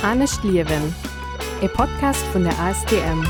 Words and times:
Anne 0.00 0.28
Schliewen, 0.28 0.94
e 1.60 1.66
Podcast 1.66 2.24
vun 2.32 2.44
der 2.44 2.56
ASDM. 2.60 3.24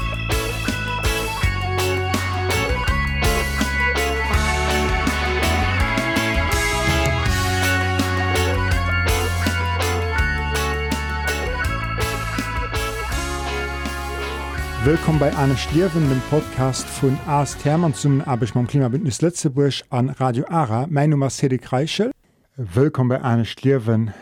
Willkommen 14.84 15.18
bei 15.18 15.34
Anne 15.34 15.56
Schliewen, 15.56 15.90
dem 16.10 16.20
Podcast 16.28 16.86
von 16.86 17.18
AS 17.26 17.56
Thermann 17.56 17.94
zum 17.94 18.20
Abechmann 18.20 18.66
Klimabündnis 18.66 19.22
Lettzeburg 19.22 19.72
an 19.88 20.10
Radio 20.10 20.44
Ara. 20.50 20.86
Mein 20.90 21.10
Name 21.10 21.28
ist 21.28 21.38
Cedric 21.38 21.72
Reichel. 21.72 22.10
Willkommen 22.56 23.08
bei 23.08 23.22
Anne 23.22 23.46
Schliewen. 23.46 24.12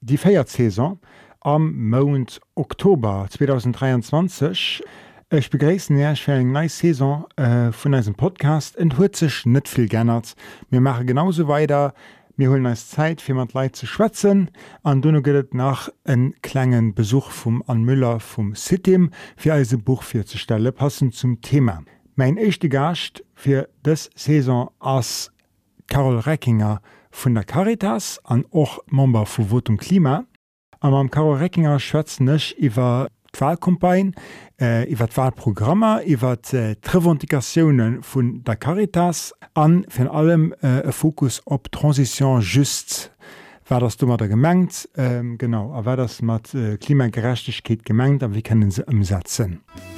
Die 0.00 0.16
Feiertsaison 0.16 0.98
am 1.44 1.88
Monat 1.90 2.40
Oktober 2.56 3.26
2023. 3.30 4.82
Ich 5.30 5.50
begrüße 5.50 5.94
euch 5.94 6.22
für 6.22 6.32
eine 6.32 6.50
neue 6.50 6.68
Saison 6.68 7.26
äh, 7.36 7.70
von 7.70 7.92
diesem 7.92 8.14
Podcast. 8.14 8.76
Und 8.76 8.98
hat 8.98 9.14
sich 9.14 9.46
nicht 9.46 9.68
viel 9.68 9.88
geändert. 9.88 10.34
Wir 10.70 10.80
machen 10.80 11.06
genauso 11.06 11.46
weiter 11.46 11.94
wir 12.36 12.50
holen 12.50 12.66
uns 12.66 12.88
Zeit 12.88 13.20
für 13.20 13.32
mit 13.34 13.52
Leuten 13.52 13.74
zu 13.74 13.86
schwätzen. 13.86 14.50
Und 14.82 15.04
dann 15.04 15.22
geht 15.22 15.36
es 15.36 15.52
nach 15.52 15.88
einem 16.02 16.34
kleinen 16.42 16.92
Besuch 16.92 17.30
vom 17.30 17.62
An 17.68 17.84
Müller 17.84 18.18
vom 18.18 18.56
Sitim 18.56 19.10
für 19.36 19.52
ein 19.54 19.84
Buch 19.84 20.02
vorzustellen, 20.02 20.74
passend 20.74 21.14
zum 21.14 21.40
Thema. 21.40 21.84
Mein 22.16 22.36
erster 22.36 22.68
Gast 22.68 23.24
für 23.34 23.68
das 23.84 24.10
Saison 24.16 24.70
ist 24.98 25.30
Carol 25.86 26.18
Reckinger 26.18 26.80
von 27.12 27.34
der 27.34 27.44
Caritas 27.44 28.20
und 28.24 28.52
auch 28.52 28.80
Member 28.88 29.26
von 29.26 29.50
Votum 29.50 29.76
Klima. 29.76 30.24
Am 30.84 30.92
am 30.92 31.10
Karo 31.10 31.32
Reckinger 31.32 31.78
schwëtz 31.80 32.18
nech 32.20 32.50
iwwer 32.60 33.06
Wahlkomagne, 33.38 34.12
äh, 34.60 34.84
iwwer 34.92 35.08
Wahlprogrammer, 35.16 36.02
iwwer 36.04 36.36
äh, 36.52 36.74
Trevendikationen 36.76 38.02
vun 38.04 38.44
der 38.44 38.56
Caritas 38.56 39.32
an 39.54 39.86
fir 39.88 40.12
allem 40.12 40.52
äh, 40.60 40.92
Fokus 40.92 41.40
op 41.46 41.72
Transition 41.72 42.42
just. 42.42 43.10
War 43.66 43.80
das 43.80 43.96
dummer 43.96 44.18
der 44.18 44.28
gemengt? 44.28 44.86
Ähm, 44.94 45.38
genau. 45.38 45.72
Awer 45.72 45.96
das 45.96 46.20
mat 46.20 46.52
äh, 46.52 46.76
Klimagerechtigkeit 46.76 47.86
gemengt, 47.86 48.22
a 48.22 48.34
wie 48.34 48.42
kennen 48.42 48.70
se 48.70 48.84
umsetzen? 48.84 49.62
Mhm. 49.64 49.93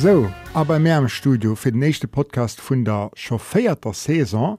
So, 0.00 0.30
aber 0.54 0.78
mehr 0.78 0.98
im 0.98 1.08
Studio 1.08 1.56
für 1.56 1.72
den 1.72 1.80
nächsten 1.80 2.08
Podcast 2.08 2.60
von 2.60 2.84
der 2.84 3.10
chauffeierter 3.14 3.92
Saison 3.92 4.56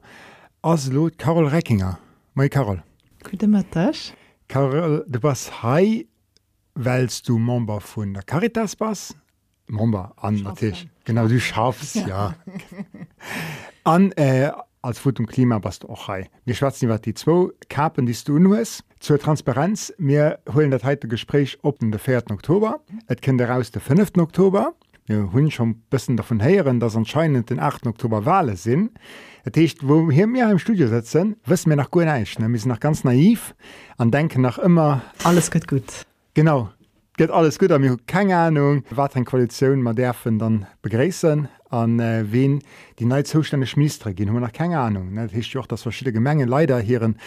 als 0.61 0.91
Lot 0.91 1.17
Carol 1.17 1.47
Reckinger. 1.47 1.97
Moi 2.33 2.49
Carol. 2.49 2.83
Guten 3.23 3.51
Mittag. 3.51 3.95
Carol, 4.49 5.05
du 5.07 5.19
bist 5.21 5.49
hier, 5.61 6.03
weil 6.75 7.07
du 7.25 7.37
Member 7.37 7.79
von 7.79 8.15
der 8.15 8.23
Caritas 8.23 8.75
bist. 8.75 9.15
Member 9.67 10.11
an 10.17 10.41
natürlich. 10.43 10.89
Genau, 11.05 11.25
du 11.29 11.39
schaffst, 11.39 11.95
ja. 11.95 12.07
ja. 12.07 12.35
an, 13.85 14.11
äh, 14.17 14.51
als 14.81 14.99
Foto 14.99 15.23
und 15.23 15.27
Klima 15.27 15.59
bist 15.59 15.83
du 15.83 15.87
auch 15.87 16.07
hier. 16.07 16.27
Wir 16.43 16.53
schwatzen 16.53 16.89
über 16.89 16.99
die 16.99 17.13
zwei 17.13 17.47
Kapen, 17.69 18.05
die 18.05 18.17
du 18.25 18.39
nur 18.39 18.57
hast. 18.57 18.83
Zur 18.99 19.17
Transparenz, 19.17 19.93
wir 19.97 20.39
holen 20.53 20.71
das 20.71 20.83
heute 20.83 21.07
Gespräch 21.07 21.57
ab 21.63 21.79
den 21.79 21.97
4. 21.97 22.23
Oktober. 22.29 22.81
Es 23.07 23.21
kommt 23.21 23.39
raus 23.39 23.71
den 23.71 23.81
5. 23.81 24.17
Oktober 24.17 24.73
ja, 25.09 25.31
hunn 25.33 25.49
schon 25.49 25.81
bëssen 25.89 26.17
davon 26.17 26.39
heieren, 26.39 26.79
dats 26.79 26.95
anscheinend 26.95 27.49
den 27.49 27.59
8. 27.59 27.87
Oktober 27.87 28.25
Wale 28.25 28.55
sinn. 28.55 28.91
Etcht 29.43 29.87
wo 29.87 30.11
hier 30.11 30.27
mir 30.27 30.49
im 30.51 30.59
Studio 30.59 30.87
sitzen, 30.87 31.35
wissen 31.45 31.69
mir 31.69 31.75
nach 31.75 31.89
gut 31.89 32.05
neich 32.05 32.37
mis 32.37 32.65
nach 32.65 32.79
ganz 32.79 33.03
naiv 33.03 33.55
an 33.97 34.11
denken 34.11 34.41
nach 34.41 34.59
immer 34.59 35.01
alles 35.23 35.49
geht 35.49 35.67
gut. 35.67 36.05
Genau 36.35 36.69
geht 37.19 37.31
alles 37.31 37.59
gut 37.59 37.77
mir 37.79 37.97
keine 38.07 38.37
Ahnung 38.37 38.83
wat 38.91 39.15
en 39.15 39.25
Koalition 39.25 39.81
ma 39.81 39.91
derfen 39.91 40.39
dann 40.39 40.67
begräessen 40.81 41.49
an 41.69 41.99
äh, 41.99 42.23
wen 42.31 42.61
die 42.99 43.05
neue 43.05 43.25
Zustände 43.25 43.67
schmiestre 43.67 44.13
gin 44.13 44.31
hun 44.31 44.41
nach 44.41 44.53
keine 44.53 44.79
Ahnung. 44.79 45.17
Hicht 45.29 45.57
auch 45.57 45.67
das 45.67 45.81
verschiedene 45.81 46.13
Gemengen 46.13 46.47
leider 46.47 46.79
hierieren 46.79 47.17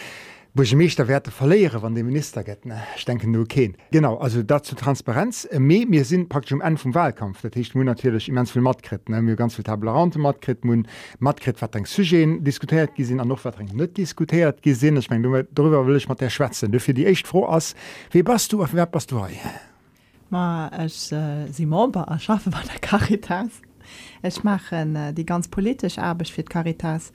wo 0.55 0.61
ich 0.61 0.75
mich 0.75 0.95
der 0.95 1.07
Werte 1.07 1.31
verliere, 1.31 1.81
wann 1.81 1.95
der 1.95 2.03
Minister 2.03 2.43
geht. 2.43 2.65
Ne? 2.65 2.83
Ich 2.95 3.05
denke 3.05 3.27
nur 3.27 3.41
okay. 3.41 3.73
Genau, 3.91 4.17
also 4.17 4.43
dazu 4.43 4.75
Transparenz. 4.75 5.45
Äh, 5.45 5.59
wir 5.59 6.05
sind 6.05 6.29
praktisch 6.29 6.53
am 6.53 6.61
Ende 6.61 6.79
vom 6.79 6.93
Wahlkampf. 6.93 7.41
Das 7.41 7.51
heißt, 7.55 7.73
wir 7.73 7.83
natürlich 7.83 8.29
immens 8.29 8.51
viel 8.51 8.61
Matkrit. 8.61 9.09
Ne? 9.09 9.25
Wir 9.25 9.35
ganz 9.35 9.55
viel 9.55 9.63
Tablerante 9.63 10.19
Matkrit, 10.19 10.59
wir 10.63 10.83
Matkrit, 11.19 11.59
was 11.61 11.73
ein 11.73 11.85
Sujet 11.85 12.45
diskutiert 12.45 12.93
gesehen, 12.95 13.19
und 13.19 13.29
noch 13.29 13.43
was 13.43 13.57
nicht 13.57 13.97
diskutiert 13.97 14.61
gesehen. 14.61 14.97
Ich 14.97 15.09
meine, 15.09 15.45
darüber 15.51 15.87
will 15.87 15.95
ich 15.95 16.07
mit 16.07 16.21
der 16.21 16.29
schwätzen. 16.29 16.71
Dafür 16.71 16.93
die 16.93 17.07
echt 17.07 17.25
froh 17.25 17.45
aus. 17.45 17.73
Wie 18.11 18.21
bist 18.21 18.53
du, 18.53 18.61
auf 18.61 18.73
wer 18.73 18.85
bist 18.85 19.11
du 19.11 19.25
hier? 19.25 19.39
Ma, 20.29 20.71
ich 20.85 21.11
äh, 21.11 21.47
Simon, 21.51 21.93
arbeite 21.95 22.49
bei 22.51 22.61
der 22.61 22.79
Caritas. 22.79 23.49
Ich 24.21 24.43
mache 24.43 24.75
äh, 24.75 25.13
die 25.13 25.25
ganz 25.25 25.47
politische 25.47 26.01
Arbeit 26.01 26.29
für 26.29 26.43
die 26.43 26.49
Caritas. 26.49 27.11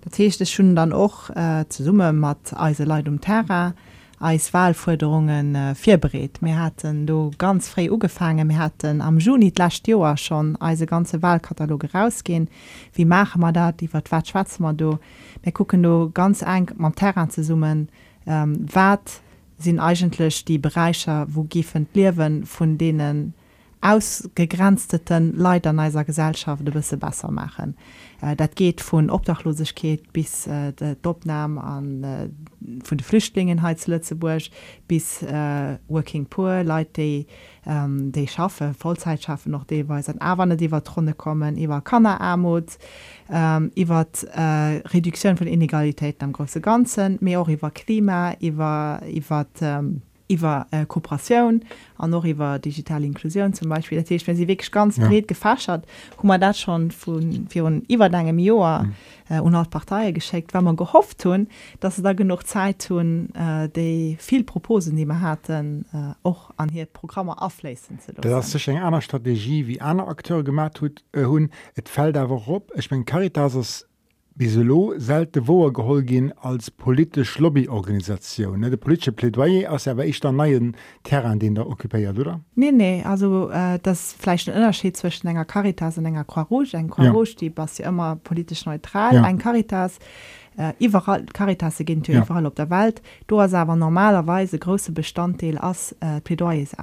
Dat 0.00 0.16
heeschte 0.16 0.46
schon 0.46 0.76
dann 0.76 0.92
och 0.92 1.30
äh, 1.34 1.64
ze 1.68 1.84
summe 1.84 2.12
mat 2.12 2.54
Eise 2.56 2.84
Leiit 2.84 3.08
um 3.08 3.20
Terra 3.20 3.74
als 4.20 4.52
Wahlforderungen 4.52 5.54
äh, 5.54 5.74
firbereet. 5.74 6.40
Wir 6.40 6.58
hatten 6.58 7.06
do 7.06 7.30
ganz 7.38 7.68
frei 7.68 7.90
ugefangen, 7.90 8.48
wir 8.48 8.58
hatten 8.58 9.00
am 9.00 9.18
Juni 9.18 9.52
lacht 9.56 9.86
Joer 9.88 10.16
schon 10.16 10.56
als 10.56 10.84
ganze 10.86 11.22
Wahlkataloge 11.22 11.92
rausgehen. 11.92 12.48
Wie 12.92 13.04
machen 13.04 13.40
wir 13.40 13.52
dat, 13.52 13.80
die 13.80 13.92
wat 13.92 14.10
wat 14.10 14.28
schwarz 14.28 14.58
man? 14.58 14.78
Wir 14.78 15.52
gucken 15.52 15.82
do 15.82 16.10
ganz 16.12 16.42
eng 16.42 16.70
man 16.76 16.94
Terra 16.94 17.28
zu 17.28 17.42
summen, 17.42 17.88
ähm, 18.26 18.66
wat 18.72 19.20
sind 19.58 19.80
eigentlich 19.80 20.44
die 20.44 20.58
Bereiche, 20.58 21.26
wo 21.28 21.42
giffen 21.42 21.88
Liwen 21.92 22.46
von 22.46 22.78
denen 22.78 23.34
ausgegrenzteten 23.80 25.40
an 25.44 25.78
eiser 25.78 26.04
Gesellschaft 26.04 26.66
de 26.66 26.72
bisse 26.72 26.96
besser 26.96 27.30
machen. 27.30 27.76
Äh, 28.20 28.34
dat 28.34 28.56
geht 28.56 28.80
vun 28.80 29.10
Obdachlosigkeit 29.10 30.12
bis 30.12 30.46
äh, 30.46 30.72
de 30.72 30.96
Dopnam 31.00 31.58
an 31.58 32.02
äh, 32.02 32.28
vun 32.60 32.98
de 32.98 33.04
Flüchtlingen 33.04 33.64
he 33.64 33.74
Lützeburg 33.86 34.42
bis 34.88 35.22
äh, 35.22 35.78
working 35.88 36.26
poor 36.26 36.64
Leute 36.64 36.90
die, 36.96 37.26
ähm, 37.66 38.10
die 38.10 38.26
schaffe 38.26 38.74
Vollzeit 38.74 39.22
schaffen 39.22 39.52
noch 39.52 39.64
deweis 39.64 40.08
an 40.08 40.20
Awanne 40.20 40.56
die 40.56 40.72
wat 40.72 40.86
tronne 40.86 41.14
kommen 41.14 41.56
iwwer 41.56 41.80
Kannerarmut 41.80 42.78
ähm, 43.30 43.70
iwwer 43.76 44.06
äh, 44.34 44.88
Reduktion 44.88 45.36
von 45.36 45.46
Inegalitäten 45.46 46.24
am 46.24 46.32
große 46.32 46.60
ganzen 46.60 47.18
mé 47.18 47.38
auch 47.38 47.48
iwwer 47.48 47.70
Klima 47.70 48.34
iwwer 48.40 49.02
iwwer 49.06 49.46
ähm, 49.60 50.02
iwwer 50.28 50.66
äh, 50.70 50.86
Kooperationun 50.86 51.62
an 51.96 52.10
noch 52.10 52.24
iwwer 52.24 52.58
digitale 52.58 53.06
Inklusion 53.06 53.52
zum 53.52 53.68
Beispiel 53.68 54.00
das 54.00 54.10
heißt, 54.10 54.26
wenn 54.26 54.36
sie 54.36 54.48
wirklich 54.48 54.70
ganz 54.70 54.96
ja. 54.96 55.08
bret 55.08 55.28
gefaschert 55.28 55.86
hu 56.22 56.26
man 56.26 56.40
dat 56.40 56.56
schon 56.56 56.90
vun 56.90 57.82
iwwer 57.88 58.12
engem 58.12 58.38
Joer 58.38 58.84
mhm. 58.84 58.94
äh, 59.28 59.40
un 59.40 59.52
Partei 59.70 60.12
geschickt 60.12 60.54
wenn 60.54 60.64
man 60.64 60.76
gehofft 60.76 61.24
hun 61.24 61.48
dass 61.80 61.96
da 61.96 62.12
genug 62.12 62.46
Zeit 62.46 62.88
hun 62.90 63.34
äh, 63.34 63.68
de 63.68 64.16
viel 64.18 64.44
Proposen 64.44 64.96
die 64.96 65.06
man 65.06 65.20
hatten 65.20 65.84
och 66.22 66.50
äh, 66.50 66.54
an 66.56 66.68
hier 66.68 66.86
Programme 66.86 67.40
afleessen 67.40 67.98
eng 68.68 68.78
einer 68.78 69.00
Strategie 69.00 69.66
wie 69.66 69.80
einer 69.80 70.08
Akteur 70.08 70.44
gemacht 70.44 70.80
hun 70.80 70.92
äh, 71.12 71.48
et 71.74 71.88
fällt 71.88 72.16
dawer 72.16 72.48
op 72.48 72.72
ich 72.76 72.88
bin 72.88 73.04
Caritas 73.04 73.88
biselo 74.38 74.94
selte 74.96 75.48
woer 75.48 75.72
geholl 75.72 76.04
gin 76.06 76.32
als 76.40 76.70
polisch 76.70 77.38
Lobbyorganisation 77.38 78.60
de 78.60 78.76
politische 78.76 79.12
Plädoyer 79.12 79.72
ass 79.72 79.86
erwer 79.86 80.06
ich 80.06 80.20
der 80.20 80.32
neien 80.32 80.76
Terran 81.02 81.40
den 81.40 81.56
der 81.56 81.66
okupéiert 81.66 82.18
oder? 82.18 82.40
Nee 82.54 82.70
nee 82.70 83.02
also 83.04 83.50
äh, 83.50 83.80
das 83.82 84.12
fleisch 84.12 84.44
den 84.44 84.54
Unterschied 84.54 84.96
zwischen 84.96 85.26
enger 85.26 85.44
Caritas 85.44 85.98
und 85.98 86.06
enger 86.06 86.24
Croix 86.24 86.72
eng 86.72 86.88
Croix 86.88 87.30
ja. 87.30 87.36
die 87.40 87.50
bas 87.50 87.78
ja 87.78 87.88
immer 87.88 88.16
politisch 88.16 88.64
neutral 88.64 89.14
ja. 89.14 89.22
ein 89.24 89.38
Caritas 89.38 89.98
äh, 90.56 90.72
überall 90.78 91.26
Caritas 91.26 91.78
gin 91.78 92.02
ja. 92.06 92.22
überall 92.22 92.46
op 92.46 92.54
der 92.54 92.70
Welt 92.70 93.02
do 93.26 93.40
awer 93.40 93.74
normalerweise 93.74 94.56
große 94.56 94.92
Bestandteil 94.92 95.58
ass 95.58 95.96
äh, 95.98 96.20
Plädoyers 96.20 96.76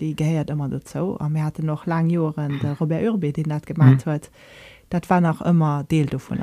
die 0.00 0.14
geheiert 0.14 0.50
immer 0.50 0.68
dazu 0.68 1.18
am 1.18 1.32
mir 1.32 1.44
hatte 1.44 1.64
noch 1.64 1.86
lang 1.86 2.10
Joren 2.10 2.60
der 2.62 2.76
Robert 2.78 3.02
Urbe 3.04 3.32
den 3.32 3.48
dat 3.48 3.66
gemacht 3.66 4.04
huet 4.04 4.30
mhm. 4.30 4.90
dat 4.90 5.08
war 5.08 5.20
noch 5.22 5.40
immer 5.40 5.84
Deel 5.84 6.06
davon. 6.06 6.40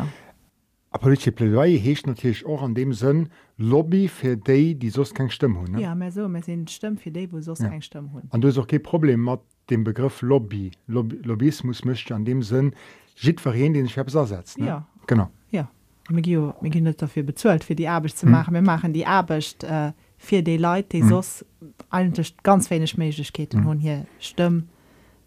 A 0.89 0.97
politische 0.99 1.31
Plädoyer 1.33 1.77
hecht 1.77 2.07
natürlich 2.07 2.45
auch 2.45 2.61
an 2.61 2.73
dem 2.73 2.93
Sinn 2.93 3.29
Lobby 3.57 4.07
für 4.07 4.37
die, 4.37 4.73
die 4.75 4.89
sonst 4.89 5.13
keine 5.13 5.29
Stimme 5.29 5.59
haben. 5.59 5.73
Ne? 5.73 5.81
Ja, 5.81 5.93
mehr 5.95 6.11
so, 6.11 6.27
wir 6.29 6.41
sind 6.41 6.69
Stimme 6.71 6.95
für 6.97 7.11
die, 7.11 7.27
die 7.27 7.41
sonst 7.41 7.59
ja. 7.61 7.69
keine 7.69 7.81
Stimme 7.81 8.09
haben. 8.13 8.27
Und 8.31 8.41
du 8.41 8.47
hast 8.47 8.57
auch 8.57 8.67
kein 8.67 8.81
Problem 8.81 9.23
mit 9.23 9.39
dem 9.69 9.83
Begriff 9.83 10.21
Lobby. 10.21 10.71
Lobby 10.87 11.17
Lobbyismus 11.23 11.83
möchte 11.83 12.15
an 12.15 12.23
dem 12.23 12.41
Sinn 12.41 12.73
jeder 13.15 13.51
den 13.51 13.85
ich 13.85 13.97
ersetzen. 13.97 14.61
Ne? 14.61 14.67
Ja. 14.67 14.87
Genau. 15.07 15.29
Ja. 15.51 15.69
wir 16.09 16.21
gehen- 16.21 16.83
nicht 16.83 17.01
dafür 17.01 17.23
bezahlt 17.23 17.63
für 17.65 17.75
die 17.75 17.87
Arbeit 17.87 18.11
zu 18.15 18.25
Mhm. 18.25 18.31
machen 18.31 18.53
wir 18.53 18.61
machen 18.61 18.93
die 18.93 19.05
Arbeit 19.05 19.57
äh, 19.65 19.91
für 20.17 20.41
die 20.41 20.57
Leute 20.57 20.87
die 20.97 21.03
Mhm. 21.03 21.09
sonst 21.09 21.45
eigentlich 21.89 22.37
ganz 22.43 22.69
wenig 22.69 22.97
Möglichkeiten 22.97 23.59
Mhm. 23.61 23.65
haben 23.65 23.79
hier 23.79 24.05
Stimmen 24.19 24.69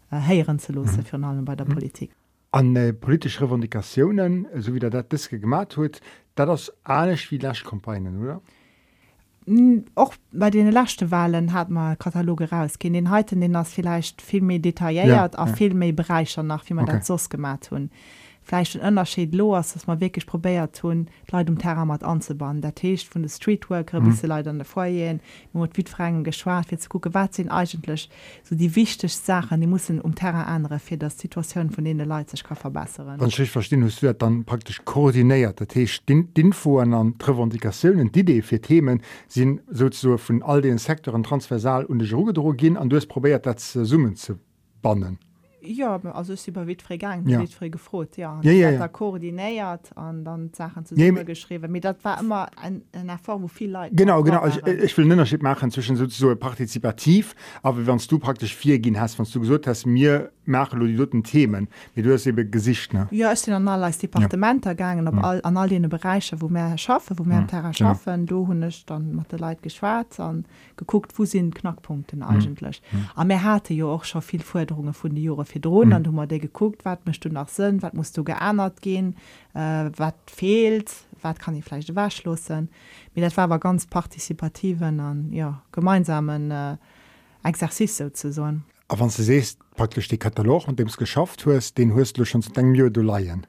äh, 0.09 0.19
hören 0.19 0.57
zu 0.57 0.73
lassen 0.73 1.03
für 1.03 1.17
allem 1.23 1.45
bei 1.45 1.55
der 1.55 1.65
Politik 1.65 2.11
An 2.53 2.75
äh, 2.75 2.91
politische 2.93 3.41
Revendikationen, 3.41 4.45
äh, 4.53 4.61
so 4.61 4.73
wie 4.73 4.79
der 4.79 4.89
dat 4.89 5.11
Diske 5.11 5.39
gemacht 5.39 5.77
huet, 5.77 6.01
dat 6.35 6.49
das 6.49 6.71
alles 6.83 7.31
wie 7.31 7.37
Lashkampagnen, 7.37 8.21
oder? 8.21 8.41
Auch 9.95 10.13
bei 10.31 10.49
den 10.51 10.69
letzten 10.71 11.09
Wahlen 11.09 11.51
hat 11.51 11.69
man 11.69 11.97
Kataloge 11.97 12.51
rausgehen 12.51 12.93
den 12.93 13.09
heute 13.09 13.35
den 13.35 13.53
das 13.53 13.73
vielleicht 13.73 14.21
viel 14.21 14.41
mehr 14.41 14.59
detailliert 14.59 15.07
Ja, 15.07 15.29
auch 15.35 15.47
ja. 15.47 15.53
viel 15.53 15.73
mehr 15.73 15.93
Bereiche 15.93 16.43
nach 16.43 16.63
wie 16.69 16.75
man 16.75 16.85
Okay. 16.85 16.97
das 16.99 17.07
so 17.07 17.17
gemacht 17.29 17.71
haben 17.71 17.89
vielleicht 18.51 18.75
ein 18.75 18.87
Unterschied 18.89 19.33
los 19.33 19.73
dass 19.73 19.87
man 19.87 20.01
wirklich 20.01 20.25
probiert 20.25 20.77
tun 20.77 21.07
Leute 21.31 21.51
um 21.51 21.57
Terra 21.57 21.85
mat 21.85 22.03
anzubauen. 22.03 22.61
Der 22.61 22.75
Tisch 22.75 23.07
von 23.07 23.21
der 23.21 23.29
Streetworker 23.29 24.01
Mhm. 24.01 24.09
bis 24.09 24.23
Leute 24.23 24.49
an 24.49 24.57
der 24.57 24.65
Feuer 24.65 25.19
mit 25.53 25.89
Fragen 25.89 26.23
geschwar 26.25 26.63
für 26.63 26.77
zu 26.77 26.89
gucken 26.89 27.13
was 27.13 27.35
sind 27.35 27.49
eigentlich 27.49 28.09
so 28.43 28.55
die 28.55 28.75
wichtigsten 28.75 29.25
Sachen 29.25 29.61
die 29.61 29.67
müssen 29.67 30.01
um 30.01 30.15
Terra 30.15 30.43
andere 30.43 30.79
für 30.79 30.97
das 30.97 31.17
Situation 31.17 31.69
von 31.69 31.85
denen 31.85 32.07
Leute 32.07 32.31
sich 32.31 32.43
kann 32.43 32.57
verbessern. 32.57 33.19
Wenn 33.19 33.29
ich 33.29 33.49
verstehen 33.49 33.85
hast 33.85 34.01
du 34.01 34.07
das 34.07 34.17
dann 34.17 34.43
praktisch 34.43 34.83
koordiniert. 34.83 35.59
Die 35.73 35.87
die 36.07 36.41
Infoen 36.41 36.93
an 36.93 37.15
die 37.17 37.25
Revendikationen 37.25 38.11
die 38.11 38.19
Idee 38.19 38.41
für 38.41 38.59
Themen 38.59 39.01
sind 39.29 39.61
sozusagen 39.69 40.17
von 40.17 40.43
all 40.43 40.61
den 40.61 40.77
Sektoren 40.77 41.23
transversal 41.23 41.85
und 41.85 41.99
die 41.99 42.11
Ruhe 42.11 42.33
gehen 42.55 42.75
und 42.75 42.89
du 42.89 42.97
hast 42.97 43.07
probiert 43.07 43.45
das 43.45 43.75
äh, 43.77 43.85
Summen 43.85 44.15
zu 44.17 44.39
bannen 44.81 45.19
Ja, 45.63 45.99
also 46.13 46.33
ist 46.33 46.47
über 46.47 46.65
Witfrei 46.67 46.95
gegangen, 46.95 47.27
Ja. 47.27 47.37
ja. 47.37 47.43
Witfrei 47.43 47.69
gefroht, 47.69 48.17
ja. 48.17 48.39
Ja, 48.43 48.51
ja, 48.51 48.71
ja. 48.71 48.79
er 48.79 48.89
koordiniert 48.89 49.91
und 49.95 50.25
dann 50.25 50.49
Sachen 50.53 50.81
Ja, 50.83 50.85
zusammen 50.85 51.13
mir- 51.13 51.25
geschrieben. 51.25 51.71
Mir 51.71 51.81
das 51.81 51.97
war 52.03 52.19
immer 52.19 52.47
ein, 52.57 52.81
ein 52.93 53.09
Erfahrung, 53.09 53.43
wo 53.43 53.47
viele 53.47 53.73
Leute 53.73 53.95
Genau, 53.95 54.23
genau. 54.23 54.39
Also, 54.39 54.61
waren. 54.61 54.77
ich, 54.77 54.83
ich 54.85 54.97
will 54.97 55.05
einen 55.05 55.13
Unterschied 55.13 55.43
machen 55.43 55.69
zwischen 55.71 55.95
so, 55.95 56.05
so 56.07 56.35
partizipativ, 56.35 57.35
aber 57.61 57.85
wenn 57.85 57.97
du 57.97 58.19
praktisch 58.19 58.55
vier 58.55 58.79
gehen 58.79 58.99
hast, 58.99 59.19
wenn 59.19 59.25
du 59.31 59.39
gesagt 59.39 59.67
hast, 59.67 59.85
mir 59.85 60.31
machen 60.45 60.79
die 60.85 60.95
dort 60.95 61.11
Themen, 61.25 61.67
wie 61.93 62.01
du 62.01 62.11
hast 62.13 62.25
eben 62.25 62.49
Gesicht, 62.49 62.93
ne? 62.93 63.07
Ja, 63.11 63.31
ich 63.31 63.43
bin 63.45 63.53
an 63.53 63.67
alle 63.67 63.91
Departementer 63.91 64.71
ja. 64.71 64.73
gegangen, 64.73 65.07
ob 65.07 65.23
all, 65.23 65.39
an 65.43 65.57
all 65.57 65.69
den 65.69 65.87
Bereichen, 65.87 66.41
wo 66.41 66.49
wir 66.49 66.77
schaffen, 66.77 67.17
wo 67.19 67.23
wir 67.25 67.33
Ja, 67.33 67.39
am 67.39 67.47
Terra 67.47 67.61
genau. 67.71 67.73
schaffen. 67.73 68.25
Da 68.25 68.35
habe 68.35 68.65
ich 68.67 68.85
dann 68.85 69.15
mit 69.15 69.31
den 69.31 69.39
Leuten 69.39 69.61
geschwätzt 69.61 70.19
und 70.19 70.45
geguckt, 70.77 71.13
wo 71.17 71.25
sind 71.25 71.53
Knackpunkte 71.55 72.17
eigentlich. 72.25 72.81
Aber 73.15 73.29
wir 73.29 73.43
hatten 73.43 73.73
ja 73.73 73.85
auch 73.85 74.03
schon 74.03 74.21
viele 74.21 74.43
Forderungen 74.43 74.93
von 74.93 75.13
den 75.13 75.23
Jahren 75.23 75.45
für 75.51 75.59
Drohnen. 75.59 75.91
Dann 75.91 76.07
haben 76.07 76.15
wir 76.15 76.27
die 76.27 76.39
geguckt, 76.39 76.85
was 76.85 76.99
möchtest 77.05 77.25
du 77.25 77.33
noch 77.33 77.49
Sinn, 77.49 77.81
was 77.81 77.93
musst 77.93 78.17
du 78.17 78.23
geändert 78.23 78.81
gehen, 78.81 79.15
äh, 79.53 79.89
was 79.95 80.13
fehlt, 80.27 80.91
was 81.21 81.37
kann 81.37 81.55
ich 81.55 81.63
vielleicht 81.63 81.95
wegschlossen. 81.95 82.69
Mir 83.13 83.21
das 83.21 83.37
war 83.37 83.45
aber 83.45 83.59
ganz 83.59 83.85
partizipativen 83.85 84.99
und 84.99 85.33
ja, 85.33 85.61
gemeinsamen 85.71 86.51
äh, 86.51 86.77
Exerzice 87.43 87.97
sozusagen. 87.97 88.63
Aber 88.87 89.01
wenn 89.01 89.07
du 89.07 89.23
siehst, 89.23 89.59
praktisch 89.75 90.07
den 90.09 90.19
Katalog, 90.19 90.67
und 90.67 90.77
dem 90.77 90.87
es 90.87 90.97
geschafft 90.97 91.45
hast, 91.45 91.77
den 91.77 91.95
hast 91.95 92.17
du 92.17 92.25
schon 92.25 92.41
seit 92.41 92.57
einem 92.57 92.75
Jahr 92.75 92.89
du 92.89 93.01
leihen. 93.01 93.47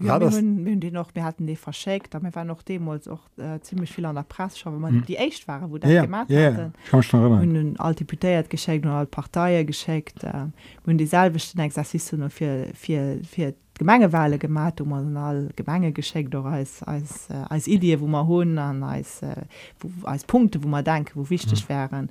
Ja, 0.00 0.14
War 0.14 0.20
wir, 0.20 0.30
haben, 0.36 0.64
wir, 0.64 0.72
haben 0.72 0.80
die 0.80 0.90
noch, 0.90 1.14
wir 1.14 1.22
hatten 1.22 1.46
die 1.46 1.54
verschickt, 1.54 2.16
aber 2.16 2.24
wir 2.24 2.34
waren 2.34 2.48
noch 2.48 2.62
damals 2.62 3.06
auch 3.06 3.20
äh, 3.36 3.60
ziemlich 3.60 3.92
viel 3.92 4.04
an 4.06 4.16
der 4.16 4.24
Presse, 4.24 4.58
schon, 4.58 4.72
weil 4.72 4.80
man 4.80 5.04
die 5.06 5.16
echt 5.16 5.46
waren, 5.46 5.70
wo 5.70 5.78
das 5.78 5.88
Ja, 5.88 5.96
ja, 5.96 6.02
gemacht 6.02 6.30
ja, 6.30 6.40
ja. 6.40 6.52
hatten. 6.52 6.72
Ich 6.84 6.90
kann 6.90 6.98
mich 6.98 7.12
noch 7.12 7.20
Wir 7.20 7.36
erinnern. 7.36 7.66
haben 7.68 7.80
alle 7.80 7.94
Deputiert 7.94 8.50
geschickt 8.50 8.84
und 8.84 8.90
alle 8.90 9.06
Parteien 9.06 9.64
geschickt. 9.66 10.24
Äh, 10.24 10.32
wir 10.32 10.50
haben 10.88 10.98
dieselben 10.98 11.38
Exerzice 11.60 12.12
noch 12.14 12.32
für, 12.32 12.66
für, 12.74 13.20
für 13.22 13.52
die 13.52 13.78
Gemengewahlen 13.78 14.38
gemacht, 14.40 14.80
und 14.80 14.88
wir 14.88 14.96
haben 14.96 15.16
alle 15.16 15.48
Gemenge 15.54 15.92
geschickt, 15.92 16.34
auch 16.34 16.44
als, 16.44 16.82
als, 16.82 17.30
äh, 17.30 17.34
als 17.48 17.68
Idee, 17.68 18.00
wo 18.00 18.06
wir 18.06 18.26
haben, 18.26 18.58
und 18.58 18.82
als, 18.82 19.22
äh, 19.22 19.42
wo, 19.78 20.06
als 20.08 20.24
Punkte, 20.24 20.62
wo 20.64 20.66
wir 20.68 20.82
denken, 20.82 21.12
wo 21.14 21.30
wichtig 21.30 21.64
mhm. 21.64 21.68
wären. 21.68 22.10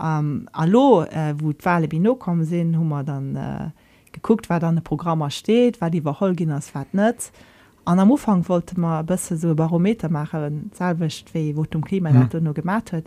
Ähm, 0.00 0.48
allo, 0.52 1.02
äh, 1.02 1.34
wo 1.36 1.52
die 1.52 1.64
Wahlen 1.64 1.88
bin 1.88 2.04
gekommen 2.04 2.44
sind, 2.44 2.76
haben 2.76 2.88
wir 2.88 3.02
dann 3.02 3.34
äh, 3.34 3.70
geguckt, 4.22 4.50
was 4.50 4.60
dann 4.60 4.76
im 4.76 4.82
Programm 4.82 5.28
steht, 5.30 5.80
was 5.80 5.90
die 5.90 5.98
ist, 6.50 6.74
was 6.74 6.86
nicht. 6.92 7.32
Und 7.84 7.98
am 7.98 8.12
Anfang 8.12 8.46
wollte 8.48 8.78
man 8.78 9.00
ein 9.00 9.06
bisschen 9.06 9.38
so 9.38 9.54
Barometer 9.54 10.10
machen, 10.10 10.70
selbst 10.74 11.32
wie, 11.32 11.56
wo 11.56 11.64
zum 11.64 11.82
Klima 11.82 12.10
mhm. 12.10 12.28
noch 12.42 12.54
gemacht 12.54 12.92
hat. 12.92 13.04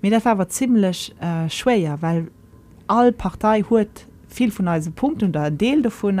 Mir 0.00 0.10
das 0.10 0.24
war 0.24 0.48
ziemlich 0.48 1.14
äh, 1.20 1.48
schwer, 1.50 1.98
weil 2.00 2.28
alle 2.86 3.12
Partei 3.12 3.62
hat 3.62 4.06
viel 4.28 4.50
von 4.50 4.68
unseren 4.68 4.94
Punkten 4.94 5.28
oder 5.30 5.42
ein 5.42 5.58
Teil 5.58 5.82
davon 5.82 6.20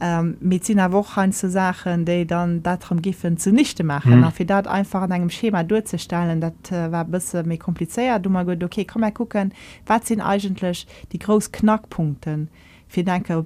ähm, 0.00 0.36
mit 0.40 0.64
seiner 0.64 0.92
Woche 0.92 1.30
zu 1.30 1.50
Sachen, 1.50 2.04
die 2.04 2.26
dann 2.26 2.62
darum 2.62 3.02
gehen, 3.02 3.36
zunichte 3.36 3.84
machen. 3.84 4.20
Mhm. 4.20 4.30
Für 4.30 4.44
das 4.44 4.66
einfach 4.66 5.02
an 5.02 5.12
einem 5.12 5.30
Schema 5.30 5.62
durchzustellen, 5.62 6.40
das 6.40 6.52
äh, 6.70 6.92
war 6.92 7.04
ein 7.04 7.10
bisschen 7.10 7.48
mehr 7.48 7.58
kompliziert. 7.58 8.24
Du 8.24 8.30
gut, 8.44 8.62
okay, 8.62 8.86
mal 8.96 9.12
gucken, 9.12 9.52
was 9.86 10.06
sind 10.06 10.20
eigentlich 10.20 10.86
die 11.12 11.18
großen 11.18 11.52
Knackpunkte? 11.52 12.48
Für 12.90 13.04
denke, 13.04 13.44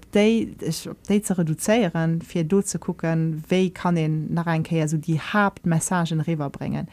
ich- 0.61 0.89
ob 0.89 1.03
die 1.09 1.23
zu 1.23 1.37
reduzieren, 1.37 2.23
für 2.23 2.45
dort 2.45 2.69
zu 2.69 2.79
gucken, 2.79 3.43
wie 3.49 3.71
kann 3.71 3.97
ich 3.97 4.09
nach 4.09 4.47
einkehr 4.47 4.87
so 4.89 4.97
die 4.97 5.19
Hauptmessagen 5.21 6.21
rüberbringen. 6.21 6.87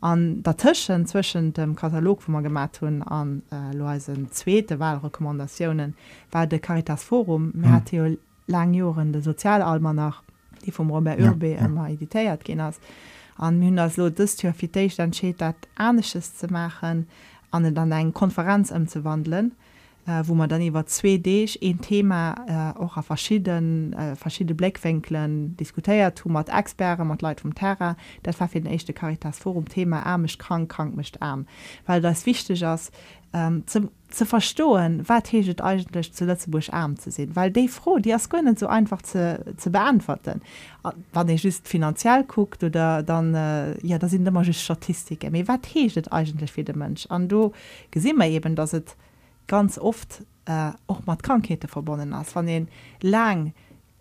An 0.00 0.42
dazwischen, 0.42 1.06
zwischen 1.06 1.52
dem 1.52 1.74
Katalog, 1.74 2.24
den 2.24 2.32
wir 2.32 2.42
gemacht 2.42 2.80
haben, 2.80 3.02
an 3.02 3.42
äh, 3.50 3.76
unseren 3.76 4.30
zweiten 4.30 4.78
Wahlrekommendationen, 4.78 5.94
war 6.30 6.46
der 6.46 6.60
Caritas 6.60 7.02
Forum. 7.02 7.50
Wir 7.54 7.68
Mhm. 7.70 7.72
hatten 7.72 7.96
ja 7.96 8.16
lange 8.46 8.78
Jahre 8.78 9.04
den 9.04 9.22
Sozialalmanach, 9.22 10.22
die 10.64 10.70
vom 10.70 10.90
Robert 10.90 11.18
Ja, 11.18 11.30
Urbe 11.30 11.54
ja. 11.54 12.36
gehen 12.44 12.62
hast. 12.62 12.80
Und 13.38 13.60
wir 13.60 13.66
haben 13.66 13.76
das 13.76 13.96
so, 13.96 14.08
das 14.10 14.40
Jahr 14.42 14.54
für 14.54 14.68
dich 14.68 14.98
entschieden, 14.98 15.38
das 15.38 15.54
Ähnliches 15.78 16.36
zu 16.36 16.46
machen, 16.48 17.08
und 17.52 17.74
dann 17.74 17.92
eine 17.92 18.12
Konferenz 18.12 18.70
umzuwandeln 18.70 19.52
äh, 20.06 20.22
wo 20.24 20.34
man 20.34 20.48
dann 20.48 20.62
über 20.62 20.86
zwei 20.86 21.16
Dich 21.16 21.60
ein 21.62 21.80
Thema 21.80 22.74
äh, 22.76 22.78
auch 22.78 22.96
auf 22.96 23.06
verschiedenen 23.06 23.92
äh, 23.92 24.16
verschiedene 24.16 24.54
Blickwinkeln 24.54 25.56
diskutiert 25.56 26.24
hat 26.24 26.26
mit 26.26 26.48
Experten, 26.48 27.08
mit 27.08 27.22
Leuten 27.22 27.40
vom 27.40 27.54
Terra. 27.54 27.96
Das 28.22 28.40
war 28.40 28.48
für 28.48 28.60
den 28.60 28.70
ersten 28.72 28.94
Caritas 28.94 29.38
Forum 29.38 29.68
Thema 29.68 30.04
arm 30.04 30.24
ist 30.24 30.38
krank, 30.38 30.70
krank 30.70 30.98
ist 30.98 31.20
arm. 31.20 31.46
Weil 31.86 32.00
das 32.00 32.26
wichtig 32.26 32.62
ist, 32.62 32.92
ähm, 33.32 33.66
zu, 33.66 33.90
zu 34.08 34.24
verstehen, 34.24 35.02
was 35.06 35.32
heißt 35.32 35.60
eigentlich 35.60 36.12
zu 36.12 36.24
Lützeburg 36.24 36.72
arm 36.72 36.96
zu 36.96 37.10
sein. 37.10 37.34
Weil 37.34 37.50
die 37.50 37.68
froh, 37.68 37.98
die 37.98 38.12
ist 38.12 38.30
gar 38.30 38.42
nicht 38.42 38.58
so 38.58 38.66
einfach 38.68 39.02
zu, 39.02 39.54
zu 39.56 39.70
beantworten. 39.70 40.40
Äh, 40.84 40.90
Wenn 41.12 41.28
ich 41.30 41.42
just 41.42 41.66
finanziell 41.66 42.24
guckt 42.24 42.62
oder 42.62 43.02
dann, 43.02 43.34
äh, 43.34 43.86
ja, 43.86 43.98
das 43.98 44.12
sind 44.12 44.26
immer 44.26 44.44
Statistiken. 44.44 45.34
Aber 45.34 45.48
was 45.48 45.74
heißt 45.74 46.12
eigentlich 46.12 46.52
für 46.52 46.64
den 46.64 46.78
Mensch? 46.78 47.06
Und 47.06 47.28
du 47.28 47.52
sehen 47.94 48.16
wir 48.16 48.26
eben, 48.26 48.54
dass 48.54 48.72
es 48.72 48.96
ganz 49.46 49.78
oft 49.78 50.22
äh, 50.46 50.70
auch 50.86 51.06
mit 51.06 51.22
Krankheiten 51.22 51.68
verbunden 51.68 52.12
ist. 52.12 52.34
Wenn 52.34 52.46
den 52.46 52.68
lang 53.00 53.52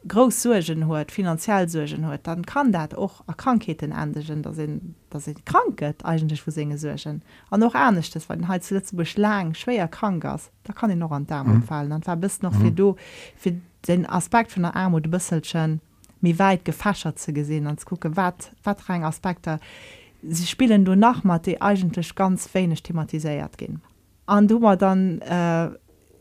groß 0.07 0.43
Sorgen 0.43 0.87
hat, 0.87 1.11
finanziell 1.11 1.67
Sorgen 1.67 2.05
hat, 2.05 2.27
dann 2.27 2.45
kann 2.45 2.71
das 2.71 2.93
auch 2.93 3.23
an 3.25 3.37
Krankheiten 3.37 3.91
enden, 3.91 4.43
dass 4.43 4.59
ihn, 4.59 4.95
dass 5.09 5.27
ihn 5.27 5.43
krank 5.45 5.81
ist, 5.81 6.05
eigentlich 6.05 6.41
für 6.41 6.51
seine 6.51 6.77
Sorgen. 6.77 7.23
Und 7.49 7.63
auch 7.63 7.73
Ernstes, 7.73 8.29
wenn 8.29 8.47
halt 8.47 8.63
zuletzt 8.63 8.93
lang 9.17 9.53
schwer 9.55 9.87
krank 9.87 10.23
ist, 10.23 10.51
da 10.63 10.73
kann 10.73 10.91
ihn 10.91 10.99
noch 10.99 11.11
an 11.11 11.23
den 11.23 11.27
Darm 11.27 11.55
mhm. 11.55 11.63
fallen. 11.63 11.89
Dann 11.89 12.05
war 12.05 12.15
bis 12.15 12.41
noch 12.41 12.53
mhm. 12.53 12.61
für, 12.61 12.71
du, 12.71 12.95
für 13.35 13.55
den 13.87 14.05
Aspekt 14.07 14.51
von 14.51 14.63
der 14.63 14.75
Armut 14.75 15.05
ein 15.05 15.11
bisschen 15.11 15.81
mehr 16.21 16.39
weit 16.39 16.65
gefächert 16.65 17.19
zu 17.19 17.33
gesehen 17.33 17.67
und 17.67 17.79
zu 17.79 17.85
gucken, 17.87 18.15
was 18.15 18.51
für 18.61 18.93
Aspekte 19.03 19.59
sie 20.27 20.47
spielen 20.47 20.85
du 20.85 20.95
nach 20.95 21.23
mal 21.23 21.37
die 21.37 21.61
eigentlich 21.61 22.15
ganz 22.15 22.51
wenig 22.55 22.81
thematisiert 22.81 23.59
gehen 23.59 23.81
an 24.25 24.47
du 24.47 24.59
mal 24.59 24.77
dann 24.77 25.21
äh, 25.21 25.69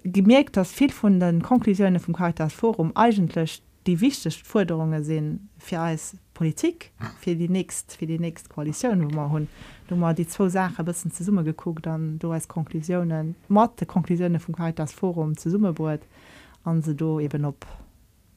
gemerkt 0.04 0.56
dass 0.56 0.72
viel 0.72 0.90
von 0.90 1.20
den 1.20 1.42
Konklusionen 1.42 2.00
vom 2.00 2.14
Caritas 2.14 2.52
Forum 2.52 2.92
eigentlich 2.94 3.62
die 3.86 4.00
wichtigsten 4.00 4.44
Forderungen 4.44 5.04
sind 5.04 5.48
für 5.58 5.78
als 5.78 6.16
Politik 6.32 6.92
für 7.20 7.34
die 7.34 7.48
nächst 7.48 7.96
für 7.96 8.06
die 8.06 8.18
nächste 8.18 8.48
Koalition 8.48 9.04
wo 9.04 9.14
man 9.14 9.30
hun 9.30 9.48
du 9.88 9.96
mal 9.96 10.14
die 10.14 10.26
zwei 10.26 10.48
Sachen 10.48 10.78
ein 10.78 10.84
bisschen 10.84 11.12
zur 11.12 11.26
Summe 11.26 11.44
geguckt 11.44 11.86
du 11.86 12.30
als 12.30 12.48
Konklusionen 12.48 13.34
Mathe 13.48 13.86
Konklusionen 13.86 14.40
vom 14.40 14.54
Caritas 14.54 14.92
Forum 14.92 15.36
zur 15.36 15.52
Summe 15.52 15.72
bohrt 15.72 16.02
an 16.64 16.82
sie 16.82 16.94
du 16.94 17.20
eben 17.20 17.44
ob 17.44 17.66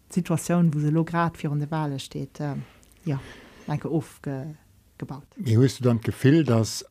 Situation 0.09 0.73
wo 0.73 0.79
sie 0.79 0.91
grad 1.03 1.37
für 1.37 1.51
eine 1.51 1.69
Wahl 1.71 1.99
steht 1.99 2.39
äh, 2.39 2.55
ja 3.05 3.19
aufgebaut 3.67 5.27
Wie 5.35 5.57
hast 5.57 5.79
du 5.79 5.83
dann 5.83 5.99
gefehl, 5.99 6.45
dass 6.45 6.85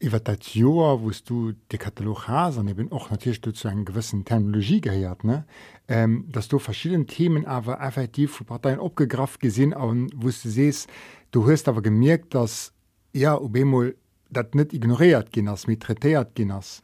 über 0.00 0.18
das 0.18 0.54
Jahr, 0.54 1.02
wo 1.02 1.10
du 1.26 1.52
den 1.52 1.78
Katalog 1.78 2.26
hast, 2.26 2.56
und 2.56 2.68
eben 2.68 2.90
auch 2.90 3.10
natürlich 3.10 3.42
zu 3.42 3.68
einer 3.68 3.84
gewissen 3.84 4.24
Terminologie 4.24 4.80
gehört, 4.80 5.24
ne, 5.24 5.44
ähm, 5.88 6.26
dass 6.32 6.48
du 6.48 6.58
verschiedene 6.58 7.06
Themen 7.06 7.46
aber 7.46 7.80
effektiv 7.80 8.32
von 8.32 8.46
Parteien 8.46 8.80
abgegriffen 8.80 9.38
gesehen 9.40 9.74
und 9.74 10.10
wo 10.16 10.28
du 10.28 10.32
siehst, 10.32 10.88
du 11.30 11.48
hast 11.48 11.68
aber 11.68 11.82
gemerkt, 11.82 12.34
dass 12.34 12.72
ja, 13.12 13.38
ob 13.38 13.54
einmal 13.56 13.94
das 14.30 14.46
nicht 14.54 14.72
ignoriert 14.72 15.32
gehen 15.32 15.50
hast, 15.50 15.66
mit 15.66 15.86
gehen 16.34 16.52
hast. 16.52 16.82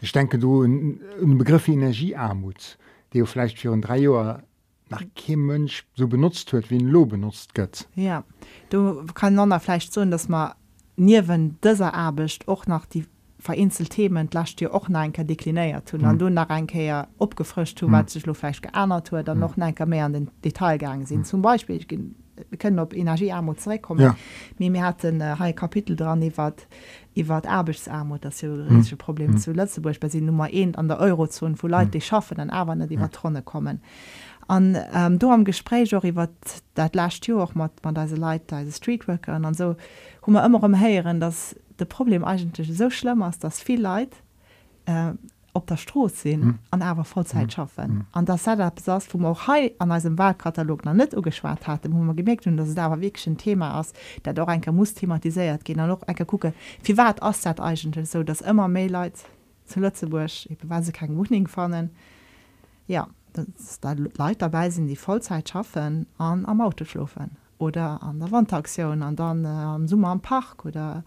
Ich 0.00 0.12
denke, 0.12 0.38
du, 0.38 0.62
ein 0.62 1.38
Begriff 1.38 1.68
Energiearmut, 1.68 2.76
der 3.14 3.26
vielleicht 3.26 3.58
für 3.58 3.72
ein 3.72 3.80
drei 3.80 3.98
Jahre 3.98 4.42
nach 4.90 5.02
kein 5.14 5.40
Mensch 5.40 5.86
so 5.94 6.06
benutzt 6.08 6.52
wird 6.52 6.70
wie 6.70 6.78
ein 6.78 6.86
Lo 6.86 7.04
benutzt 7.04 7.54
geht 7.54 7.86
ja 7.94 8.24
du 8.70 9.04
kann 9.12 9.34
nonner 9.34 9.60
vielleicht 9.60 9.92
so 9.92 10.04
dass 10.04 10.28
man 10.28 10.52
niewen 10.98 11.58
dieser 11.62 11.94
Abcht 11.94 12.48
auch 12.48 12.66
nach 12.66 12.86
die 12.86 13.06
vereinzelt 13.38 13.90
Themen 13.90 14.28
lasst 14.32 14.60
dir 14.60 14.74
auch 14.74 14.88
neinke 14.88 15.22
deklinéiert 15.22 15.86
tun. 15.86 16.04
An 16.04 16.18
du 16.18 16.28
nach 16.28 16.48
einkeier 16.48 17.08
opgefrischt 17.18 17.82
mhm. 17.82 17.92
wat 17.92 18.10
sich 18.10 18.24
fleisch 18.24 18.60
geändert 18.60 19.12
hue 19.12 19.22
dann 19.22 19.38
noch 19.38 19.56
neinke 19.56 19.86
mehr 19.86 20.06
an 20.06 20.12
den 20.12 20.30
Detailgang 20.44 21.06
sind 21.06 21.26
zum 21.26 21.42
Beispiel 21.42 21.80
wir 22.50 22.58
können 22.58 22.78
op 22.78 22.94
Energiearmut 22.94 23.60
zurückkommen. 23.60 24.00
Ja. 24.00 24.16
mir 24.58 24.70
mir 24.70 24.84
hat 24.84 25.04
ein 25.04 25.20
äh, 25.20 25.52
Kapitel 25.52 25.96
dran 25.96 26.22
iwwer 26.22 26.54
iwwer 27.14 27.44
Erbesarmut 27.44 28.24
das 28.24 28.40
ja 28.40 28.50
ein 28.50 28.76
riesige 28.76 28.96
Problem 28.96 29.36
zu 29.38 29.52
Lützeburg 29.52 30.00
bei 30.00 30.08
sie 30.08 30.20
Nummer 30.20 30.44
1 30.44 30.76
an 30.76 30.88
der 30.88 30.98
Eurozone 30.98 31.54
wo 31.58 31.66
Leute 31.66 31.90
die 31.90 32.00
schaffen 32.00 32.36
dann 32.36 32.50
aber 32.50 32.74
nicht 32.74 32.90
die 32.90 32.96
Tronne 32.96 33.42
kommen. 33.42 33.80
An 34.48 34.78
ähm, 34.94 35.18
du 35.18 35.30
am 35.30 35.44
Gespräch 35.44 35.94
auch 35.94 36.04
iwwer 36.04 36.28
dat 36.74 36.94
last 36.94 37.26
Jahr 37.26 37.42
auch 37.42 37.54
mat 37.54 37.72
man 37.84 37.94
diese 37.94 38.16
Leute 38.16 38.56
diese 38.64 38.76
Streetworker 38.76 39.34
an 39.34 39.54
so 39.54 39.76
hu 40.28 40.32
man 40.32 40.44
immer 40.44 40.62
umheieren 40.62 41.20
dass 41.20 41.56
de 41.78 41.86
Problem 41.86 42.22
eigentlich 42.22 42.76
so 42.76 42.90
schlimm 42.90 43.22
ist 43.22 43.42
dass 43.42 43.62
viel 43.62 43.80
Leid 43.80 44.12
äh, 44.84 45.12
op 45.54 45.66
der 45.66 45.78
Stroß 45.78 46.20
sinn 46.20 46.58
an 46.70 46.82
awer 46.82 47.04
Vollzeit 47.04 47.52
schaffen. 47.52 48.06
An 48.12 48.26
der 48.26 48.36
Setup 48.36 48.78
sass 48.78 49.08
wo 49.12 49.26
auch 49.26 49.48
hei 49.48 49.72
an 49.78 49.90
als 49.90 50.04
Wahlkatalog 50.04 50.84
na 50.84 50.92
net 50.92 51.16
ugeschwart 51.16 51.66
hat, 51.66 51.90
wo 51.90 51.96
man 51.96 52.14
gemerkt 52.14 52.44
hun, 52.44 52.56
dawer 52.56 53.00
wirklich 53.00 53.26
ein 53.26 53.38
Thema 53.38 53.74
ass, 53.74 53.94
der 54.24 54.34
doch 54.34 54.48
enke 54.48 54.70
muss 54.70 54.92
thematisiert 54.92 55.64
gehen 55.64 55.78
noch 55.78 56.06
enke 56.06 56.26
gucke 56.26 56.52
wie 56.84 56.96
wat 56.98 57.22
ass 57.22 57.40
dat 57.40 57.58
eigentlich 57.60 58.10
so 58.10 58.22
dass 58.22 58.42
immer 58.42 58.68
me 58.68 58.86
Leiit 58.86 59.16
zu 59.64 59.80
Lützeburg 59.80 60.30
weil 60.62 60.82
se 60.82 60.92
kein 60.92 61.16
Wuning 61.16 61.48
fannen. 61.48 61.90
Ja 62.86 63.08
dass 63.32 63.80
da 63.80 63.94
Leiit 64.18 64.42
dabei 64.42 64.68
sind 64.68 64.88
die 64.88 64.96
Vollzeit 64.96 65.48
schaffen 65.48 66.06
an 66.18 66.44
am 66.44 66.60
Auto 66.60 66.84
schlufen 66.84 67.30
oder 67.58 68.02
an 68.02 68.20
der 68.20 68.30
Wandaktion 68.30 69.02
an 69.02 69.16
dann 69.16 69.44
äh, 69.44 69.48
am 69.48 69.88
Summer 69.88 70.08
am 70.08 70.20
Park 70.20 70.64
oder 70.64 71.04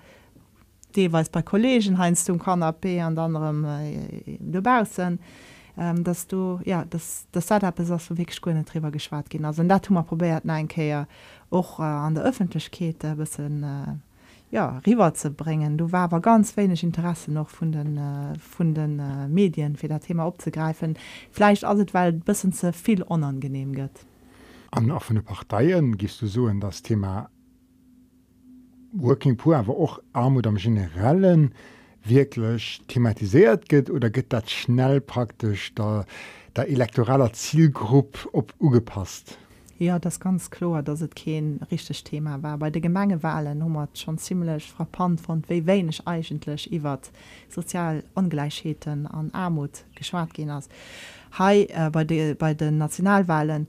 deweils 0.96 1.30
bei 1.30 1.42
Kollegen 1.42 1.98
heinst 1.98 2.28
du 2.28 2.34
Kanapé 2.34 3.02
an 3.02 3.18
anderem 3.18 3.66
äh, 3.66 4.38
dubausen 4.40 5.20
ähm, 5.78 6.04
dass 6.04 6.28
du 6.28 6.60
ja 6.66 6.86
das 6.90 7.28
das 7.32 7.48
Setup 7.48 7.80
ist 7.80 7.92
auch 7.92 8.02
wirklich 8.10 8.42
gut 8.42 8.56
drüber 8.66 8.92
geschwar 8.92 9.24
gehen 9.30 9.46
also 9.46 9.64
da 9.64 9.80
man 9.90 10.06
probiert 10.06 10.48
einkeier 10.48 11.08
auch 11.50 11.80
äh, 11.80 11.84
an 11.84 12.16
der 12.16 12.24
Öffentlichkeit 12.24 13.04
ein 13.06 13.18
bisschen 13.18 13.64
äh, 13.64 13.96
ja 14.52 14.80
river 14.86 15.14
zu 15.14 15.32
bringen. 15.32 15.78
Du 15.78 15.92
war 15.92 16.02
aber 16.02 16.20
ganz 16.20 16.56
wenig 16.58 16.84
Interesse 16.84 17.32
noch 17.32 17.50
von 17.50 17.72
den 17.72 17.98
äh, 17.98 18.38
von 18.38 18.74
den 18.74 19.00
äh, 19.00 19.28
Medien 19.28 19.78
für 19.78 19.88
das 19.88 20.02
Thema 20.02 20.26
abzugreifen. 20.26 20.98
Vielleicht 21.32 21.64
also 21.64 21.84
weil 21.94 22.12
ein 22.12 22.20
bisschen 22.20 22.54
zu 22.54 22.72
viel 22.74 23.02
unangenehm 23.02 23.74
geht 23.74 24.06
an 24.72 24.90
offene 24.90 25.22
Parteien 25.22 25.98
gehst 25.98 26.22
du 26.22 26.28
so 26.28 26.48
in 26.48 26.60
das 26.60 26.82
Thema 26.82 27.30
Working 28.94 29.38
Poor 29.38 29.58
aber 29.58 29.78
auch 29.78 30.00
Armut 30.14 30.48
am 30.48 30.56
generellen 30.56 31.54
wirklich 32.04 32.82
thematisiert 32.88 33.70
geht 33.70 33.90
oder 33.90 34.10
geht 34.10 34.34
das 34.34 34.50
schnell 34.50 35.02
praktisch 35.02 35.74
da 35.76 36.06
der 36.56 36.70
elektoraler 36.70 37.32
Zielgruppe 37.34 38.34
op 38.34 38.54
ugepasst 38.60 39.38
Ja 39.78 40.00
das 40.00 40.20
ganz 40.20 40.50
klar 40.50 40.82
dass 40.84 41.02
es 41.02 41.10
kein 41.12 41.60
richtig 41.70 42.04
Thema 42.04 42.42
war. 42.42 42.58
Bei 42.58 42.70
der 42.70 42.82
Gemengewahlen 42.82 43.60
Nummer 43.60 43.90
schon 43.94 44.18
ziemlich 44.18 44.72
frappant 44.72 45.20
von 45.20 45.44
wie 45.48 45.66
wenig 45.66 46.08
eigentlich 46.08 46.72
iwwer 46.72 47.00
sozial 47.50 48.04
Ungleichheiten 48.16 49.06
an 49.06 49.32
Armut 49.34 49.84
geschwar 49.96 50.28
gehen 50.28 50.52
hast 50.52 50.72
Hai 51.38 51.68
äh, 51.70 51.90
bei 51.90 52.04
de, 52.04 52.34
bei 52.34 52.54
den 52.54 52.78
Nationalwahlen 52.78 53.68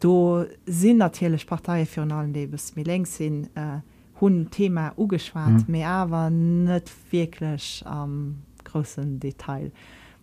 do 0.00 0.44
sind 0.66 0.98
natürlich 0.98 1.46
Partei 1.46 1.86
für 1.86 2.02
allen 2.02 2.32
Lebens 2.32 2.74
mir 2.74 2.84
längst 2.84 3.14
sind 3.14 3.50
äh, 3.54 3.80
hun 4.20 4.50
Thema 4.50 4.92
ugeschwart 4.96 5.68
mir 5.68 5.88
aber 5.88 6.30
net 6.30 6.90
wirklich 7.10 7.82
am 7.86 8.42
großen 8.64 9.20
Detail. 9.20 9.72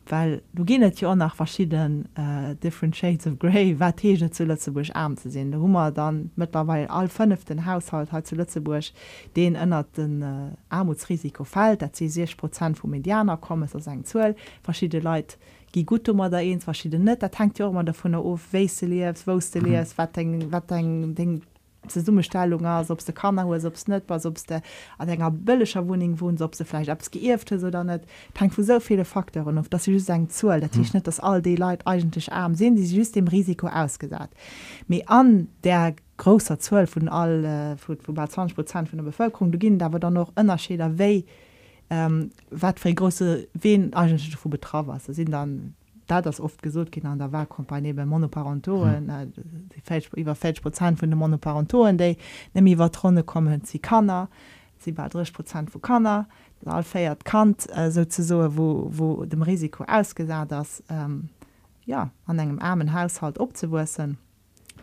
Weil 0.10 0.42
du 0.54 0.64
genet 0.64 1.02
ja 1.02 1.14
nach 1.16 1.36
verschiedenen 1.36 2.08
äh, 2.16 2.56
different 2.56 2.96
shades 2.96 3.28
of 3.28 3.40
Grey 3.40 3.78
wat 3.78 4.00
zu 4.00 4.46
Lützeburg 4.46 4.90
arm 4.94 5.18
zu 5.18 5.30
sehen 5.30 5.52
da 5.52 5.58
Hummer 5.58 5.92
dann 5.92 6.32
mittlerweile 6.36 6.90
all 6.90 7.10
fünften 7.10 7.66
Haushalt 7.66 8.12
hat 8.12 8.26
zu 8.26 8.36
Lützeburg 8.36 8.86
den 9.36 9.56
ändert 9.56 9.98
den 9.98 10.22
äh, 10.22 10.52
Armutsrisiko 10.70 11.44
fällt 11.44 11.82
dat 11.82 11.96
sie 11.96 12.08
60 12.08 12.38
Prozent 12.38 12.78
vom 12.78 12.92
Medianer 12.92 13.38
kommen 13.38 13.68
so 13.68 13.80
sagen 13.80 14.06
12 14.06 14.38
verschiedene 14.64 15.04
Leute 15.04 15.38
gi 15.72 15.84
gut 15.84 16.10
um 16.10 16.18
da 16.18 16.40
eens 16.40 16.64
verschiedene 16.64 17.04
net 17.04 17.22
da 17.22 17.30
tankt 17.30 17.60
ja 17.60 17.68
immer 17.68 17.84
davon 17.84 18.16
auf 18.16 18.52
we 18.52 18.60
liefst 18.60 19.28
wo 19.28 19.40
du 19.40 19.60
liefst 19.60 19.98
wat 19.98 20.18
wat 20.52 20.72
dein 20.72 21.42
ze 21.92 22.02
Summestellung 22.02 22.66
ass 22.66 22.92
ob 22.92 23.04
de 23.06 23.14
kann 23.14 23.40
obs 23.40 23.88
net 23.88 24.04
was 24.08 24.26
obs 24.26 24.46
der 24.46 24.62
an 24.98 25.10
enger 25.10 25.32
bëllescher 25.32 25.88
Wuning 25.88 26.20
wohn 26.20 26.42
ob 26.42 26.56
se 26.56 26.66
vielleicht 26.66 26.90
abs 26.90 27.12
geirft 27.12 27.52
oder 27.52 27.84
net. 27.84 28.04
Tank 28.34 28.54
vu 28.58 28.64
so 28.64 28.80
viele 28.80 29.06
Faktoren 29.06 29.58
auf 29.58 29.70
dat 29.70 29.82
sie 29.82 30.00
seg 30.00 30.32
zu 30.32 30.48
dat 30.48 30.76
ich 30.76 30.94
net 30.94 31.08
dass 31.08 31.20
all 31.20 31.42
die 31.42 31.56
Leute 31.56 31.86
eigentlich 31.86 32.32
arm 32.32 32.56
sind 32.56 32.76
die 32.76 32.86
just 32.86 33.16
dem 33.16 33.28
Risiko 33.28 33.68
ausgesat 33.68 34.30
me 34.88 35.02
an 35.08 35.48
der 35.64 35.96
großer 36.18 36.60
12 36.60 36.90
von 36.90 37.10
all 37.10 37.46
äh, 37.46 37.78
von, 37.78 37.98
von 37.98 38.16
bei 38.16 38.28
20 38.28 38.56
Prozent 38.56 38.90
von 38.90 38.98
der 38.98 39.06
Bevölkerung 39.06 39.52
du 39.52 39.58
ginn 39.58 39.80
da 39.80 39.92
war 39.92 40.00
dann 40.00 40.14
noch 40.14 40.34
ënnerscheder 40.36 40.98
wei 41.00 41.24
ähm, 41.90 42.32
wat 42.50 42.80
für 42.80 42.94
große 42.94 43.48
wen 43.54 43.94
eigentlich 43.94 44.36
vu 44.36 44.50
betra 44.50 44.88
was 44.88 45.06
sind 45.06 45.32
dann 45.32 45.76
da 46.08 46.22
das 46.22 46.40
oft 46.40 46.62
gesot 46.62 46.92
gin 46.92 47.06
an 47.06 47.20
der 47.20 47.32
Wahlkompanie 47.32 47.94
bei 47.94 48.06
Monoparentoren 48.06 49.12
hm. 49.12 49.34
iwwer 50.16 50.36
40 50.36 50.62
Prozent 50.62 51.02
vun 51.02 51.10
de 51.10 51.18
Monoparentoren 51.18 51.98
déi 51.98 52.18
nem 52.54 52.68
iwwer 52.68 52.92
tronne 52.92 53.24
kommen 53.24 53.62
sie 53.66 53.80
kannner 53.80 54.30
sie 54.80 54.92
bei 54.92 55.08
30 55.08 55.34
Prozent 55.34 55.74
vu 55.74 55.80
kannner 55.80 56.28
feiert 56.84 57.26
kant 57.26 57.68
äh, 57.76 57.92
so 57.92 58.04
so 58.10 58.58
wo, 58.58 58.90
wo 58.92 59.26
dem 59.26 59.42
Risiko 59.42 59.84
ausgesagt 59.88 60.52
das 60.52 60.84
ähm, 60.90 61.30
ja 61.86 62.12
an 62.26 62.40
engem 62.40 62.60
armen 62.60 62.94
Haushalt 62.94 63.40
opwussen 63.40 64.18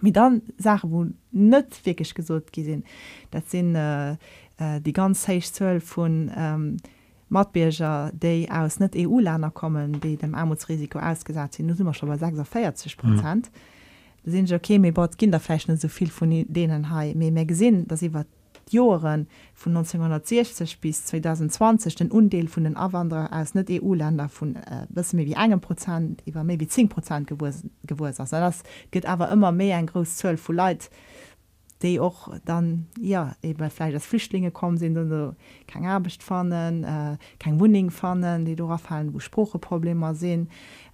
mit 0.01 0.17
dann 0.17 0.43
Sache 0.59 0.91
wo 0.91 1.07
net 1.33 1.85
wirklich 1.85 2.15
gesot 2.15 2.53
gesinn 2.53 2.85
dat 3.31 3.49
sind 3.51 3.75
äh, 3.75 4.13
äh, 4.59 4.81
die 4.81 4.93
ganz 4.93 5.27
heich 5.27 5.53
12 5.53 5.85
von 5.85 6.31
ähm, 6.37 6.77
Matbierger 7.35 8.13
déi 8.15 8.49
aus 8.49 8.79
net 8.81 8.95
EU-Länder 8.97 9.51
kommen, 9.51 9.99
déi 10.01 10.17
dem 10.17 10.35
Armutsrisiko 10.35 10.99
ausgesat 10.99 11.55
sind 11.55 11.81
immer 11.81 11.95
schon 11.95 12.09
bei 12.09 12.17
46 12.17 12.97
Prozent. 12.97 13.51
Mhm. 13.51 14.31
sind 14.31 14.53
okay 14.53 14.79
méi 14.79 14.93
bord 14.93 15.19
Kinderfächen 15.19 15.77
soviel 15.77 16.11
vun 16.11 16.33
denen 16.49 16.89
ha 16.91 17.05
méi 17.15 17.31
mé 17.31 17.45
gesinn, 17.45 17.85
dat 17.89 18.03
iwwer 18.03 18.25
Joren 18.71 19.27
vun 19.55 19.77
1960 19.77 20.81
bis 20.81 21.05
2020 21.05 21.95
den 21.97 22.11
Undeel 22.11 22.49
vun 22.49 22.65
den 22.65 22.77
Awanderer 22.77 23.29
aus 23.33 23.55
net 23.55 23.69
EU-Länder 23.71 24.31
vun 24.31 24.57
äh, 24.57 24.87
bis 24.89 25.13
mé 25.13 25.27
wie 25.27 25.35
engem 25.35 25.61
Prozent 25.61 26.23
iwwer 26.27 26.45
méi 26.45 26.59
wie 26.61 26.69
10 26.69 26.89
Prozent 26.89 27.27
gewur. 27.29 28.13
Das 28.13 28.63
gët 28.91 29.07
awer 29.07 29.31
immer 29.33 29.53
méi 29.53 29.73
en 29.73 29.87
gros 29.87 30.17
12 30.17 30.41
vu 30.41 30.53
Leiit 30.53 30.91
die 31.85 32.01
auch 32.01 32.29
dann 32.47 32.87
ja 32.99 33.37
eben 33.43 33.71
vielleicht 33.71 33.95
das 33.95 34.07
Flüchtlinge 34.07 34.51
kommen 34.51 34.79
sind 34.79 34.97
und 34.97 35.11
so 35.11 35.35
kein 35.67 35.85
Arbeit 35.85 36.23
fannen 36.23 36.83
äh, 36.83 37.17
kein 37.39 37.61
Wuning 37.61 37.91
fannen 37.91 38.47
die 38.47 38.57
darauf 38.57 38.81
fallen 38.81 39.13
wo 39.13 39.19
Sprucheprobleme 39.19 40.15
sehen 40.15 40.49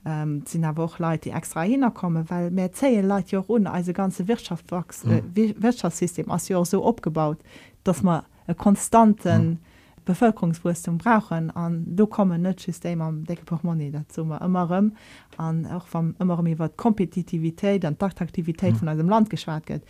ähm, 0.04 0.42
sind 0.47 0.64
aber 0.64 0.85
auch 0.85 0.99
Leute 0.99 1.30
die 1.30 1.30
extra 1.30 1.62
hinkommen 1.62 2.28
weil 2.28 2.50
mehr 2.50 2.73
zählen 2.73 3.06
Leute 3.06 3.37
ja 3.37 3.38
auch 3.40 3.49
ohne 3.49 3.70
also 3.70 3.92
ganze 3.92 4.26
Wirtschaft 4.26 4.73
wächst, 4.73 5.06
äh, 5.06 5.23
Wirtschaftssystem 5.62 6.28
ist 6.30 6.49
ja 6.49 6.59
auch 6.59 6.66
so 6.66 6.87
abgebaut 6.87 7.38
dass 7.85 8.02
man 8.02 8.25
einen 8.47 8.56
konstanten 8.56 9.49
mhm. 9.49 9.59
Bevölkerungswurstum 10.04 10.99
brauchen 10.99 11.52
an 11.52 11.85
du 11.87 12.09
kommen 12.09 12.42
net 12.42 12.59
System 12.59 13.00
am 13.00 13.25
Deckelportmoni 13.25 13.92
dazu 13.92 14.23
immer 14.23 14.90
an 15.37 15.66
auch 15.66 15.87
vom 15.87 16.16
immer 16.18 16.42
über 16.44 16.68
Kompetitivität 16.68 17.85
an 17.85 17.97
Dachtaktivität 17.97 18.73
mhm. 18.73 18.76
von 18.78 18.88
einem 18.88 19.09
Land 19.09 19.30
geschwar 19.30 19.61
geht 19.61 19.82
äh, 19.82 19.87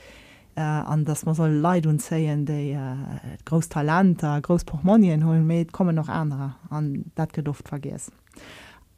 an 0.56 1.04
dass 1.04 1.24
man 1.24 1.34
soll 1.34 1.50
leid 1.50 1.86
und 1.86 2.00
zeien 2.00 2.44
de 2.44 2.72
äh, 2.72 2.94
großtalenter 3.44 4.40
großprochmonien 4.40 5.24
holen 5.24 5.46
mit 5.46 5.72
kommen 5.72 5.96
noch 5.96 6.08
andere 6.08 6.54
an 6.70 7.04
dat 7.14 7.32
geduft 7.32 7.68
vergis 7.68 8.10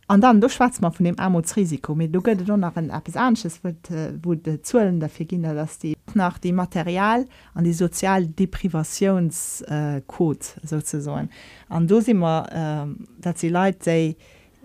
an 0.09 0.21
dann 0.21 0.41
du 0.41 0.49
schwarz 0.49 0.81
mal 0.81 0.91
von 0.91 1.05
dem 1.05 1.19
armutsrisiko 1.19 1.95
mit 1.95 2.15
du 2.15 2.21
du 2.21 2.57
nach 2.57 2.77
Appsches 2.77 3.63
wird 3.65 3.91
äh, 3.91 4.15
wo 4.23 4.35
de 4.35 4.61
zuelen 4.63 5.01
der 5.01 5.09
verginne 5.09 5.55
dass 5.55 5.79
die 5.79 5.97
nach 6.15 6.39
die 6.39 6.53
material 6.53 7.27
an 7.55 7.65
die 7.65 7.73
sozialdeprivationscode 7.73 10.57
äh, 10.63 10.67
sozusagen. 10.67 11.31
An 11.69 11.87
du 11.87 11.99
immer 11.99 12.47
äh, 12.51 12.87
dat 13.21 13.39
sie 13.39 13.49
leid 13.49 13.83
se 13.83 14.17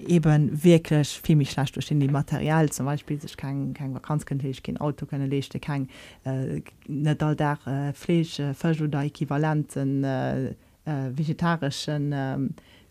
eben 0.05 0.63
wirklich 0.63 1.07
viel 1.23 1.35
mich 1.35 1.51
schlecht 1.51 1.75
durch 1.75 1.91
in 1.91 1.99
die 1.99 2.07
Material 2.07 2.69
zum 2.69 2.85
Beispiel 2.85 3.19
sich 3.19 3.35
kein, 3.35 3.73
kein 3.73 3.93
Vakanzkönnte 3.93 4.47
ich 4.47 4.61
kein 4.61 4.77
Auto 4.77 5.05
keine 5.05 5.27
Lechte 5.27 5.59
kein 5.59 5.89
äh, 6.25 6.57
äh, 6.87 7.93
Fleisch 7.93 8.39
äh, 8.39 8.83
oder 8.83 9.03
äquivalenten 9.03 10.03
äh, 10.03 10.47
äh, 10.85 11.11
vegetarischen 11.11 12.11
äh, 12.13 12.37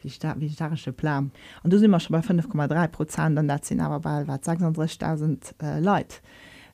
vegetarische 0.02 0.92
Plan. 0.92 1.32
Und 1.62 1.72
du 1.72 1.78
sind 1.78 1.86
immer 1.86 1.98
schon 1.98 2.20
bei 2.20 2.26
5,3 2.26 2.88
Prozent 2.88 3.38
und 3.38 3.48
das 3.48 3.66
sind 3.66 3.80
aber 3.80 3.98
bei 4.00 4.22
36.000 4.22 5.54
äh, 5.62 5.80
Leute. 5.80 6.16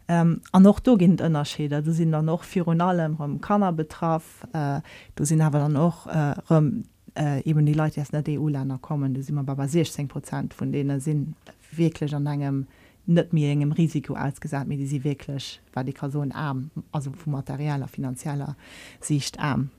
Ähm, 0.09 0.41
an 0.51 0.63
noch 0.63 0.81
do 0.81 0.97
ginint 0.97 1.21
ënnerscheder 1.23 1.81
du 1.81 1.93
sind 1.93 2.11
dann 2.11 2.25
noch 2.25 2.43
Fionalem 2.43 3.15
rum 3.15 3.41
Kanner 3.41 3.73
betraff 3.73 4.45
äh, 4.53 4.81
du 5.15 5.25
sind 5.25 5.41
aber 5.41 5.61
dann 5.61 5.75
noch 5.75 6.09
äh, 6.09 6.35
äh, 7.17 7.43
eben 7.45 7.67
die 7.67 7.75
Leute 7.75 8.01
aus 8.01 8.09
der 8.09 8.25
EU-Länder 8.29 8.79
kommen 8.81 9.15
du 9.15 9.23
sind 9.23 9.37
immer 9.37 9.45
bei 9.45 9.67
16 9.67 10.09
Prozent 10.09 10.55
von 10.55 10.73
denen 10.73 11.01
sind 11.01 11.35
wirklich 11.73 12.15
an 12.15 12.27
engem 12.27 12.67
net 13.07 13.33
mir 13.33 13.51
engem 13.51 13.73
Risiko 13.73 14.15
ausgesagt 14.15 14.69
mir 14.69 14.77
die 14.77 14.87
sie 14.87 15.05
wirklich 15.05 15.61
war 15.73 15.85
die 15.85 15.93
Person 15.93 16.33
arm 16.33 16.71
also 16.93 17.11
vu 17.13 17.31
materieller 17.31 17.89
finanzieller 17.89 18.57
Sicht 19.01 19.39
arm. 19.39 19.71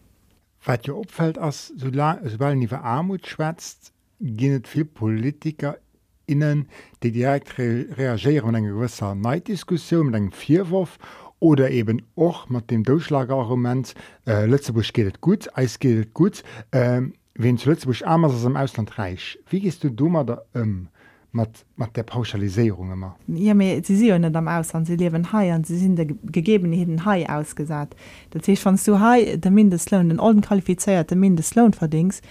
Wat 0.65 0.85
dir 0.85 0.95
opfällt 0.95 1.37
as 1.37 1.73
so 1.75 1.87
sobald 1.87 2.57
nie 2.57 2.69
Armut 2.71 3.27
schwätzt 3.27 3.93
ginet 4.19 4.67
viel 4.67 4.85
Politiker 4.85 5.77
innen 6.25 6.67
die 7.01 7.11
direkt 7.11 7.57
re 7.57 7.87
reagieren 7.97 8.55
en 8.55 8.63
gewisser 8.65 9.15
Neiddiskussion 9.15 10.07
mit 10.07 10.15
engem 10.15 10.31
Vierwurf 10.31 10.97
oder 11.39 11.71
eben 11.71 12.01
och 12.15 12.49
mat 12.49 12.69
dem 12.69 12.83
Durchschlagargument 12.83 13.95
äh, 14.25 14.45
Lützeburg 14.45 14.93
geht 14.93 15.19
gut 15.19 15.49
Eis 15.57 15.79
geht 15.79 16.13
gut 16.13 16.43
äh, 16.71 17.01
wen 17.35 17.57
zu 17.57 17.69
Lützeburg 17.69 18.05
armer 18.05 18.29
als 18.29 18.43
im 18.43 18.57
Ausland 18.57 18.97
reich 18.97 19.39
wie 19.49 19.59
gehst 19.59 19.83
du 19.83 19.89
dummer 19.89 20.23
da 20.23 20.41
um? 20.53 20.87
mat 21.33 21.65
mat 21.75 21.95
der 21.95 22.03
Pauschalisierung 22.03 22.91
immer. 22.91 23.15
Ja, 23.27 23.55
sie 23.81 24.13
am 24.13 24.47
aus 24.47 24.71
sie 24.83 24.95
leben 24.95 25.31
hai 25.33 25.51
an 25.51 25.63
sie 25.63 25.77
sind 25.77 25.95
der 25.95 26.05
gegebenheiten 26.05 27.05
hai 27.05 27.27
ausgesat. 27.27 27.95
Dat 28.29 28.47
van 28.47 28.77
so 28.77 28.99
hai 28.99 29.37
der 29.37 29.51
Mindestlohn 29.51 30.09
den 30.09 30.19
alten 30.19 30.41
qualifiziert 30.41 31.09
der 31.09 31.17
Mindestlohn 31.17 31.73
verdings 31.73 32.21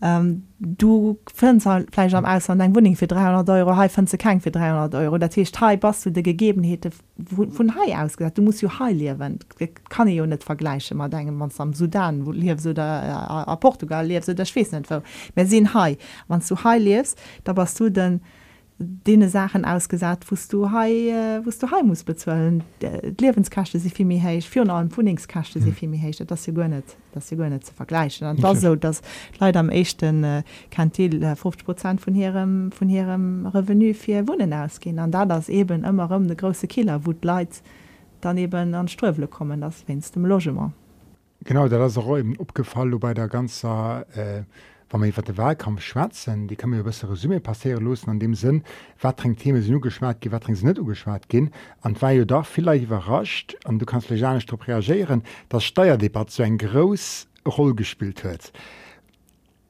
ähm, 0.00 0.44
du 0.60 1.18
fleisch 1.34 2.14
am 2.14 2.24
aus 2.24 2.50
an 2.50 2.58
dein 2.58 2.74
Wuing 2.74 2.96
für 2.96 3.06
300 3.06 3.48
Euro 3.50 3.88
ze 4.06 4.18
kein 4.18 4.40
für 4.40 4.50
300 4.50 4.94
Euro. 4.94 5.18
Der 5.18 5.30
Tisch 5.30 5.52
bas 5.80 6.02
du 6.02 6.10
de 6.10 6.22
gegebenhete 6.22 6.90
vun 7.16 7.74
hai 7.74 7.96
ausgesat 7.96 8.36
du 8.36 8.42
musst 8.42 8.62
jo 8.62 8.68
hai 8.68 8.92
liewen 8.92 9.38
kann 9.88 10.08
jo 10.08 10.26
net 10.26 10.44
vergleiche 10.44 10.94
mal 10.94 11.08
denken 11.08 11.36
man 11.36 11.50
am 11.58 11.72
Sudan 11.74 12.26
wo 12.26 12.32
lief 12.32 12.60
so 12.60 12.72
der 12.72 13.46
äh, 13.48 13.56
Portugal 13.56 14.06
lief 14.06 14.24
so 14.24 14.34
der 14.34 14.44
Schwe 14.44 14.66
net 14.70 15.48
sinn 15.48 15.74
hai. 15.74 15.96
Wann 16.28 16.42
du 16.48 16.56
hai 16.56 16.78
liefst 16.78 17.18
da 17.44 17.56
was 17.56 17.74
du 17.74 17.90
denn 17.90 18.20
dene 18.78 19.28
Sachen 19.28 19.64
ausgesagt 19.64 20.30
wost 20.30 20.52
du 20.52 20.70
hei 20.70 21.10
äh, 21.10 21.44
wost 21.44 21.62
du 21.62 21.66
he 21.66 21.82
muss 21.82 22.04
bezwellen 22.04 22.62
lebenwenskachte 22.80 23.78
sie 23.80 23.90
vielmi 23.90 24.20
heich 24.20 24.48
für 24.48 24.68
allen 24.70 24.90
Funingskachte 24.90 25.60
sie 25.60 25.72
vielmi 25.72 25.98
heich 25.98 26.18
dat 26.18 26.38
sie 26.38 26.52
gonet 26.52 26.96
dat 27.12 27.24
sie 27.24 27.36
gonet 27.36 27.66
zu 27.66 27.74
vergleichen. 27.74 28.26
An 28.26 28.36
da 28.36 28.54
so 28.54 28.76
das 28.76 29.02
leider 29.40 29.60
am 29.60 29.68
echten 29.68 30.22
äh, 30.22 30.42
kann 30.70 30.92
til 30.92 31.22
äh, 31.24 31.34
50 31.34 31.64
Prozent 31.64 32.00
von 32.00 32.14
ihrem 32.14 32.70
von 32.70 32.88
ihrem 32.88 33.46
revenu 33.46 33.94
fir 33.94 34.28
wohnen 34.28 34.52
ausgehen. 34.52 35.00
An 35.00 35.10
da 35.10 35.26
das 35.26 35.48
eben 35.48 35.82
immer 35.82 36.10
um 36.12 36.28
de 36.28 36.36
große 36.36 36.68
killer 36.68 37.04
wo 37.04 37.12
leid 37.22 37.62
daneben 38.20 38.74
an 38.74 38.86
ströle 38.86 39.26
kommen 39.26 39.60
das 39.60 39.82
wennst 39.88 40.14
dem 40.14 40.24
logement. 40.24 40.72
Genau 41.44 41.66
da 41.66 41.78
das 41.78 41.96
eben 41.96 42.38
opgefallen 42.38 43.00
bei 43.00 43.12
der 43.12 43.26
ganze 43.26 44.06
äh 44.14 44.42
Wa 44.90 44.96
man 44.96 45.10
iwwer 45.10 45.22
de 45.22 45.36
Wahlkampf 45.36 45.82
schwatzen, 45.82 46.48
die 46.48 46.56
kann 46.56 46.70
mir 46.70 46.82
bessere 46.82 47.14
Summe 47.14 47.40
passerieren 47.40 47.84
losen 47.84 48.08
an 48.08 48.20
dem 48.20 48.34
Sinn 48.34 48.62
watring 49.02 49.36
Themen 49.36 49.60
sie 49.60 49.70
nu 49.70 49.80
geschwert 49.80 50.22
gi 50.22 50.32
watring 50.32 50.56
net 50.62 50.78
ugeschwart 50.78 51.28
gin 51.28 51.50
an 51.82 52.00
war 52.00 52.12
jo 52.12 52.24
doch 52.24 52.46
vielleicht 52.46 52.84
überrascht 52.84 53.54
an 53.66 53.78
du 53.78 53.84
kannst 53.84 54.08
leganisch 54.08 54.46
trop 54.46 54.66
reagieren, 54.66 55.24
dat 55.50 55.62
Steuerdebat 55.62 56.30
so 56.30 56.42
ein 56.42 56.56
gros 56.56 57.28
roll 57.46 57.74
gespielt 57.74 58.24
huet. 58.24 58.50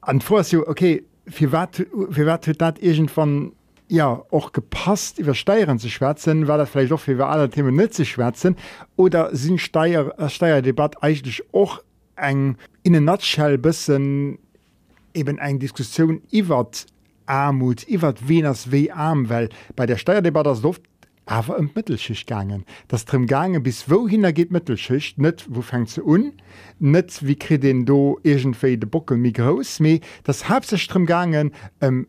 An 0.03 0.21
vor 0.21 0.45
okay 0.67 1.03
wie 1.25 1.51
wat 1.51 2.47
huet 2.47 2.61
dat 2.61 2.79
egent 2.79 3.11
van 3.11 3.53
ja 3.89 4.23
och 4.31 4.53
gepasst 4.53 5.19
iwwer 5.19 5.35
Steieren 5.35 5.81
zu 5.81 5.89
schwärzen, 5.89 6.47
war 6.47 6.59
dat 6.59 6.69
vielleicht 6.69 6.93
doch 6.93 7.05
wie 7.09 7.21
alle 7.21 7.51
Themen 7.51 7.75
net 7.75 7.93
zu 7.93 8.05
schwärzen 8.05 8.55
oder 8.95 9.35
sind 9.35 9.61
Steier 9.61 10.15
äh, 10.17 10.29
Steuerdebat 10.29 11.03
eigentlich 11.03 11.43
och 11.53 11.83
eng 12.15 12.57
in 12.85 12.93
den 12.93 13.05
Natschall 13.05 13.59
bisssen 13.59 14.39
eben 15.19 15.39
eng 15.39 15.59
Diskussion 15.59 16.23
iwwer 16.31 16.69
Armut, 17.27 17.87
iwwer 17.89 18.15
Veners 18.27 18.71
we 18.73 18.89
arm, 18.95 19.29
well 19.29 19.49
bei 19.77 19.87
der 19.87 19.99
Steuerdebatte 19.99 20.51
das 20.51 20.63
Luft 20.63 20.83
aber 21.27 21.59
im 21.59 21.71
Mittelschicht 21.75 22.27
gangen. 22.27 22.65
Das 22.89 23.05
drin 23.05 23.27
gange 23.27 23.61
bis 23.61 23.91
wohin 23.91 24.25
er 24.25 24.33
geht 24.33 24.51
Mittelschicht 24.51 25.19
net 25.19 25.45
wo 25.49 25.61
fängt 25.61 25.91
ze 25.91 26.03
un 26.03 26.33
net 26.79 27.19
wie 27.23 27.37
kre 27.37 27.59
den 27.59 27.85
do 27.85 28.19
egentfe 28.25 28.79
de 28.79 28.89
Buckel 28.89 29.19
mi 29.19 29.33
groß 29.33 29.81
me 29.81 30.01
das 30.25 30.49
hab 30.49 30.65
se 30.65 30.77
drin 30.77 31.05
gangen 31.07 31.53
ähm, 31.81 32.07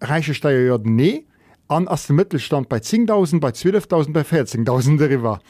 reiche 0.00 0.34
Steuerjorden 0.34 0.96
nee 0.96 1.26
an 1.68 1.88
as 1.88 2.06
dem 2.06 2.16
Mittelstand 2.16 2.68
bei 2.68 2.78
10.000 2.78 3.40
bei 3.40 3.50
12.000 3.50 4.12
bei 4.12 4.22
14.000 4.22 4.98
darüber. 4.98 5.40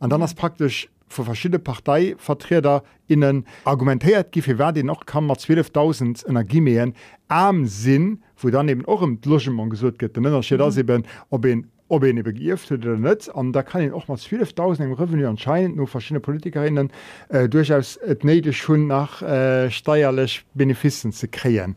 an 0.00 0.10
dann 0.10 0.22
hast 0.22 0.34
praktisch 0.34 0.88
vu 1.08 1.24
verschiedene 1.24 1.58
Parteivertreter 1.58 2.82
innen 3.06 3.46
argumentiert 3.64 4.32
gifir 4.32 4.58
wer 4.58 4.72
noch 4.84 5.06
kann 5.06 5.26
mat 5.26 5.38
12.000 5.38 6.28
Energiemeen 6.28 6.94
am 7.28 7.66
sinn, 7.66 8.22
wo 8.36 8.50
dann 8.50 8.68
eben 8.68 8.84
auch 8.86 9.02
im 9.02 9.18
Logement 9.24 9.70
gesot 9.70 9.98
get 9.98 10.16
mhm. 10.16 11.04
ob 11.30 11.44
ihn, 11.46 11.66
ob 11.88 12.02
begift 12.22 12.72
oder 12.72 12.96
net 12.96 13.30
an 13.34 13.52
da 13.52 13.62
kann 13.62 13.92
auch 13.92 14.08
mal 14.08 14.16
12.000 14.16 14.84
im 14.84 14.92
Revenu 14.92 15.28
anscheinend 15.28 15.76
nur 15.76 15.86
verschiedene 15.86 16.20
Politikerinnen 16.20 16.90
äh, 17.28 17.48
durchaus 17.48 17.96
et 17.96 18.24
neide 18.24 18.52
schon 18.52 18.86
nach 18.86 19.22
äh, 19.22 19.70
steierlech 19.70 20.44
Benefizen 20.54 21.12
zu 21.12 21.28
kreen. 21.28 21.76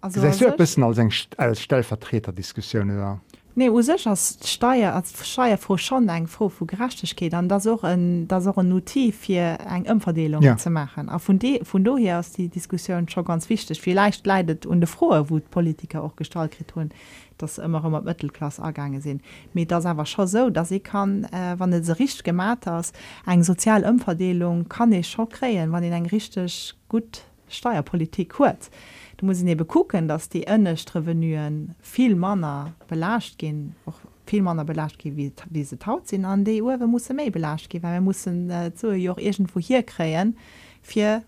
Also, 0.00 0.20
bisschen 0.56 0.84
als, 0.84 1.00
als 1.36 1.60
Stellvertreterdiskussion. 1.60 2.88
Ja. 2.90 3.20
Nee 3.58 3.72
wo 3.72 3.82
sech 3.82 4.06
as 4.06 4.38
Steier 4.44 4.94
als 4.94 5.26
Scheier 5.26 5.58
vor 5.58 5.78
schon 5.78 6.08
eng 6.08 6.28
vor 6.28 6.48
vu 6.48 6.64
gerachtech 6.64 7.16
geht 7.16 7.34
an 7.34 7.48
da 7.48 7.58
ein, 7.82 8.28
da 8.28 8.38
ein 8.38 8.68
Notiv 8.68 9.16
fir 9.16 9.58
eng 9.68 9.84
Ömverdelung 9.84 10.42
ja. 10.42 10.56
ze 10.56 10.70
machen. 10.70 11.08
A 11.08 11.18
von 11.18 11.40
vun 11.40 11.82
do 11.82 11.96
her 11.96 12.20
aus 12.20 12.30
die 12.30 12.48
Diskussion 12.48 13.08
schon 13.08 13.24
ganz 13.24 13.48
wichtig. 13.48 13.80
Vielleicht 13.80 14.24
leidet 14.24 14.64
und 14.64 14.80
de 14.80 14.86
frohe 14.86 15.28
wo 15.28 15.40
Politiker 15.40 16.04
auch 16.04 16.14
gestaltkrit 16.14 16.72
hun 16.76 16.90
das 17.36 17.58
immer 17.58 17.84
immer 17.84 18.00
Mittelklasse 18.00 18.62
ergange 18.62 19.00
sinn. 19.00 19.20
Mit 19.54 19.72
das 19.72 19.86
einfach 19.86 20.06
schon 20.06 20.28
so, 20.28 20.50
dass 20.50 20.70
ich 20.70 20.84
kann 20.84 21.24
äh, 21.24 21.56
wann 21.58 21.82
se 21.82 21.98
rich 21.98 22.22
gemat 22.22 22.64
hast 22.66 22.94
eng 23.26 23.42
Sozialumverdelung 23.42 24.68
kann 24.68 24.92
ich 24.92 25.08
schon 25.08 25.28
kreen, 25.28 25.72
wann 25.72 25.82
den 25.82 25.92
eng 25.92 26.06
richtig 26.06 26.76
gut 26.88 27.22
Steuerpolitik 27.48 28.34
kurz 28.34 28.70
du 29.18 29.26
musst 29.26 29.42
ne 29.44 29.56
gucken 29.56 30.08
dass 30.08 30.28
die 30.28 30.46
ënnecht 30.46 30.94
revenuen 30.94 31.74
viel 31.80 32.14
manner 32.14 32.72
belascht 32.88 33.38
gin 33.38 33.74
och 33.84 33.98
viel 34.26 34.42
manner 34.42 34.64
belascht 34.64 34.98
gi 34.98 35.16
wie 35.16 35.32
wie 35.50 35.64
se 35.64 35.76
taut 35.76 36.08
sinn 36.08 36.24
an 36.24 36.44
de 36.44 36.62
Uwe 36.62 36.86
muss 36.86 37.08
méi 37.10 37.30
belascht 37.30 37.68
gi 37.68 37.82
wir 37.82 38.00
muss 38.00 38.26
äh, 38.26 38.72
zo 38.74 38.92
joch 38.92 39.18
egent 39.18 39.54
wo 39.54 39.60
hier 39.60 39.82
kreien 39.82 40.36
fir 40.82 41.22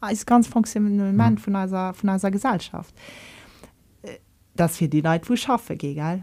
als 0.00 0.26
ganz 0.26 0.46
funktionament 0.46 1.40
von 1.40 1.56
eiser 1.56 1.94
von 1.94 2.10
eiser 2.10 2.30
Gesellschaft. 2.30 2.94
Äh, 4.02 4.18
das 4.54 4.76
fir 4.76 4.88
die 4.88 5.00
Leiit 5.00 5.28
wo 5.28 5.36
schaffe 5.36 5.76
gegal 5.76 6.22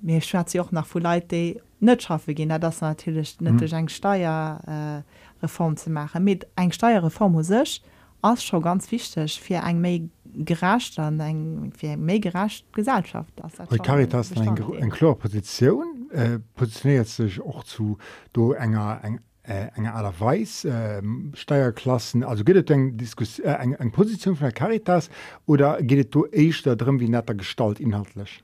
mir 0.00 0.20
schwer 0.20 0.44
sie 0.46 0.60
auch 0.60 0.72
nach 0.72 0.92
Leiit 0.94 1.30
de 1.30 1.60
net 1.80 2.02
schaffe 2.02 2.34
gin 2.34 2.48
das 2.48 2.80
natürlich 2.80 3.40
net 3.40 3.60
mhm. 3.60 3.76
eng 3.78 3.88
Steuerreform 3.88 5.72
äh, 5.74 5.76
zu 5.76 5.90
machen. 5.90 6.24
Mit 6.24 6.46
eng 6.56 6.72
Steuerreform 6.72 7.32
muss 7.32 7.46
sech 7.46 7.82
as 8.22 8.42
schon 8.42 8.62
ganz 8.62 8.90
wichtig 8.90 9.40
fir 9.40 9.62
eng 9.62 9.80
méi 9.80 10.08
geracht 10.36 10.98
an 10.98 11.20
eng 11.20 11.72
fir 11.76 11.96
méi 11.96 12.20
geracht 12.20 12.64
Gesellschaft 12.72 13.34
Caritas 13.82 14.32
eng 14.32 14.90
Chlorposition 14.90 16.10
äh, 16.12 16.38
positioniert 16.54 17.08
sech 17.08 17.40
och 17.40 17.64
zu 17.64 17.98
do 18.32 18.52
enger 18.52 19.00
eng 19.02 19.20
äh, 19.42 19.68
enger 19.76 19.94
allerweis 19.94 20.64
äh, 20.64 21.02
Steierklassen 21.34 22.22
also 22.22 22.44
gehtt 22.44 22.70
eng 22.70 22.96
äh, 22.98 23.48
eng 23.48 23.74
eng 23.74 23.90
Position 23.90 24.36
von 24.36 24.46
der 24.46 24.52
Caritas 24.52 25.10
oder 25.46 25.82
gehtt 25.82 26.14
du 26.14 26.26
eich 26.32 26.62
da 26.62 26.74
drin 26.74 27.00
wie 27.00 27.08
netter 27.08 27.34
Gestalt 27.34 27.80
inhaltlich 27.80 28.43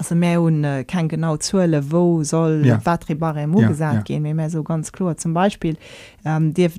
also 0.00 0.14
mehr 0.14 0.40
und 0.40 0.64
äh, 0.64 0.84
kein 0.84 1.08
genau 1.08 1.36
zuelle 1.36 1.92
wo 1.92 2.24
soll 2.24 2.64
ja. 2.64 2.84
watbare 2.86 3.46
Mo 3.46 3.60
ja, 3.60 3.68
gesagt 3.68 3.94
ja. 3.94 4.00
gehen 4.18 4.22
mehr 4.22 4.48
so 4.48 4.62
ganz 4.62 4.92
klar 4.92 5.18
zum 5.18 5.34
Beispiel 5.34 5.76
ähm, 6.24 6.54
die, 6.54 6.70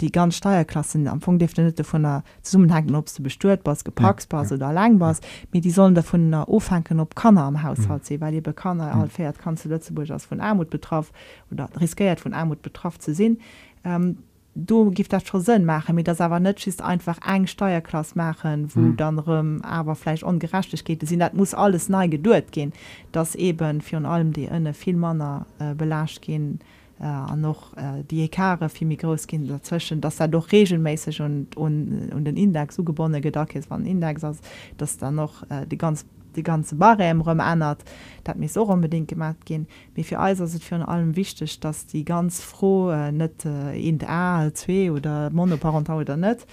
die, 0.00 0.10
ganz 0.10 0.36
Steuerklassen 0.36 1.06
am 1.06 1.14
Anfang 1.14 1.38
definierte 1.38 1.84
von 1.84 2.02
der 2.02 2.24
Summenhängen 2.42 2.94
ob 2.94 3.14
du 3.14 3.22
bestört 3.22 3.60
was 3.64 3.84
gepackbar 3.84 4.44
ja, 4.44 4.50
ja. 4.50 4.56
oder 4.56 4.72
lang 4.72 4.98
was 5.00 5.20
mit 5.52 5.64
die 5.66 5.70
sollen 5.70 5.94
davon 5.94 6.32
aufhängen 6.32 6.98
ob 6.98 7.14
kann 7.14 7.36
am 7.36 7.62
Haushalt 7.62 8.02
mhm. 8.02 8.06
sie 8.06 8.20
weil 8.22 8.32
die 8.32 8.40
bekannt 8.40 8.80
mhm. 8.80 9.10
fährt 9.10 9.38
kannst 9.38 9.66
du 9.66 9.68
Lützeburg 9.68 10.10
aus 10.10 10.24
von 10.24 10.40
Armut 10.40 10.70
betroffen 10.70 11.12
oder 11.52 11.68
riskiert 11.78 12.20
von 12.20 12.32
Armut 12.32 12.62
betroffen 12.62 13.00
zu 13.00 13.14
sehen 13.14 13.38
ähm, 13.84 14.16
du 14.56 14.90
gift 14.90 15.12
dat 15.12 15.26
schon 15.26 15.42
sinn 15.42 15.64
machen 15.64 15.94
mit 15.94 16.08
das 16.08 16.20
aber 16.20 16.40
net 16.40 16.66
ist 16.66 16.82
einfach 16.82 17.18
eng 17.26 17.46
Steuerklasse 17.46 18.16
machen 18.16 18.68
wo 18.74 18.80
mhm. 18.80 18.96
dann 18.96 19.18
rum 19.18 19.62
aberfleisch 19.62 20.22
ungerechtig 20.22 20.84
geht 20.84 21.06
sind 21.06 21.20
dat 21.20 21.34
muss 21.34 21.54
alles 21.54 21.88
nei 21.88 22.08
geduld 22.08 22.50
gehen 22.52 22.72
das 23.12 23.34
eben 23.34 23.80
für 23.80 23.98
allem 23.98 24.32
die 24.32 24.48
ënne 24.48 24.72
viel 24.72 24.96
manner 24.96 25.46
äh, 25.58 25.74
belascht 25.74 26.22
gehen 26.22 26.60
äh, 27.00 27.36
noch 27.36 27.76
äh, 27.76 28.02
die 28.10 28.22
Ekare 28.22 28.70
viel 28.70 28.88
Mikroskind 28.88 29.50
dazwischen 29.50 30.00
dass 30.00 30.20
er 30.20 30.28
doch 30.28 30.50
regelmäßig 30.50 31.20
und 31.20 31.56
und, 31.56 32.10
und 32.14 32.24
den 32.24 32.36
Index 32.36 32.76
so 32.76 32.82
gebonne 32.82 33.20
gedacht 33.20 33.54
ist 33.54 33.70
wann 33.70 33.84
Index 33.84 34.22
dass 34.78 34.96
da 34.96 35.10
noch 35.10 35.42
äh, 35.50 35.66
die 35.66 35.78
ganz 35.78 36.06
die 36.36 36.42
ganze 36.42 36.76
Barem 36.76 37.20
rum 37.20 37.40
ändert 37.40 37.84
dat 38.24 38.36
mis 38.36 38.56
auch 38.56 38.68
unbedingt 38.68 39.08
gemacht 39.08 39.44
gehen. 39.46 39.66
Wie 39.94 40.04
für 40.04 40.20
Eiser 40.20 40.46
sind 40.46 40.62
für 40.62 40.86
allem 40.86 41.16
wichtig 41.16 41.60
dass 41.60 41.86
die 41.86 42.04
ganz 42.04 42.40
froh 42.40 42.90
äh, 42.90 43.12
net 43.12 43.44
äh, 43.44 43.76
in 43.76 43.98
der 43.98 44.10
A2 44.10 44.92
oder 44.92 45.30
monoparental 45.30 46.00
oder 46.00 46.16
net 46.16 46.46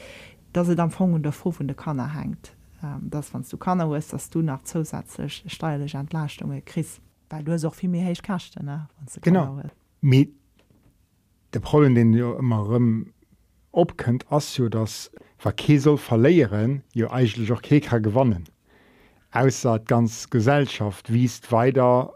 dass 0.54 0.67
sie 0.67 0.76
dann 0.76 0.91
von 0.91 1.22
der 1.22 1.32
froh 1.32 1.52
von 1.52 1.67
der 1.67 1.76
Kanne 1.76 2.13
hängt. 2.13 2.56
Ähm, 2.84 3.10
das 3.10 3.34
wann 3.34 3.46
du 3.50 3.58
kann 3.58 3.80
ist 3.93 4.13
dass 4.13 4.30
du 4.30 4.41
nach 4.41 4.63
zusätzlich 4.63 5.43
steuerliche 5.48 5.98
Entlastungen 5.98 6.63
christ 6.65 7.02
weil 7.30 7.43
du 7.43 7.67
auch 7.67 7.76
viel 7.76 7.89
mehr 7.89 8.06
heich 8.06 8.22
kachte 8.22 8.63
ne 8.63 8.88
genau. 9.22 9.62
Mit 10.02 10.34
der 11.54 11.60
Problem 11.60 11.96
den 11.96 12.12
du 12.12 12.34
immer 12.34 12.67
opkennt 13.72 14.32
as 14.32 14.58
jo 14.58 14.69
das 14.69 15.12
Verkesel 15.38 15.98
verleieren 15.98 16.84
jo 16.93 17.10
eigentlich 17.10 17.52
auch 17.52 17.62
Keker 17.62 18.00
gewonnen 18.00 18.46
ausser 19.34 19.80
ganz 19.80 20.30
Gesellschaft 20.30 21.12
wiest 21.12 21.52
weiter 21.52 22.13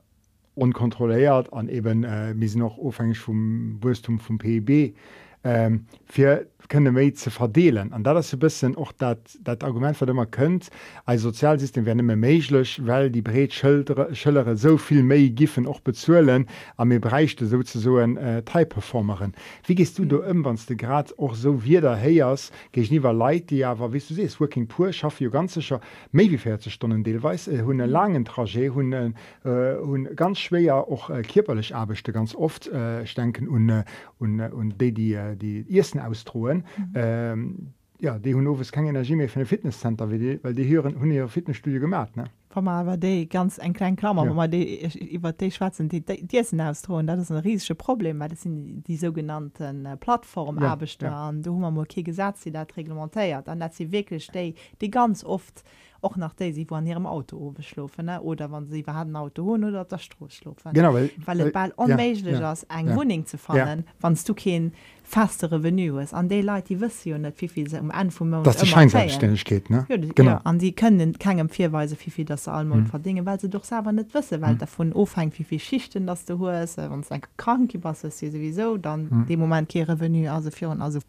unkontrolliert 0.55 1.51
an 1.51 1.67
eben 1.67 2.03
äh, 2.03 2.33
mis 2.33 2.55
noch 2.55 2.77
ofhängig 2.77 3.19
vom 3.19 3.77
Wustum 3.81 4.19
vom 4.19 4.37
PIB 4.37 4.95
ähm, 5.43 5.85
fir 6.05 6.47
kënne 6.65 6.91
méi 6.91 7.11
ze 7.15 7.29
verdeelen. 7.31 7.93
an 7.93 8.03
dat 8.03 8.25
se 8.25 8.37
bisssen 8.37 8.75
och 8.75 8.93
dat, 8.97 9.37
dat 9.39 9.63
Argument 9.63 9.97
wat 9.97 10.09
immer 10.09 10.25
kënnt 10.25 10.69
als 11.05 11.21
Sozialsystem 11.21 11.85
werden 11.85 11.99
immer 11.99 12.17
méiglech, 12.17 12.79
well 12.85 13.09
die 13.09 13.21
Breetschëllere 13.21 14.57
soviel 14.57 15.03
méi 15.03 15.29
giffen 15.35 15.67
och 15.67 15.81
bezuelen 15.83 16.47
a 16.77 16.85
mir 16.85 16.99
breichte 16.99 17.45
so 17.45 17.61
so 17.63 17.97
en 17.97 18.17
äh, 18.17 18.41
Teilperformeren. 18.43 19.33
Wie 19.65 19.75
gest 19.75 19.97
du 19.97 20.05
do 20.05 20.23
ëmwannste 20.23 20.75
Grad 20.75 21.13
och 21.17 21.35
so 21.35 21.63
wie 21.63 21.79
der 21.79 21.95
héiers 21.95 22.51
geich 22.73 22.91
Leiit, 22.91 23.49
die 23.49 23.63
awer 23.63 23.93
wie 23.93 23.99
du 23.99 24.13
sees 24.13 24.39
Working 24.39 24.67
pur 24.67 24.91
schaffe 24.91 25.23
jo 25.23 25.31
ganzecher 25.31 25.79
méi 26.11 26.29
wie 26.31 26.37
40 26.37 26.73
Stunden 26.73 27.03
deelweis 27.03 27.47
äh, 27.47 27.61
hunn 27.63 27.79
e 27.79 27.85
langen 27.85 28.25
Trajet 28.25 28.73
hun 28.73 28.91
äh, 28.91 29.11
hun 29.43 30.09
ganz 30.15 30.39
schwéier 30.39 30.89
och 30.89 31.09
äh, 31.09 31.21
kiperlech 31.21 31.73
abechte 31.75 32.11
ganz 32.11 32.35
oft 32.35 32.67
äh, 32.67 33.05
denken 33.15 33.47
un 33.47 33.83
un 34.19 34.73
déi 34.77 34.91
die, 34.91 35.17
die, 35.37 35.63
die 35.63 35.77
ersten 35.77 35.99
austroen 35.99 36.46
Mhm. 36.55 36.91
Ähm, 36.95 37.73
ja, 37.99 38.19
die 38.19 38.35
hun 38.35 38.43
nowes 38.43 38.71
keine 38.71 38.89
Energie 38.89 39.15
mehr 39.15 39.29
für 39.29 39.39
ein 39.39 39.45
Fitnesscenter 39.45 40.11
wie 40.11 40.19
die, 40.19 40.43
weil 40.43 40.53
die 40.53 40.67
hören 40.67 40.99
hun 40.99 41.11
ihre 41.11 41.27
Fitnessstudio 41.27 41.79
gemacht 41.79 42.15
ne 42.15 42.25
war 42.65 42.97
die 42.97 43.27
ganz 43.27 43.59
ein 43.59 43.73
klein 43.73 43.95
Klammer 43.95 44.25
ja. 44.25 44.31
über 44.31 45.31
die 45.33 45.51
schwarzen 45.51 45.89
die, 45.89 46.03
die, 46.03 46.25
die 46.25 46.61
ausdrohen 46.61 47.07
das 47.07 47.19
ist 47.19 47.31
ein 47.31 47.37
riesige 47.37 47.75
Problem 47.75 48.19
weil 48.19 48.29
das 48.29 48.41
sind 48.43 48.83
die 48.87 48.97
sogenannten 48.97 49.85
äh, 49.85 49.97
Plattform 49.97 50.59
ja, 50.61 50.77
ja. 51.01 51.31
du 51.31 52.03
Gesetz 52.03 52.41
die 52.41 52.51
dat 52.51 52.75
reglementiert 52.77 53.47
an 53.49 53.59
dat 53.59 53.73
sie 53.73 53.91
wirklich 53.91 54.27
die, 54.31 54.55
die 54.81 54.89
ganz 54.89 55.23
oft 55.23 55.63
auch 56.01 56.15
nach 56.15 56.33
der 56.33 56.53
sie 56.53 56.69
wo 56.69 56.75
an 56.75 56.87
ihrem 56.87 57.05
Auto 57.05 57.51
beschlofen 57.51 58.09
oder 58.09 58.51
wann 58.51 58.67
sie 58.67 58.83
haben 58.87 59.15
Auto 59.15 59.43
hun 59.43 59.63
oder 59.63 59.85
der 59.85 59.97
Stroß 59.97 60.33
schlufen 60.33 60.73
genau 60.73 60.93
weil, 60.93 61.11
weil, 61.25 61.39
weil, 61.39 61.53
weil 61.53 61.71
unmöglich 61.75 62.23
ja, 62.23 62.39
ja, 62.39 62.53
ein 62.69 62.87
ja. 62.87 62.95
Wohnung 62.95 63.25
zu 63.25 63.37
fallen 63.37 63.79
ja. 63.85 63.93
wann 63.99 64.17
du 64.25 64.33
kein 64.33 64.71
faste 65.07 65.49
Revenu 65.49 65.99
ist 65.99 66.13
an 66.13 66.27
die 66.27 66.41
Leute 66.41 66.67
die 66.67 66.81
wissen 66.81 67.21
nicht 67.21 67.41
wie 67.41 67.47
viel 67.47 67.69
sie 67.69 67.79
um 67.79 67.91
an 67.91 68.11
dass 68.43 68.57
die 68.57 68.67
Scheinselbstständig 68.67 69.45
geht 69.45 69.69
ne 69.69 69.85
ja, 69.87 69.95
genau 69.95 70.31
ja, 70.31 70.41
an 70.43 70.59
die 70.59 70.73
können 70.73 71.17
keinem 71.17 71.47
vierweise 71.47 71.95
wie 72.03 72.11
viel 72.11 72.25
das 72.25 72.49
allem 72.49 72.69
mhm. 72.69 72.85
verdienen 72.87 73.25
weil 73.25 73.39
sie 73.39 73.49
doch 73.49 73.63
selber 73.63 73.93
nicht 73.93 74.13
wissen 74.13 74.41
weil 74.41 74.55
mhm. 74.55 74.57
davon 74.57 74.91
aufhängt 74.91 75.39
wie 75.39 75.45
viel 75.45 75.59
Schichten 75.59 76.07
dass 76.07 76.25
du 76.25 76.45
hast 76.45 76.77
wenn 76.77 76.99
es 76.99 77.11
ein 77.11 77.21
krank 77.37 77.73
was 77.83 78.03
ist 78.03 78.19
sowieso 78.19 78.75
dann 78.75 79.07
mhm. 79.09 79.25
dem 79.27 79.39
Moment 79.39 79.71
kein 79.71 79.83
Revenu 79.83 80.29
also 80.29 80.51
führen 80.51 80.81
also 80.81 80.99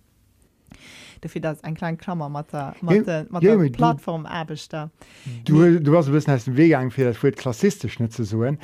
dafür 1.20 1.40
das 1.40 1.64
ein 1.64 1.74
klein 1.74 1.98
Klammer 1.98 2.28
mit 2.28 2.52
der, 2.52 2.76
mit 2.80 2.94
ja, 2.94 3.02
der, 3.02 3.26
mit 3.30 3.42
ja, 3.42 3.56
der 3.56 3.70
Plattform 3.70 4.26
erbecht 4.26 4.72
da 4.72 4.90
du, 5.44 5.80
du 5.80 5.96
hast 5.96 6.12
wissen 6.12 6.38
den 6.46 6.56
Weg 6.56 6.92
für 6.92 7.02
das 7.02 7.18
klassistisch 7.34 7.98
nicht 7.98 8.12
zu 8.12 8.22
suchen 8.22 8.58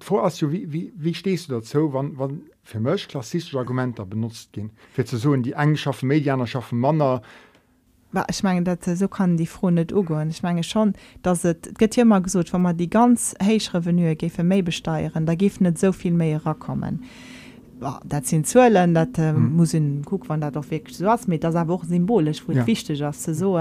vor 0.00 0.24
wie, 0.50 0.72
wie, 0.72 0.92
wie 0.96 1.14
stehst 1.14 1.48
du 1.48 1.52
dazu 1.52 1.92
wann 1.92 2.18
wann 2.18 2.42
für 2.62 2.80
Mch 2.80 3.08
klassische 3.08 3.58
Argumenter 3.58 4.06
benutzt 4.06 4.52
gehen 4.52 4.70
für 4.92 5.04
zu 5.04 5.16
suchen 5.16 5.42
die 5.42 5.56
eigenschaffen 5.56 6.08
Mediener 6.08 6.46
schaffen 6.46 6.80
Männer 6.80 7.22
ich 8.28 8.42
meine 8.42 8.62
dat 8.62 8.84
so 8.84 9.08
kann 9.08 9.36
die 9.36 9.46
froh 9.46 9.70
net 9.70 9.92
ugo 9.92 10.20
ich 10.20 10.42
meine 10.42 10.62
schon 10.62 10.92
dass 11.22 11.44
het 11.44 11.78
get 11.78 11.96
immer 11.96 12.20
gesucht 12.20 12.52
wenn 12.52 12.62
man 12.62 12.76
die 12.76 12.90
ganz 12.90 13.34
heich 13.42 13.72
revenue 13.72 14.16
gefe 14.16 14.42
me 14.44 14.62
besteieren. 14.62 15.26
Da 15.26 15.34
gif 15.34 15.60
net 15.60 15.78
soviel 15.78 16.12
mehr 16.12 16.44
rakommen 16.44 17.04
dat 18.04 18.26
sind 18.26 18.46
zuelen 18.46 18.94
dat 18.94 19.18
äh, 19.18 19.32
mm. 19.32 19.56
muss 19.56 19.72
gu 20.04 20.18
wann 20.26 20.40
dat 20.40 20.54
doch 20.54 20.70
weg 20.70 20.88
so 20.90 21.06
was 21.06 21.26
mit 21.26 21.42
das 21.42 21.54
auch 21.54 21.84
symbolisch 21.84 22.42
wo 22.46 22.52
ja. 22.52 22.66
wichtig 22.66 23.02
as 23.04 23.22
ze 23.22 23.34
so 23.34 23.58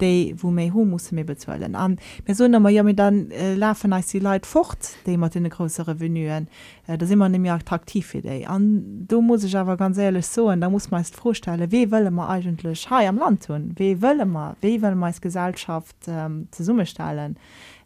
de 0.00 0.34
wo 0.38 0.50
méi 0.50 0.70
hu 0.70 0.84
muss 0.84 1.12
mir 1.12 1.24
bezuelen 1.24 1.74
an 1.74 1.98
mir 2.26 2.34
so 2.34 2.46
ja 2.46 2.82
mit 2.82 2.98
dann 2.98 3.30
äh, 3.30 3.54
laufen 3.54 3.92
als 3.92 4.08
die 4.08 4.20
Leiit 4.20 4.46
fort 4.46 4.96
de 5.06 5.16
mat 5.16 5.36
in 5.36 5.48
große 5.48 5.86
revenuen 5.86 6.48
äh, 6.86 6.98
da 6.98 7.06
immer 7.06 7.28
nem 7.28 7.46
attraktiv 7.46 8.06
für 8.06 8.20
de 8.20 8.46
an 8.46 9.06
du 9.08 9.20
muss 9.20 9.44
ich 9.44 9.56
aber 9.56 9.76
ganz 9.76 9.98
ehrlich 9.98 10.26
so 10.26 10.54
da 10.54 10.70
muss 10.70 10.90
meist 10.90 11.16
vorstellen 11.16 11.70
wie 11.70 11.86
wëlle 11.86 12.10
man 12.10 12.28
eigentlich 12.28 12.90
ha 12.90 13.00
am 13.08 13.18
land 13.18 13.46
tun 13.46 13.72
wie 13.76 13.96
wëlle 13.96 14.24
man 14.24 14.56
wie 14.60 14.80
will 14.82 14.94
meist 14.94 15.22
Gesellschaft 15.22 15.96
ähm, 16.06 16.48
ze 16.50 16.64
summe 16.64 16.86
stellen? 16.86 17.36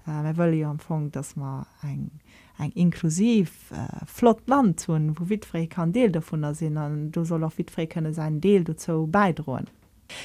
Äh, 0.06 0.36
wëlle 0.36 0.56
ja 0.56 0.70
empfang 0.70 1.10
dass 1.10 1.36
man 1.36 1.66
eng 1.82 2.10
eng 2.58 2.72
inklusiv 2.74 3.70
äh, 3.72 4.04
flott 4.06 4.46
Land 4.46 4.86
hun 4.88 5.18
wo 5.18 5.24
witré 5.24 5.68
kann 5.68 5.92
Deel 5.92 6.10
davon 6.10 6.42
ersinn 6.42 6.78
an 6.78 7.12
du 7.12 7.24
soll 7.24 7.44
auch 7.44 7.54
witré 7.58 7.86
könne 7.86 8.14
sein 8.14 8.40
Deel 8.40 8.64
dazu 8.64 9.06
beidrohen. 9.06 9.66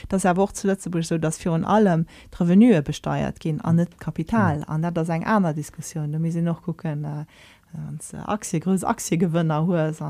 Das 0.10 0.26
er 0.26 0.38
auch 0.38 0.52
zuletzt 0.52 0.88
so 1.02 1.18
dass 1.18 1.38
für 1.38 1.52
an 1.52 1.66
allem 1.66 2.06
Revenue 2.40 2.82
besteuert 2.82 3.40
gehen 3.40 3.62
an 3.62 3.78
net 3.78 4.00
Kapital 4.00 4.64
an 4.68 4.84
ja. 4.84 4.92
das 4.92 5.10
eng 5.10 5.24
einer 5.24 5.54
Diskussion 5.54 6.12
da 6.12 6.20
sie 6.32 6.42
noch 6.42 6.64
gucken 6.64 7.04
äh, 7.04 7.26
äh 7.74 8.18
Aktie 8.18 8.60
gröe 8.60 8.84
Aktiegewinner 8.84 9.66
hohe 9.66 9.94
so 9.94 10.06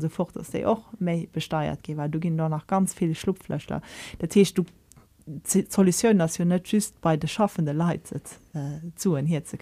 so 0.00 0.08
fort 0.08 0.36
dass 0.36 0.54
auch 0.64 0.84
méi 0.98 1.28
besteuert 1.32 1.82
ge 1.82 1.96
weil 1.96 2.10
du 2.10 2.20
gin 2.20 2.36
da 2.36 2.48
nach 2.48 2.66
ganz 2.66 2.94
viele 2.94 3.14
Schlupflöchter 3.14 3.80
der 4.20 4.28
Tisch 4.28 4.52
du 4.54 4.64
Solution 5.68 6.18
dass 6.18 6.38
net 6.38 6.68
just 6.68 7.00
bei 7.00 7.16
de 7.16 7.28
schaffende 7.28 7.72
Leiit 7.72 8.12
äh, 8.12 8.80
zu 8.96 9.16
hier 9.16 9.44
zu 9.44 9.56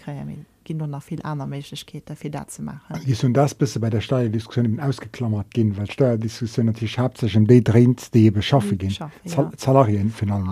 kreieren 0.63 0.79
gin 0.79 0.89
noch 0.89 1.03
viel 1.03 1.21
aner 1.21 1.47
Mechkeet 1.47 2.09
dafir 2.09 2.31
dat 2.31 2.51
ze 2.51 2.61
machen. 2.61 2.99
Gi 3.05 3.15
hun 3.15 3.33
das 3.33 3.53
bisse 3.53 3.79
bei 3.79 3.89
der 3.89 4.01
Steuerdiskussion 4.01 4.79
ausgeklammert 4.79 5.53
gin, 5.53 5.75
weil 5.77 5.89
Steuerdiskussion 5.89 6.73
hab 6.97 7.17
sech 7.17 7.37
um 7.37 7.45
dé 7.45 7.61
drint 7.61 8.13
de 8.13 8.29
beschaffe 8.29 8.77
gin 8.77 8.93
Salarien 9.57 10.09
final. 10.09 10.43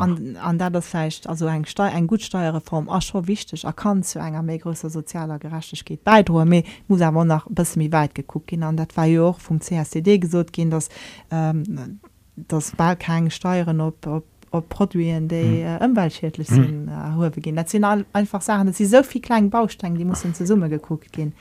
An 0.41 0.57
der 0.57 0.69
das 0.69 0.87
fecht 0.87 1.27
also 1.27 1.47
eng 1.47 1.65
Steu 1.65 1.87
eng 1.87 2.07
gut 2.07 2.21
Steuerreform 2.21 2.89
as 2.89 3.13
wichtig 3.13 3.63
er 3.63 3.73
kann 3.73 4.03
zu 4.03 4.19
enger 4.19 4.43
mé 4.43 4.59
grosser 4.59 4.89
sozialer 4.89 5.39
Gerechtegkeet 5.39 6.03
beidro 6.03 6.41
mé 6.43 6.63
muss 6.87 7.01
awer 7.01 7.25
nach 7.25 7.47
bis 7.49 7.75
mi 7.75 7.91
weit 7.91 8.15
geguckt 8.15 8.47
gin 8.47 8.63
an 8.63 8.77
dat 8.77 8.95
war 8.97 9.05
jo 9.05 9.29
auch 9.29 9.39
vum 9.39 9.61
CSD 9.61 10.19
gesot 10.19 10.53
gin 10.53 10.69
dass 10.69 10.89
ähm, 11.31 11.99
das 12.35 12.71
Balkang 12.71 13.29
steuern 13.29 13.81
op 13.81 14.07
op 14.07 14.25
op 14.51 14.69
Produien 14.69 15.27
déi 15.31 15.77
ëmweltschädlich 15.81 16.49
mm. 16.51 16.55
sinn 16.55 16.89
howe 17.15 17.31
gin. 17.41 17.55
National 17.55 18.05
einfach 18.13 18.41
sagen, 18.41 18.73
sie 18.73 18.85
sovi 18.85 19.21
klein 19.21 19.49
Baustein, 19.49 19.95
die 19.95 20.05
muss 20.05 20.21
ze 20.21 20.45
Summe 20.45 20.69
geguckt 20.69 21.13
gin, 21.13 21.33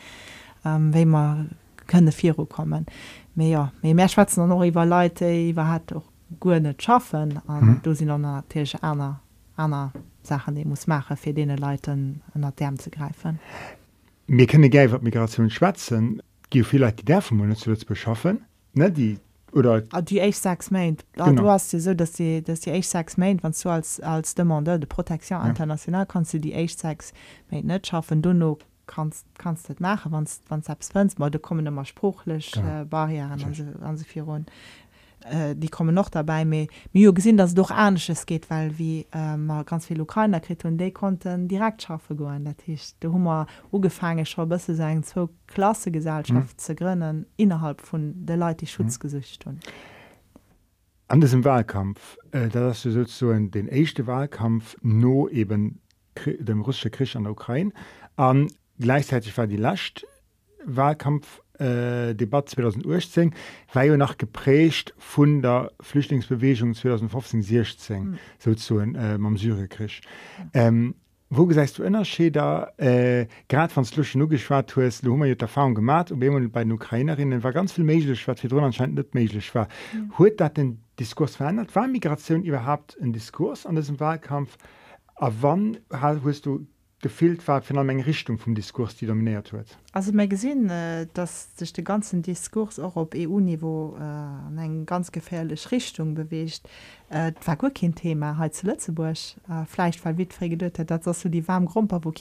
ähm, 0.64 0.92
wéi 0.94 1.06
man 1.06 1.50
kënne 1.86 2.12
Viro 2.12 2.46
kommen. 2.46 2.86
méi 3.34 3.50
ja, 3.50 3.70
méi 3.82 3.94
Meer 3.94 4.08
Schwezen 4.08 4.42
an 4.42 4.48
noch 4.50 4.64
iwwer 4.64 4.86
Leiite 4.86 5.26
iwwer 5.26 5.68
hat 5.68 5.92
och 5.92 6.04
go 6.40 6.58
net 6.58 6.82
schaffen 6.82 7.40
an 7.46 7.64
mm. 7.64 7.80
do 7.82 7.94
sinn 7.94 8.10
an 8.10 8.22
natürlichsche 8.22 8.82
aner 8.82 9.20
aner 9.56 9.92
Sachen 10.22 10.54
die 10.54 10.64
muss 10.64 10.86
mache 10.86 11.16
fir 11.16 11.32
dee 11.34 11.44
Leiiten 11.44 12.22
an 12.34 12.42
der 12.42 12.52
Därm 12.52 12.78
ze 12.78 12.90
greifen. 12.90 13.38
Mir 14.26 14.46
kënne 14.46 14.70
geiw 14.70 14.98
Migration 15.02 15.50
schwatzen, 15.50 16.22
gi 16.50 16.62
vielleicht 16.62 17.00
die 17.00 17.04
Derfen 17.04 17.56
zu 17.56 17.74
beschaffen 17.86 18.44
ne 18.74 18.90
die 18.90 19.18
oder 19.52 19.80
die 19.80 20.20
ich 20.20 20.38
sechs 20.38 20.70
meint 20.70 21.04
du 21.16 21.50
hast 21.50 21.70
so 21.70 21.94
dass 21.94 22.12
die 22.12 22.42
dass 22.42 22.60
die 22.60 22.82
sechs 22.82 23.16
meint 23.16 23.42
wann 23.42 23.54
du 23.62 23.68
als 23.68 24.00
als 24.00 24.34
demande 24.34 24.78
de 24.78 24.86
protection 24.86 25.40
ja. 25.40 25.48
international 25.48 26.06
kannst 26.06 26.34
du 26.34 26.38
die 26.38 26.52
ich 26.52 26.76
sechs 26.76 27.12
net 27.50 27.86
schaffen. 27.86 28.22
Du 28.22 28.32
nur 28.32 28.58
kannst 28.86 29.26
kannst 29.38 29.70
dat 29.70 29.80
machen 29.80 30.12
wann 30.12 30.26
wann 30.48 30.62
selbst 30.62 30.94
wenn 30.94 31.10
mal 31.18 31.30
du 31.30 31.38
kommen 31.38 31.66
immer 31.66 31.84
spruchlich 31.84 32.56
äh, 32.56 32.84
barrieren 32.84 33.32
an 33.32 33.54
sie, 33.54 33.66
an 33.80 33.96
sie 33.96 34.04
äh, 35.24 35.54
die 35.56 35.68
kommen 35.68 35.94
noch 35.94 36.08
dabei 36.08 36.44
mir 36.44 36.66
mir 36.92 37.12
gesinn 37.12 37.36
dass 37.36 37.54
doch 37.54 37.70
ernstches 37.70 38.26
geht 38.26 38.50
weil 38.50 38.78
wie 38.78 39.06
äh, 39.12 39.36
mal 39.36 39.64
ganz 39.64 39.86
viel 39.86 40.00
Ukrainerkrit 40.00 40.64
und 40.64 40.78
die 40.78 40.90
konnten 40.90 41.48
direkt 41.48 41.82
schaffe 41.82 42.14
go 42.14 42.30
der 42.30 42.56
Tisch 42.56 42.92
der 43.02 43.12
Hummer 43.12 43.46
ugefangen 43.72 44.26
schon 44.26 44.48
bis 44.48 44.66
sagen 44.66 45.02
zo 45.02 45.30
klasse 45.46 45.90
Gesellschaft 45.90 46.56
mhm. 46.56 46.58
zu 46.58 46.74
grinnen 46.74 47.26
innerhalb 47.36 47.80
von 47.80 48.14
der 48.26 48.36
Leute 48.36 48.64
die 48.64 48.66
Schutzgesicht 48.66 49.46
und 49.46 49.60
an 51.08 51.20
diesem 51.20 51.44
Wahlkampf 51.44 52.18
äh, 52.32 52.48
da 52.48 52.68
hast 52.68 52.84
du 52.84 53.04
so 53.04 53.32
den 53.32 53.68
echte 53.68 54.06
Wahlkampf 54.06 54.76
nur 54.82 55.30
eben 55.32 55.80
dem 56.26 56.60
russische 56.62 56.90
Krisch 56.90 57.16
an 57.16 57.24
der 57.24 57.32
Ukraine. 57.32 57.72
An 58.16 58.48
gleichzeitig 58.78 59.36
war 59.36 59.46
die 59.46 59.56
lascht 59.56 60.06
Wahlkampf 60.64 61.42
äh, 61.60 62.14
Debatte 62.14 62.52
2010 62.52 63.34
war 63.72 63.84
ja 63.84 63.96
nach 63.96 64.18
geprägt 64.18 64.94
von 64.98 65.42
der 65.42 65.72
Flüchtlingsbewegung 65.80 66.74
2015 66.74 67.42
16 67.42 68.02
mhm. 68.02 68.18
so 68.38 68.54
zu 68.54 68.78
äh, 68.78 69.18
am. 69.18 70.00
Mhm. 70.38 70.50
Ähm, 70.54 70.94
wo 71.30 71.46
gesagt 71.46 71.78
du 71.78 71.84
Unterschiede 71.84 72.72
äh, 72.76 73.26
gerade 73.48 73.72
von 73.72 73.84
geschwart 74.26 74.74
hast 74.82 75.06
du 75.06 75.16
hast 75.16 75.28
ja 75.28 75.34
Erfahrung 75.34 75.76
gemacht 75.76 76.10
und 76.10 76.20
bei 76.48 76.64
den 76.64 76.72
Ukrainerinnen 76.72 77.44
war 77.44 77.52
ganz 77.52 77.72
viel 77.72 77.84
möglich 77.84 78.26
was 78.26 78.40
für 78.40 78.48
anscheinend 78.64 78.96
nicht 78.96 79.14
möglich 79.14 79.54
war 79.54 79.68
ja. 79.94 80.00
hat 80.18 80.40
das 80.40 80.54
den 80.54 80.82
Diskurs 80.98 81.36
verändert 81.36 81.74
war 81.76 81.86
Migration 81.86 82.42
überhaupt 82.42 82.98
ein 83.00 83.12
Diskurs 83.12 83.64
an 83.64 83.76
diesem 83.76 84.00
Wahlkampf 84.00 84.58
aber 85.14 85.34
wann 85.40 85.78
hast 85.92 86.46
du 86.46 86.66
gefehlt 87.00 87.46
war 87.48 87.62
von 87.62 87.78
einer 87.78 88.06
Richtung 88.06 88.38
vom 88.38 88.54
Diskurs 88.54 88.96
die 88.96 89.06
dominiert 89.06 89.52
wird 89.52 89.78
also 89.92 90.12
mir 90.12 90.28
gesehen 90.28 90.68
äh, 90.68 91.06
dass 91.14 91.56
sich 91.56 91.72
den 91.72 91.84
ganzen 91.84 92.22
Diskurs 92.22 92.78
auch 92.78 92.96
auf 92.96 93.08
EU-Niveau 93.14 93.96
äh, 93.98 94.02
an 94.02 94.58
eine 94.58 94.84
ganz 94.84 95.10
gefährliche 95.10 95.70
Richtung 95.70 96.14
bewegt 96.14 96.68
äh, 97.08 97.32
war 97.44 97.56
gut 97.56 97.74
kein 97.74 97.94
Thema 97.94 98.36
halt 98.36 98.54
zu 98.54 98.66
Lützeburg 98.66 99.16
äh, 99.48 99.64
vielleicht 99.66 100.04
weil 100.04 100.18
wit 100.18 100.38
gedeutet 100.38 100.90
dass 100.90 101.22
du 101.22 101.28
die 101.28 101.46
warmen 101.48 101.66
Grumper 101.66 102.00
wo 102.04 102.12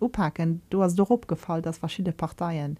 uppacken 0.00 0.60
du 0.70 0.82
hast 0.82 0.96
doch 0.96 1.10
abgefallen 1.10 1.62
dass 1.62 1.78
verschiedene 1.78 2.12
Parteien 2.12 2.78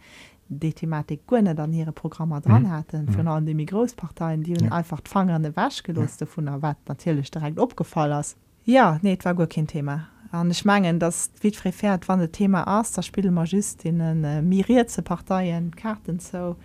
die 0.49 0.73
Thematik 0.73 1.27
Gunne 1.27 1.55
dann 1.55 1.73
ihre 1.73 1.93
Programme 1.93 2.41
dran 2.41 2.65
mhm. 2.65 2.71
hatten 2.71 3.05
mhm. 3.07 3.13
von 3.13 3.29
allem 3.29 3.47
die 3.47 3.67
Großparteien 3.67 4.43
die 4.43 4.53
ja. 4.55 4.73
einfach 4.73 5.01
fangerne 5.05 5.57
Wäsch 5.57 5.83
geloste 5.83 6.27
ja. 6.27 6.31
von 6.31 6.47
der 6.47 6.61
Welt 6.61 6.77
natürlich 6.87 7.31
direkt 7.31 7.59
abgefallen 7.59 8.21
ist 8.21 8.37
ja 8.65 8.99
nee 9.01 9.17
war 9.23 9.35
gut 9.35 9.51
kein 9.51 9.67
Thema 9.67 10.09
an 10.31 10.51
ich 10.51 10.65
mangen 10.65 10.99
das 10.99 11.31
wie 11.41 11.51
fährt 11.51 12.09
wann 12.09 12.19
de 12.19 12.29
Thema 12.29 12.67
ass 12.67 12.93
da 12.93 13.03
spiel 13.03 13.31
man 13.31 13.47
just 13.47 13.85
in 13.85 13.99
den 13.99 14.25
äh, 14.25 14.43
mirierte 14.43 15.03
Parteiien 15.03 15.75
karten 15.75 16.19
so. 16.19 16.57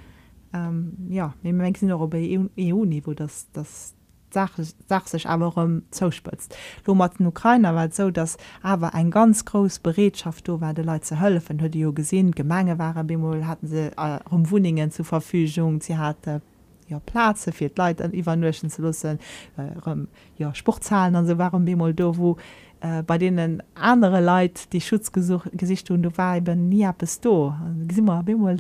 Ähm, 0.54 0.94
ja 1.10 1.34
sinn 1.44 2.10
bei 2.10 2.40
EU-Niveau 2.60 3.14
das 3.14 3.48
das 3.54 3.96
sag 4.34 5.08
sich 5.08 5.30
aber 5.30 5.56
um 5.58 5.84
zuspitzt. 5.92 6.56
Lo 6.86 6.96
mat 6.96 7.20
den 7.20 7.28
Ukraine 7.28 7.76
war 7.76 7.92
so 7.92 8.12
dass 8.12 8.38
aber 8.62 8.94
ein 8.94 9.12
ganz 9.12 9.46
groß 9.46 9.80
Beredschaft 9.80 10.48
do 10.48 10.60
war 10.60 10.74
de 10.74 10.84
Leute 10.84 11.06
ze 11.06 11.20
hölle 11.20 11.42
von 11.42 11.62
hue 11.62 11.94
gesinn 11.94 12.32
Gemenge 12.32 12.78
waren 12.80 13.08
bemol 13.08 13.46
hatten 13.46 13.68
se 13.68 13.92
äh, 13.96 14.20
umwohningen 14.30 14.92
zur 14.92 15.06
Verfügung 15.06 15.82
sie 15.82 15.98
hatte 15.98 16.42
ja 16.88 17.00
Plaze 17.00 17.52
fir 17.52 17.72
Leiit 17.76 18.02
an 18.02 18.14
Iwerschen 18.14 18.70
ze 18.70 18.82
lussen 18.82 19.20
äh, 19.58 19.90
um, 19.90 20.08
ja 20.38 20.54
Sportzahlen 20.54 21.16
an 21.16 21.28
so 21.28 21.38
waren 21.38 21.66
bemol 21.66 21.94
do 21.94 22.18
wo 22.18 22.38
Äh, 22.84 23.02
bei 23.02 23.18
denen 23.18 23.64
andere 23.76 24.20
Leid 24.20 24.74
die 24.74 24.82
Schutzgesicht 24.82 25.90
und 25.90 26.04
du. 26.04 26.18
War 26.18 26.36
eben 26.36 26.68
nie 26.68 26.88
bist 26.98 27.24
du 27.24 27.54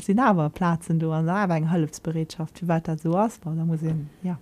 sind 0.01 0.19
aber 0.19 0.49
Platzen 0.49 0.97
du 0.97 1.12
an 1.12 1.27
eng 1.27 1.69
Halfsberedschaft 1.69 2.62
wie 2.62 2.67
weiter 2.69 2.97
so 2.97 3.17
aus 3.17 3.38
war 3.43 3.53
da 3.53 3.65
muss 3.65 3.81
ich, 3.81 3.93
ja. 4.23 4.39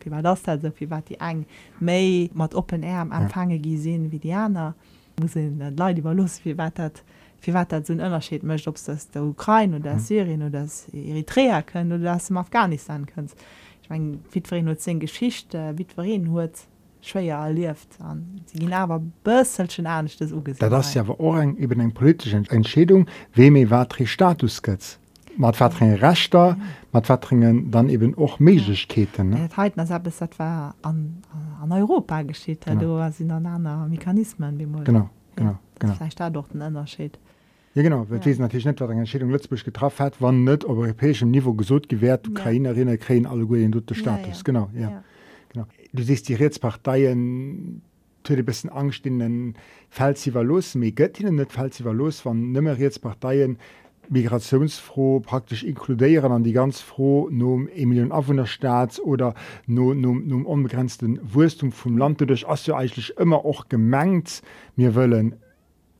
Wie 0.00 0.10
war 0.10 0.22
das 0.22 0.48
also 0.48 0.70
wie 0.78 0.88
war 0.88 1.02
die 1.02 1.20
eng 1.20 1.44
May 1.78 2.30
mat 2.32 2.54
open 2.54 2.82
Air 2.82 3.00
am 3.00 3.12
empfange 3.12 3.56
ja. 3.56 3.60
gesehen 3.60 4.10
wie 4.10 4.18
Diana 4.18 4.74
muss 5.20 5.34
Leute 5.34 6.04
war 6.04 6.14
los 6.14 6.40
wie 6.44 6.56
weiter 6.56 6.90
wie 7.42 7.52
weiter 7.52 7.84
so 7.84 7.92
Unterschied 7.92 8.42
möchte 8.42 8.70
ob 8.70 8.76
das 8.82 9.10
der 9.10 9.24
Ukraine 9.24 9.76
oder 9.76 9.92
mhm. 9.92 9.98
Syrien 9.98 10.40
oder 10.40 10.62
das 10.62 10.88
Eritrea 10.88 11.60
können 11.60 11.92
oder 11.92 12.14
das 12.14 12.30
im 12.30 12.38
Afghanistan 12.38 13.04
kannst 13.04 13.36
ich 13.82 13.90
mein, 13.90 14.20
wie 14.32 14.62
nur 14.62 14.78
zehn 14.78 14.98
Geschichte 14.98 15.74
wie 15.76 15.84
hurt 16.32 16.66
schwéier 17.00 17.38
erlieft 17.44 17.98
an. 18.00 18.42
Awer 18.70 19.00
bësselschen 19.24 19.86
ernst 19.86 20.20
uge 20.32 20.54
das 20.54 20.94
ja 20.94 21.06
war 21.08 21.40
eng 21.40 21.56
eben 21.56 21.80
eng 21.80 21.92
politische 21.92 22.42
Entschädung 22.48 23.06
we 23.34 23.50
méi 23.50 23.70
watri 23.70 24.06
Status 24.06 24.62
gëtz. 24.62 24.98
Mat 25.38 25.60
watringen 25.60 25.96
rechter 25.98 26.56
mat 26.92 27.08
watringen 27.08 27.70
dann 27.70 27.88
eben 27.88 28.14
och 28.16 28.40
meigketen 28.40 29.48
as 29.76 29.88
dat 30.18 30.38
war 30.38 30.74
an 30.82 31.22
an 31.62 31.72
Europa 31.72 32.22
geschiet 32.22 32.66
do 32.80 33.10
sinn 33.10 33.30
an 33.30 33.46
aner 33.46 33.86
Mechanismen 33.88 34.58
wie 34.58 34.66
genau 34.84 35.10
genau 35.36 35.58
genau. 35.78 35.94
da 36.16 36.30
doch 36.30 36.48
den 36.48 36.62
ënnerscheet 36.62 37.18
Ja, 37.74 37.82
genau 37.82 38.06
ja. 38.10 38.16
natürlich 38.38 38.64
net 38.64 38.80
wat 38.80 38.90
Entschädung 38.90 39.30
Lützburg 39.30 39.64
getroffen 39.64 40.06
hat 40.06 40.14
wann 40.20 40.42
net 40.42 40.64
op 40.64 40.78
europäischem 40.78 41.30
Niveau 41.30 41.54
gesot 41.54 41.88
gewährt 41.88 42.26
Ukrainerinnen 42.26 42.98
kreen 42.98 43.26
alle 43.26 43.46
go 43.46 43.54
den 43.54 43.70
dute 43.70 43.94
Status 43.94 44.26
ja, 44.26 44.34
ja. 44.34 44.42
genau 44.44 44.70
ja. 44.74 44.80
Ja. 44.80 44.88
genau. 44.88 45.02
Du 45.92 46.02
siehst 46.02 46.28
die 46.28 46.34
Rätsparteien 46.34 47.82
bisschen 48.44 48.70
angst 48.70 49.06
in 49.06 49.54
fall 49.88 50.16
sie 50.16 50.34
war 50.34 50.44
los. 50.44 50.74
Göttinnen 50.94 51.36
net 51.36 51.52
fall 51.52 51.72
sie 51.72 51.84
war 51.84 51.94
los 51.94 52.24
van 52.24 52.52
nimmer 52.52 52.78
Rätsparteien 52.78 53.58
migrationsfroh 54.10 55.20
praktisch 55.20 55.64
inkludieren 55.64 56.32
an 56.32 56.44
die 56.44 56.52
ganz 56.52 56.80
froh 56.80 57.28
no 57.30 57.66
Emilien 57.74 58.12
Afwohnerstaats 58.12 59.00
oder 59.00 59.34
no, 59.66 59.94
no 59.94 60.12
unbegrenzten 60.44 61.20
Wurstung 61.22 61.72
vom 61.72 61.98
Land. 61.98 62.20
Durch 62.20 62.48
as 62.48 62.64
du 62.64 62.74
eigentlich 62.74 63.16
immer 63.16 63.44
auch 63.44 63.68
gemengt. 63.68 64.42
Mir 64.76 64.94
wollen 64.94 65.36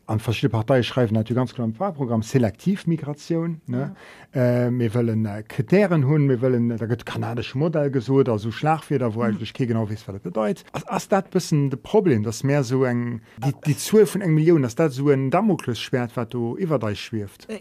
an 0.08 0.20
verschiedene 0.20 0.50
Parteien 0.50 0.82
schreiben 0.82 1.14
natürlich 1.14 1.36
ganz 1.36 1.54
klar 1.54 1.66
im 1.66 1.74
Fahrprogramm 1.74 2.22
Selektivmigration 2.22 3.60
ne? 3.66 3.94
ja. 4.34 4.66
äh, 4.66 4.70
wir 4.70 4.94
wollen 4.94 5.26
äh, 5.26 5.42
Kriterien 5.46 6.06
hun 6.06 6.28
wir 6.28 6.40
wollen 6.40 6.76
da 6.76 6.86
gibt 6.86 7.04
kanadische 7.04 7.58
Modell 7.58 7.90
gesucht 7.90 8.28
also 8.28 8.50
Schlagfeder 8.50 9.14
wo 9.14 9.20
mhm. 9.20 9.26
eigentlich 9.26 9.52
genau 9.52 9.88
wie 9.90 9.94
es 9.94 10.02
bedeutet 10.04 10.64
als 10.86 11.08
das 11.08 11.24
bisschen 11.24 11.70
das 11.70 11.80
Problem 11.80 12.22
das 12.22 12.42
mehr 12.42 12.64
so 12.64 12.84
eng 12.84 13.20
die, 13.44 13.52
die 13.66 13.76
12 13.76 14.10
von 14.10 14.20
eng 14.22 14.34
Millionen 14.34 14.62
dass 14.62 14.74
das 14.74 14.94
so 14.94 15.10
ein 15.10 15.30
Damoklesschwert 15.30 16.16
was 16.16 16.28
du 16.30 16.56
über 16.56 16.78
dich 16.78 17.00
schwirft 17.00 17.48
äh, 17.50 17.60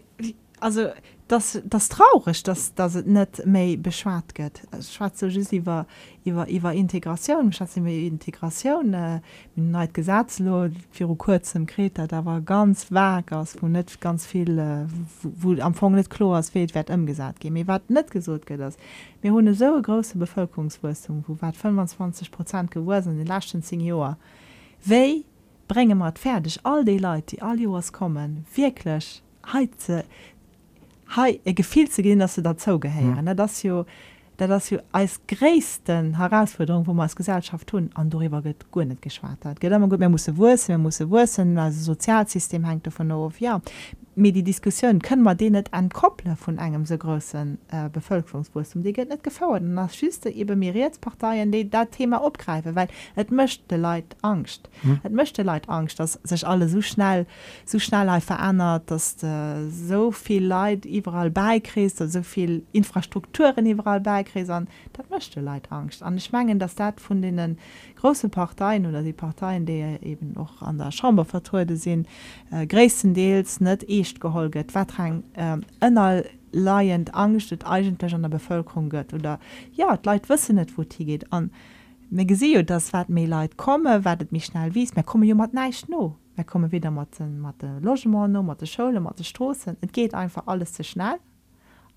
also 0.60 0.88
das 1.28 1.60
das 1.64 1.88
traurig 1.88 2.42
dass 2.42 2.74
das 2.74 2.94
net 3.04 3.46
méi 3.46 3.76
beschwart 3.76 4.34
gött 4.34 4.62
schwarz 4.80 5.22
war 5.22 5.86
wer 6.24 6.72
integration. 6.72 7.52
Integration 7.86 8.94
äh, 8.94 9.20
neid 9.54 9.94
gesetzlo 9.94 10.68
für 10.90 11.14
kurzem 11.16 11.66
kreta 11.66 12.06
da 12.06 12.24
war 12.24 12.40
ganz 12.40 12.90
werk 12.90 13.32
aus 13.32 13.56
wo 13.60 13.68
net 13.68 14.00
ganz 14.00 14.26
viel 14.26 14.58
äh, 14.58 14.86
wo, 15.22 15.54
wo 15.56 15.62
am 15.62 15.74
fong 15.74 15.94
net 15.94 16.10
klo 16.10 16.34
as 16.34 16.50
fehlt 16.50 16.74
werd 16.74 16.90
imgesagt 16.90 17.40
ge 17.40 17.50
mir 17.50 17.66
wat 17.66 17.90
net 17.90 18.10
gesot 18.10 18.46
ge 18.46 18.56
das 18.56 18.76
mir 19.22 19.32
hunne 19.32 19.54
so 19.54 19.80
große 19.80 20.18
bevölkerungswürstung 20.18 21.24
wo 21.26 21.36
wat 21.40 21.56
25 21.56 22.30
prozent 22.30 22.70
geworden 22.70 23.12
in 23.12 23.18
den 23.18 23.26
lachten 23.26 23.62
senior 23.62 24.16
wei 24.84 25.24
bringe 25.68 25.94
mat 25.94 26.18
fertig? 26.18 26.58
All 26.62 26.84
die 26.84 26.98
leute 26.98 27.36
die 27.36 27.42
all 27.42 27.58
was 27.70 27.92
kommen 27.92 28.46
wirklich 28.54 29.22
heize 29.52 30.04
hey, 31.16 31.40
e 31.44 31.52
gefiel 31.52 31.88
ze 31.88 32.02
gehen 32.02 32.18
dass 32.18 32.34
sie 32.34 32.42
dazu 32.42 32.78
gehören 32.78 33.24
mhm. 33.24 33.36
das 33.36 33.62
jo 33.62 33.84
da 34.36 34.46
das 34.46 34.70
jo 34.70 34.78
als 34.92 35.20
gräessten 35.26 36.16
herausforderung 36.16 36.86
wo 36.86 36.92
man 36.92 37.04
als 37.04 37.16
Gesellschaft 37.16 37.66
tun 37.66 37.90
an 37.94 38.08
darüber 38.10 38.42
get 38.42 38.70
gunnet 38.70 39.02
geschwar 39.02 39.36
hat 39.44 39.60
gut 39.60 39.98
man 39.98 40.10
muss 40.10 40.36
wursen 40.36 40.80
muss 40.80 41.00
wursen 41.00 41.58
als 41.58 41.84
Sozialsystem 41.84 42.64
hängt 42.64 42.86
davon 42.86 43.10
auf. 43.10 43.40
Ja 43.40 43.60
mir 44.18 44.32
die 44.32 44.42
Diskussion 44.42 45.00
können 45.00 45.22
man 45.22 45.36
den 45.36 45.52
net 45.52 45.72
ankopple 45.72 46.36
von 46.36 46.58
engem 46.58 46.84
so 46.84 46.98
großen 46.98 47.58
äh, 47.70 47.88
Bevölkerungswurstum? 47.88 48.82
Die 48.82 48.92
geht 48.92 49.08
net 49.08 49.22
gefordert. 49.22 49.62
Das 49.76 49.96
schüste 49.96 50.30
eben 50.30 50.58
mir 50.58 50.72
jetzt 50.72 51.00
Parteien 51.00 51.52
die 51.52 51.68
da 51.68 51.84
Thema 51.84 52.24
abgreife 52.24 52.74
weil 52.74 52.88
het 53.14 53.30
möchte 53.30 53.76
leid 53.76 54.16
angst. 54.22 54.68
Hm. 54.82 55.00
het 55.02 55.12
möchte 55.12 55.42
leid 55.42 55.68
angst 55.68 55.98
dass 56.00 56.20
sich 56.24 56.46
alle 56.46 56.68
so 56.68 56.82
schnell 56.82 57.26
so 57.64 57.78
schnell 57.78 58.20
verändert 58.20 58.90
dass 58.90 59.22
äh, 59.22 59.68
so 59.68 60.10
viel 60.10 60.44
Leid 60.44 60.84
überall 60.84 61.30
beikriest 61.30 61.98
so 61.98 62.22
viel 62.22 62.64
Infrastrukturen 62.72 63.66
überall 63.66 64.00
beikrisern 64.00 64.68
dat 64.92 65.10
möchte 65.10 65.40
leid 65.40 65.70
angst. 65.70 66.02
An 66.02 66.16
ich 66.16 66.32
mengen 66.32 66.58
dass 66.58 66.74
dat 66.74 67.00
von 67.00 67.22
denen 67.22 67.58
große 67.96 68.28
Parteien 68.28 68.86
oder 68.86 69.02
die 69.02 69.12
Parteien 69.12 69.66
die 69.66 69.98
eben 70.02 70.32
noch 70.32 70.62
an 70.62 70.78
der 70.78 70.90
Chamber 70.92 71.24
vertruude 71.24 71.76
sind 71.76 72.06
äh, 72.50 72.66
gräessen 72.66 73.14
Deels 73.14 73.60
net 73.60 73.84
nicht 74.08 74.20
geholget 74.20 74.74
wat 74.74 74.92
ënner 74.98 76.24
ähm, 76.24 76.24
laiend 76.52 77.14
angst 77.14 77.64
eigentlich 77.64 78.14
an 78.14 78.22
der 78.22 78.30
Bevölkerung 78.30 78.88
gött 78.88 79.12
oder 79.12 79.38
ja 79.72 79.98
leit 80.04 80.28
wissen 80.28 80.56
net 80.56 80.76
wo 80.76 80.82
die 80.82 81.04
geht 81.04 81.32
an 81.32 81.50
mir 82.10 82.24
gese 82.24 82.64
das 82.64 82.92
wat 82.92 83.08
me 83.08 83.26
leid 83.26 83.56
komme 83.56 84.04
werdet 84.04 84.32
mich 84.32 84.46
schnell 84.46 84.74
wies 84.74 84.96
mir 84.96 85.02
komme 85.02 85.34
mat 85.34 85.52
neicht 85.52 85.88
no 85.88 86.16
mir 86.36 86.44
komme 86.44 86.72
wieder 86.72 86.90
mat 86.90 87.20
mat 87.20 87.62
Logement 87.82 88.32
no 88.32 88.42
mat 88.42 88.66
Schule 88.66 89.00
mat 89.00 89.24
stoßen 89.24 89.76
et 89.82 89.92
geht 89.92 90.14
einfach 90.14 90.46
alles 90.46 90.72
zu 90.72 90.84
schnell. 90.84 91.18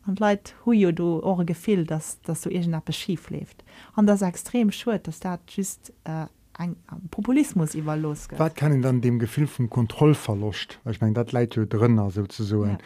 An 0.06 0.16
leit 0.16 0.56
hu 0.66 0.74
du 0.92 1.22
eure 1.24 1.46
gefehl 1.46 1.86
dass 1.86 2.20
dass 2.22 2.42
du 2.42 2.50
ir 2.50 2.82
beschief 2.86 3.30
lebt 3.30 3.64
an 3.96 4.08
das 4.08 4.22
extrem 4.22 4.72
schu 4.72 4.98
dass 4.98 5.20
dat 5.20 5.40
just 5.48 5.94
äh, 6.04 6.26
ein 6.62 6.76
Populismus 7.10 7.76
über 7.76 7.98
los 7.98 8.28
was 8.38 8.54
kann 8.54 8.82
dann 8.82 9.02
dem 9.02 9.20
Gefühl 9.20 9.48
von 9.48 9.70
Kontrolle 9.70 10.16
verlust 10.16 10.80
ich 10.90 11.02
meine 11.02 11.14
das 11.14 11.32
leid 11.32 11.56
drin 11.56 12.10
so 12.10 12.26
zu 12.26 12.44
so 12.44 12.66
ja. 12.66 12.78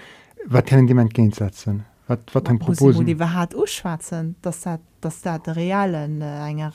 was 0.45 0.65
können 0.65 0.87
die 0.87 0.93
man 0.93 1.09
gegensetzen 1.09 1.85
was, 2.07 2.19
was 2.33 2.43
die 3.05 3.17
hat 3.19 3.55
schwarzen 3.67 4.35
das 4.41 4.65
hat 4.65 4.81
das 5.01 5.21
da 5.21 5.37
der 5.37 5.55
realen 5.55 6.21
eine 6.21 6.71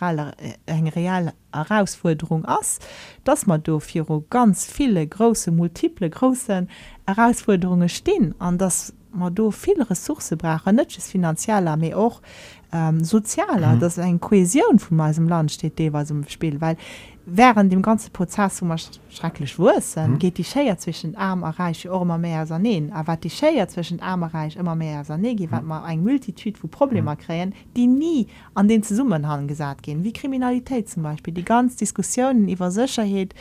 eine 0.66 0.96
reale 0.96 1.32
Herausforderung 1.52 2.44
aus 2.44 2.78
dass 3.24 3.46
man 3.46 3.62
do 3.62 3.80
für 3.80 4.22
ganz 4.28 4.66
viele 4.66 5.06
große 5.06 5.50
multiple 5.50 6.10
großen 6.10 6.68
Herausforderungen 7.06 7.88
stehen 7.88 8.34
an 8.38 8.58
das 8.58 8.92
man 9.12 9.34
do 9.34 9.50
viele 9.50 9.88
ressource 9.88 10.34
brachen 10.36 10.76
net 10.76 10.92
finanzieller 10.92 11.76
mir 11.76 11.98
auch 11.98 12.20
ähm, 12.72 13.04
sozialer 13.04 13.74
mhm. 13.74 13.80
dass 13.80 13.98
ein 13.98 14.20
Kohäsion 14.20 14.78
von 14.78 14.96
meinem 14.96 15.28
Land 15.28 15.52
steht 15.52 15.78
de 15.78 15.92
was 15.92 16.10
im 16.10 16.28
Spiel 16.28 16.60
weil 16.60 16.76
während 17.26 17.72
dem 17.72 17.82
ganzen 17.82 18.12
Prozess 18.12 18.62
wo 18.62 18.66
man 18.66 18.78
schrecklich 19.10 19.58
wursen 19.58 20.12
mhm. 20.12 20.18
geht 20.18 20.38
die 20.38 20.44
Scheier 20.44 20.78
zwischen 20.78 21.16
arm 21.16 21.42
erreich 21.42 21.84
immer 21.84 22.18
mehr 22.18 22.46
sanen 22.46 22.92
aber 22.92 23.16
die 23.16 23.30
Scheier 23.30 23.68
zwischen 23.68 24.00
armreich 24.00 24.56
immer 24.56 24.74
mehr 24.74 25.04
sanegi 25.04 25.46
mhm. 25.46 25.66
man 25.66 25.84
ein 25.84 26.02
Multitude 26.02 26.58
wo 26.62 26.68
Probleme 26.68 27.12
mhm. 27.12 27.18
kräen 27.18 27.54
die 27.76 27.86
nie 27.86 28.26
an 28.54 28.68
den 28.68 28.82
Zusammenhang 28.82 29.48
gesagt 29.48 29.82
gehen 29.82 30.02
wie 30.02 30.12
Kriminalität 30.12 30.88
zum 30.88 31.02
Beispiel 31.02 31.34
die 31.34 31.44
ganz 31.44 31.76
Diskussionen 31.76 32.48
über 32.48 32.70
Sicherheit 32.70 33.34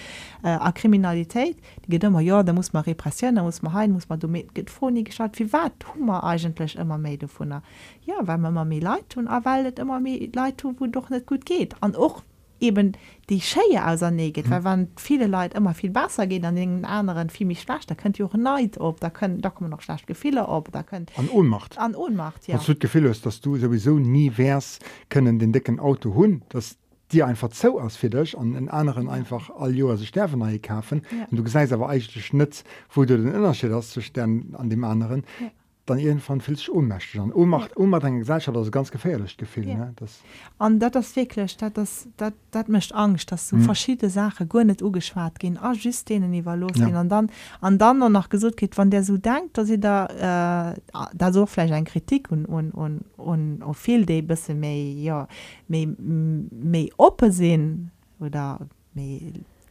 äh, 0.43 0.71
Kriminalität 0.73 1.57
die 1.85 1.91
geht 1.91 2.03
immer 2.03 2.21
ja 2.21 2.43
da 2.43 2.53
muss 2.53 2.73
man 2.73 2.83
repressieren 2.83 3.35
da 3.35 3.43
muss 3.43 3.61
man 3.61 3.73
heim 3.73 3.91
muss 3.91 4.09
man 4.09 4.19
nie 4.19 5.03
geschaut 5.03 5.39
wie 5.39 5.51
wat 5.53 5.73
Hummer 5.95 6.23
eigentlich 6.23 6.75
immer 6.75 6.97
mehr 6.97 7.17
davon 7.17 7.61
ja 8.05 8.15
weil 8.21 8.37
man 8.37 8.51
immer 8.51 8.65
mehr 8.65 8.81
leid 8.81 9.09
tun 9.09 9.29
weil 9.43 9.73
immer 9.79 9.99
mehr 9.99 10.27
leid 10.33 10.57
tun 10.57 10.75
wo 10.79 10.87
doch 10.87 11.09
nicht 11.09 11.25
gut 11.25 11.45
geht 11.45 11.75
an 11.81 11.95
auch 11.95 12.23
eben 12.60 12.93
die 13.30 13.41
Scheie 13.41 13.86
aus 13.86 14.02
neget 14.02 14.48
mhm. 14.48 14.52
weil 14.52 14.63
wann 14.63 14.88
viele 14.98 15.28
Leute 15.28 15.58
immer 15.58 15.74
viel 15.74 15.91
besser 15.91 16.28
gehen 16.28 16.45
an 16.45 16.56
den 16.56 16.86
anderen 16.86 17.30
viel 17.30 17.48
mich 17.48 17.62
schlecht 17.62 17.89
da 17.89 17.95
könnt 17.95 18.19
ihr 18.19 18.26
auch 18.26 18.34
neid 18.34 18.80
ob 18.80 19.00
da 19.00 19.10
können 19.10 19.41
da 19.41 19.50
kommen 19.50 19.69
noch 19.69 19.82
schlecht 19.82 20.08
Gefehle 20.08 20.48
ob 20.48 20.72
da 20.72 20.84
könnt 20.84 21.12
an 21.17 21.30
Ohnmacht. 21.30 21.78
An 21.78 21.95
Ohnmacht 21.95 22.48
ja. 22.48 22.67
Wird 22.67 22.80
Gefühl 22.80 23.06
ist 23.06 23.26
dass 23.26 23.41
du 23.41 23.58
sowieso 23.58 23.98
nie 23.98 24.32
wärst 24.36 24.84
können 25.10 25.39
den 25.39 25.54
dicken 25.54 25.80
Auto 25.80 26.13
hun 26.13 26.43
das 26.50 26.78
dir 27.12 27.26
einfach 27.26 27.50
zo 27.50 27.80
aus 27.80 27.95
für 27.95 28.10
dich 28.10 28.38
an 28.38 28.54
den 28.54 28.69
anderen 28.69 29.10
einfach 29.10 29.50
all 29.50 29.76
Jo 29.76 29.95
sterben 29.98 30.62
kaufen 30.62 31.02
ja. 31.12 31.26
und 31.30 31.38
du 31.38 31.43
gesagt 31.43 31.72
aber 31.72 31.89
eigentlich 31.89 32.26
Schnitz 32.26 32.63
wo 32.93 33.06
du 33.06 33.17
den 33.17 33.34
Unterschied 33.34 33.72
hast 33.72 33.91
zu 33.91 34.02
stellen 34.02 34.56
an 34.56 34.69
dem 34.69 34.84
anderen. 34.84 35.24
Ja 35.39 35.48
dann 35.89 35.99
irgendwann 35.99 36.41
fühlt 36.41 36.58
sich 36.58 36.71
ohnmächtig 36.71 37.19
an 37.19 37.32
Ohnmacht. 37.32 37.75
Ohnmacht 37.78 38.04
eine 38.04 38.19
Gesellschaft 38.19 38.56
das 38.56 38.71
ganz 38.71 38.91
gefährlich 38.91 39.38
gefühl 39.38 39.67
ja. 39.67 39.75
ne 39.75 39.93
das 39.95 40.19
an 40.58 40.80
das 40.80 40.91
das 40.91 41.15
wirklich 41.15 41.58
das 41.58 41.73
das 41.73 42.08
das, 42.17 42.34
das 42.52 42.67
möchte 42.67 42.95
Angst 42.95 43.32
dass 43.32 43.49
so 43.49 43.56
mhm. 43.56 43.63
verschiedene 43.63 44.10
Sachen 44.10 44.47
gar 44.49 44.63
nicht 44.63 44.82
ugeschwart 44.82 45.39
gehen 45.39 45.58
ah 45.58 45.73
just 45.73 46.10
denen 46.10 46.32
die 46.32 46.41
losgehen 46.41 46.89
ja. 46.89 47.02
und 47.02 47.10
dann 47.10 47.30
an 47.62 47.78
dann 47.78 47.99
noch 47.99 48.10
nach 48.10 48.30
gesund 48.30 48.58
geht 48.58 48.75
von 48.75 48.89
der 48.89 49.04
so 49.04 49.17
denkt 49.17 49.58
dass 49.58 49.67
sie 49.67 49.80
da 49.80 50.73
äh, 50.73 50.80
da 51.13 51.32
so 51.32 51.45
vielleicht 51.45 51.73
ein 51.73 51.86
Kritik 51.86 52.32
und 52.32 52.45
und 52.45 52.71
und 52.71 53.04
und 53.17 53.63
auf 53.63 53.78
viel 53.78 54.06
de 54.06 54.21
bisschen 54.21 54.60
mehr 54.60 54.93
ja 54.93 55.28
mehr, 55.67 55.88
mehr 55.97 56.88
open 56.97 57.32
sehen 57.32 57.91
oder 58.19 58.60
mehr, 58.93 59.19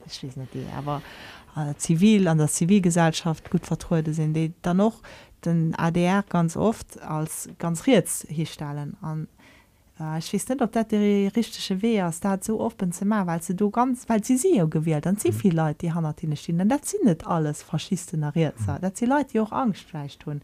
ich 0.07 0.24
weiß 0.24 0.37
nicht 0.37 0.50
aber 0.76 1.02
äh, 1.57 1.74
zivil 1.76 2.28
an 2.28 2.38
der 2.38 2.48
Zivilgesellschaft 2.48 3.50
gut 3.50 3.66
vertreute 3.66 4.12
sind 4.12 4.35
die 4.35 4.52
dann 4.62 4.78
noch 4.78 5.02
den 5.44 5.74
ADR 5.74 6.24
ganz 6.29 6.57
oft 6.57 7.01
als 7.03 7.48
ganz 7.59 7.87
Ritz 7.87 8.27
hierstellen 8.29 8.96
an 9.01 9.29
äh, 10.01 10.18
ich 10.18 10.33
weiß 10.33 10.48
nicht 10.48 10.62
ob 10.62 10.72
dat 10.72 10.92
der 10.92 11.35
richtige 11.37 11.83
we 11.83 11.98
ist 12.09 12.24
dat 12.24 12.44
so 12.44 12.61
offen 12.61 12.92
ze 12.92 13.05
weil 13.09 13.42
sie 13.42 13.55
du 13.55 13.70
ganz 13.70 14.09
weil 14.09 14.24
sie 14.24 14.37
sie 14.37 14.62
gewählt. 14.68 15.07
Dann 15.07 15.16
sie 15.16 15.31
mhm. 15.31 15.37
viel 15.37 15.57
Leute 15.57 15.79
die 15.81 15.92
han 15.92 16.14
stehen. 16.35 16.68
Dat 16.68 16.87
sind 16.87 17.05
net 17.05 17.27
alles 17.27 17.62
faschisten 17.62 18.20
mhm. 18.20 18.53
dat 18.81 18.96
sie 18.96 19.07
Leute 19.07 19.33
die 19.33 19.40
auch 19.40 19.53
angstfle 19.53 20.07
tun. 20.18 20.40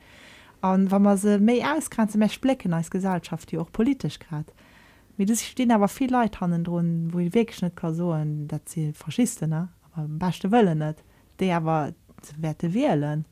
An 0.60 0.90
wann 0.90 1.02
man 1.02 1.18
se 1.18 1.38
méi 1.38 1.62
ausgrenze 1.62 2.18
me 2.18 2.28
splecken 2.28 2.72
als 2.72 2.90
Gesellschaft 2.90 3.50
die 3.50 3.58
auch 3.58 3.70
politisch 3.72 4.18
grad 4.18 4.52
wie 5.16 5.26
du 5.26 5.36
stehen 5.36 5.70
aber 5.70 5.88
viel 5.88 6.10
Leute 6.10 6.40
hannen 6.40 6.66
run 6.66 7.10
wo 7.12 7.18
ich 7.18 7.34
wegschnitt 7.34 7.76
kasoen 7.76 8.48
dat 8.48 8.68
sie 8.68 8.92
faschisten 8.92 9.50
ne? 9.50 9.68
Aber 9.92 10.08
beste 10.08 10.48
wëlle 10.48 10.74
net 10.74 10.96
der 11.38 11.56
aber 11.56 11.92
werte 12.38 12.72
wählen 12.72 13.24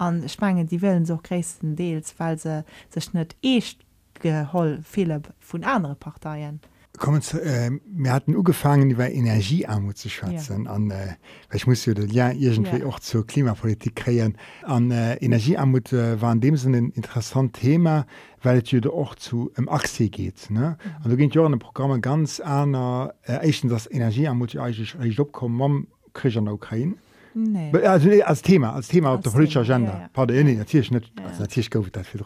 an 0.00 0.28
schwangen 0.28 0.66
die 0.66 0.80
willen 0.80 1.04
so 1.04 1.18
christen 1.22 1.76
deels 1.76 2.14
weil 2.18 2.38
se 2.38 2.64
sech 2.88 3.12
net 3.12 3.36
echt 3.42 3.84
geholl 4.14 4.80
viele 4.82 5.22
vun 5.38 5.64
andere 5.64 5.94
Parteien 5.94 6.60
kommen 6.98 7.22
zu 7.22 7.40
äh, 7.40 7.70
wir 7.84 8.12
hatten 8.12 8.34
ugefangen 8.34 8.88
die 8.88 8.96
Energiearmut 8.96 9.98
zu 9.98 10.08
schwatzen 10.08 10.64
ja. 10.64 10.70
an 10.70 10.90
äh, 10.90 11.16
ich 11.52 11.66
muss 11.66 11.84
ja 11.86 12.30
irgendwie 12.30 12.78
ja. 12.78 12.86
auch 12.86 12.98
zur 12.98 13.26
Klimapolitik 13.26 13.94
kreieren 13.94 14.36
an 14.62 14.90
äh, 14.90 15.16
Energiearmut 15.16 15.92
äh, 15.92 16.20
war 16.20 16.32
in 16.32 16.40
dem 16.40 16.56
Sinne 16.56 16.78
ein 16.78 16.90
interessant 16.90 17.54
Thema 17.54 18.06
weil 18.42 18.62
es 18.62 18.70
ja 18.70 18.80
auch 18.90 19.14
zu 19.14 19.52
um 19.56 19.68
Achse 19.68 20.08
geht 20.08 20.50
ne 20.50 20.78
mhm. 20.82 21.04
und 21.04 21.10
du 21.10 21.16
ging 21.16 21.30
ja 21.30 21.46
in 21.46 21.58
Programme 21.58 22.00
ganz 22.00 22.40
einer 22.40 23.14
äh, 23.24 23.52
das 23.64 23.90
Energiearmut 23.90 24.56
eigentlich 24.56 25.20
abkommen 25.20 25.88
krieg 26.14 26.36
an 26.36 26.46
der 26.46 26.54
Ukraine 26.54 26.96
Nee. 27.34 27.72
Also, 27.84 28.08
nee, 28.08 28.22
als 28.22 28.42
Thema 28.42 28.74
als 28.74 28.88
Thema 28.88 29.14
auf 29.14 29.20
der 29.20 29.30
politische 29.30 29.60
Agenda 29.60 30.08
ja, 30.16 30.24
ja. 30.26 30.42
nee, 30.42 30.54
natürlich 30.54 30.90
nicht 30.90 31.12
ja. 31.18 31.38
natürlich 31.38 31.70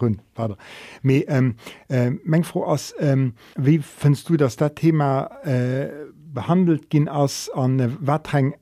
run 0.01 0.21
ähm, 1.05 1.57
äh, 1.88 2.11
Meng 2.11 2.45
froh 2.45 2.64
aus 2.64 2.95
ähm, 2.99 3.35
wie 3.57 3.79
findst 3.79 4.29
du 4.29 4.37
dass 4.37 4.57
das 4.57 4.75
Thema 4.75 5.31
äh, 5.45 5.88
behandelt 6.33 6.88
ging 6.90 7.09
aus 7.09 7.51
an 7.55 7.81
äh, 7.81 7.90
watreng 8.01 8.55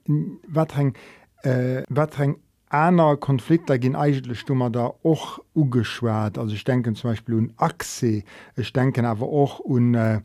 watreng 0.48 0.94
äh, 1.42 1.82
watreng 1.88 2.36
einer 2.68 3.16
Konflikt 3.16 3.70
da 3.70 3.76
gehen 3.76 3.94
eigentlich 3.94 4.40
stummer 4.40 4.70
da 4.70 4.92
auch 5.04 5.38
ugeschwert 5.54 6.38
also 6.38 6.54
ich 6.54 6.64
denke 6.64 6.92
zum 6.94 7.10
Beispiel 7.10 7.34
un 7.36 7.52
Achse 7.56 8.24
ich 8.56 8.72
denke 8.72 9.06
aber 9.06 9.26
auch 9.26 9.60
un 9.60 9.94
äh, 9.94 10.20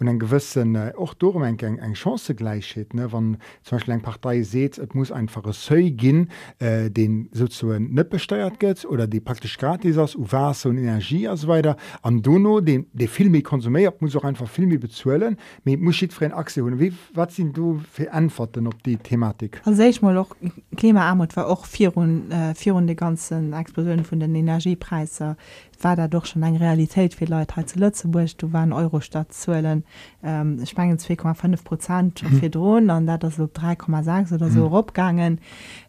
und 0.00 0.08
en 0.08 0.18
gewissen 0.18 0.76
och 0.76 1.12
äh, 1.12 1.16
Domengang 1.18 1.78
eng 1.78 1.94
Chancegleichheit 1.94 2.94
ne? 2.94 3.12
Wann 3.12 3.36
zum 3.62 3.76
Beispiel 3.76 3.94
eng 3.94 4.00
Partei 4.00 4.42
seht 4.42 4.78
et 4.78 4.94
muss 4.94 5.12
einfach 5.12 5.52
Seu 5.52 5.90
gin 5.90 6.28
äh, 6.58 6.90
den 6.90 7.28
so 7.32 7.66
net 7.78 8.08
besteuert 8.08 8.58
gëtt 8.58 8.86
oder 8.86 9.06
die 9.06 9.20
praktisch 9.20 9.58
gratis 9.58 9.98
ass 9.98 10.16
was 10.18 10.64
und 10.64 10.78
Energie 10.78 11.28
as 11.28 11.46
weiter. 11.46 11.76
An 12.02 12.22
Dono 12.22 12.60
den 12.60 12.86
de 12.92 13.06
filmi 13.06 13.42
konsumiert 13.42 14.00
muss 14.00 14.16
auch 14.16 14.24
einfach 14.24 14.48
filmi 14.48 14.78
bezuelen 14.78 15.36
muss 15.64 15.98
für 16.10 16.34
Akse 16.34 16.62
hun 16.62 16.80
wie 16.80 16.92
wat 17.12 17.32
sind 17.32 17.56
du 17.56 17.80
für 17.92 18.10
Antworten 18.10 18.66
op 18.66 18.82
die 18.82 18.96
Thematik? 18.96 19.60
Also 19.64 19.82
ich 19.82 20.00
mal 20.00 20.16
auch 20.16 20.34
Klimaarmut 20.76 21.36
war 21.36 21.46
auch 21.46 21.66
vier 21.66 21.94
und 21.94 22.30
äh, 22.30 22.54
vier 22.54 22.74
und 22.74 22.86
die 22.86 22.96
ganzen 22.96 23.52
Explosionen 23.52 24.04
von 24.04 24.18
den 24.18 24.34
Energiepreise 24.34 25.36
war 25.82 25.96
da 25.96 26.08
doch 26.08 26.26
schon 26.26 26.42
eng 26.42 26.56
Realität 26.56 27.14
für 27.14 27.24
Leute 27.24 27.66
zu 27.66 27.78
Lützeburg 27.78 28.36
du 28.38 28.52
waren 28.52 28.72
Eurostadt 28.72 29.32
zuelen 29.32 29.84
ähm, 30.22 30.64
Spanien 30.66 30.98
2,5 30.98 31.64
Prozent 31.64 32.22
mhm. 32.22 32.40
für 32.40 32.50
Drohnen 32.50 32.90
an 32.90 33.06
da 33.06 33.18
das 33.18 33.36
so 33.36 33.44
3,6 33.44 34.34
oder 34.34 34.50
so 34.50 34.68
mhm. 34.68 34.74
abgangen 34.74 35.40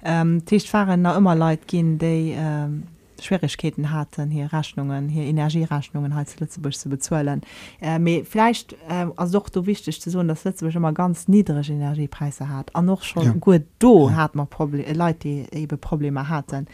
ähm, 0.03 0.45
Tisch 0.45 0.69
fahren 0.69 1.01
noch 1.01 1.17
immer 1.17 1.35
Leute 1.35 1.65
gehen 1.65 1.97
die 1.97 2.35
ähm, 2.37 2.83
Schwierigkeiten 3.21 3.91
hatten 3.91 4.29
hier 4.29 4.51
Rechnungen 4.51 5.07
hier 5.07 5.23
Energierechnungen 5.23 6.15
halt 6.15 6.39
Lützeburg 6.39 6.73
zu 6.73 6.89
bezuelen 6.89 7.41
äh, 7.79 8.23
vielleicht 8.23 8.73
äh, 8.89 9.07
also 9.15 9.39
doch 9.39 9.49
du 9.49 9.65
wichtig 9.65 10.01
zu 10.01 10.09
so 10.09 10.23
dass 10.23 10.43
Lützeburg 10.43 10.75
immer 10.75 10.93
ganz 10.93 11.27
niedrige 11.27 11.73
Energiepreise 11.73 12.49
hat 12.49 12.75
an 12.75 12.85
noch 12.85 13.03
schon 13.03 13.23
ja. 13.23 13.33
gut 13.33 13.63
do 13.79 14.09
ja. 14.09 14.15
hat 14.15 14.35
man 14.35 14.47
Problem 14.47 14.85
Leute 14.95 15.19
die 15.19 15.45
eben 15.51 15.79
Probleme 15.79 16.27
hatten 16.27 16.67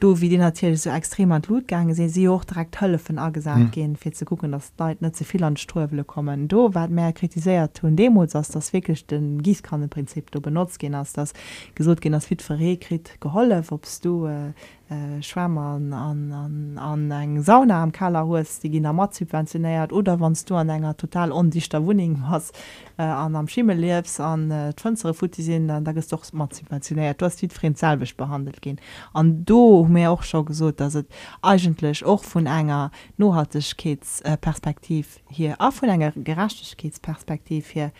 du 0.00 0.20
wie 0.20 0.28
die 0.28 0.38
natürlich 0.38 0.82
so 0.82 0.90
extrem 0.90 1.32
an 1.32 1.42
Blutgange 1.42 1.94
sehen 1.94 2.08
sie 2.08 2.28
auch 2.28 2.44
direkt 2.44 2.80
Hölle 2.80 2.98
von 2.98 3.16
gesagt 3.32 3.58
mhm. 3.58 3.70
gehen 3.70 3.96
viel 3.96 4.12
zu 4.12 4.24
gucken 4.24 4.52
dass 4.52 4.72
Leute 4.78 5.04
nicht 5.04 5.16
zu 5.16 5.24
viel 5.24 5.42
an 5.44 5.56
Ströwelle 5.56 6.04
kommen. 6.04 6.48
Du 6.48 6.74
war 6.74 6.88
mehr 6.88 7.12
kritisiert 7.12 7.76
tun 7.78 7.96
Demos 7.96 8.32
dass 8.32 8.48
das 8.48 8.72
wirklich 8.72 9.06
den 9.06 9.42
Gießkannenprinzip 9.42 10.30
du 10.30 10.40
benutzt 10.40 10.78
gehen 10.78 10.96
hast 10.96 11.16
das 11.16 11.32
gesucht 11.74 12.00
gehen 12.00 12.12
das 12.12 12.26
fit 12.26 12.42
verrekrit 12.42 13.20
geholle 13.20 13.62
obst 13.70 14.04
du 14.04 14.26
äh, 14.26 14.52
äh, 14.88 15.20
schwammen 15.20 15.92
an, 15.92 16.32
an, 16.32 16.78
an 16.78 17.10
eng 17.10 17.42
Sauna 17.42 17.82
am 17.82 17.90
Kalerhus 17.90 18.60
die 18.60 18.70
gin 18.70 18.84
mat 18.94 19.14
subventioniert 19.14 19.92
oder 19.92 20.20
wannst 20.20 20.48
du 20.48 20.54
an 20.54 20.68
enger 20.68 20.96
total 20.96 21.32
ondichter 21.32 21.84
Wuing 21.84 22.28
hast 22.28 22.54
äh, 22.96 23.02
an 23.02 23.34
am 23.34 23.48
Schimmel 23.48 23.78
lebst 23.78 24.20
an 24.20 24.50
äh, 24.50 24.72
Futisinn 25.12 25.66
da 25.66 25.90
ist 25.90 26.12
doch 26.12 26.32
mat 26.32 26.54
subventioniert. 26.54 27.20
Du 27.20 27.26
hast 27.26 27.42
wie 27.42 27.74
selbig 27.74 28.16
behandelt 28.16 28.62
gin 28.62 28.78
an 29.12 29.44
do 29.44 29.85
mir 29.88 30.10
auch 30.10 30.22
schon 30.22 30.44
gesot 30.44 30.80
dass 30.80 30.94
het 30.94 31.06
eigentlich 31.42 32.04
och 32.04 32.24
vun 32.24 32.46
enger 32.46 32.90
nohaltegkesperspektiv 33.16 35.20
hier 35.30 35.60
a 35.60 35.70
vu 35.70 35.86
enger 35.86 36.12
gerechtigkeitsperspektiv 36.16 37.70
hier 37.70 37.92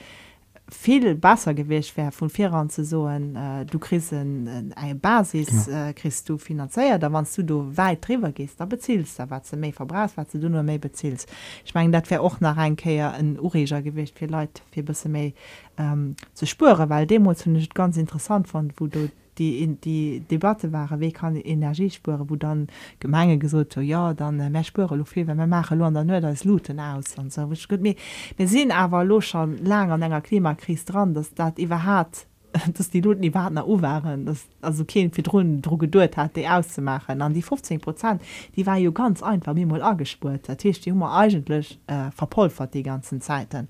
viel 0.68 1.14
besser 1.14 1.54
gewicht 1.54 1.96
wär 1.96 2.10
von 2.10 2.28
vier 2.28 2.52
an 2.52 2.68
zu 2.68 2.84
so 2.84 3.08
äh, 3.08 3.64
du 3.64 3.78
krisen 3.78 4.72
äh, 4.76 4.94
Basis 4.94 5.66
ja. 5.66 5.88
äh, 5.88 5.92
christ 5.92 6.28
du 6.28 6.38
finanziert 6.38 7.02
da 7.02 7.12
wannst 7.12 7.38
du 7.38 7.44
du 7.44 7.76
weit 7.76 8.06
drüber 8.06 8.32
gehst 8.32 8.58
da 8.58 8.64
bezielst 8.64 9.18
da 9.18 9.30
wat 9.30 9.46
ze 9.46 9.56
me 9.56 9.72
verbrauchst 9.72 10.16
wat 10.16 10.32
du 10.32 10.48
nur 10.48 10.64
me 10.64 10.78
bezielst 10.78 11.28
ich 11.64 11.74
mein 11.74 11.92
dat 11.92 12.10
wär 12.10 12.20
auch 12.20 12.40
nach 12.40 12.56
einkeier 12.56 13.12
ein 13.12 13.38
ureger 13.38 13.80
gewicht 13.80 14.18
für 14.18 14.26
Leute 14.26 14.60
viel 14.72 14.82
bis 14.82 15.04
me 15.04 15.34
ähm, 15.78 16.16
zu 16.34 16.46
spüre 16.46 16.88
weil 16.88 17.06
demo 17.06 17.32
nicht 17.44 17.74
ganz 17.74 17.96
interessant 17.96 18.48
von 18.48 18.72
wo 18.76 18.88
du 18.88 19.06
die 19.06 19.25
in 19.38 19.80
die 19.80 20.20
Debatte 20.20 20.72
waren 20.72 21.00
wie 21.00 21.12
kann 21.12 21.36
Energiespure 21.36 22.28
wo 22.28 22.36
dann 22.36 22.68
Gemenge 23.00 23.38
gesucht 23.38 23.76
ja 23.76 24.14
dann 24.14 24.40
äh, 24.40 24.50
mehr 24.50 24.64
spüre 24.64 25.04
viel 25.04 25.26
wenn 25.26 25.36
man 25.36 25.48
mache 25.48 25.76
nur 25.76 25.90
nur 25.90 26.20
das 26.20 26.44
Luten 26.44 26.80
aus 26.80 27.16
und 27.18 27.32
so. 27.32 27.46
Gut. 27.68 27.80
Mir 27.80 27.94
wir 28.36 28.48
sehen 28.48 28.70
aber 28.70 29.04
los 29.04 29.26
schon 29.26 29.64
lange 29.64 29.94
an 29.94 30.02
enger 30.02 30.20
Klimakrise 30.20 30.86
dran 30.86 31.14
dass 31.14 31.34
dat 31.34 31.54
wer 31.58 31.84
hat 31.84 32.26
dass 32.74 32.90
die 32.90 33.00
Leute 33.00 33.20
die 33.20 33.30
Partner 33.30 33.66
u 33.68 33.80
waren 33.82 34.26
das 34.26 34.46
also 34.62 34.84
kein 34.84 35.12
Fidronen 35.12 35.62
Dr 35.62 35.78
geduld 35.78 36.16
hat 36.16 36.36
die 36.36 36.48
auszumachen. 36.48 37.20
An 37.22 37.34
die 37.34 37.42
15 37.42 37.80
Prozent 37.80 38.22
die 38.54 38.66
war 38.66 38.76
ja 38.76 38.90
ganz 38.90 39.22
einfach 39.22 39.54
wie 39.54 39.66
mal 39.66 39.82
angespurt 39.82 40.48
der 40.48 40.56
Tisch 40.56 40.80
die 40.80 40.90
immer 40.90 41.12
eigentlich 41.12 41.78
äh, 41.86 42.10
verpulvert 42.10 42.74
die 42.74 42.82
ganzen 42.82 43.20
Zeiten. 43.20 43.68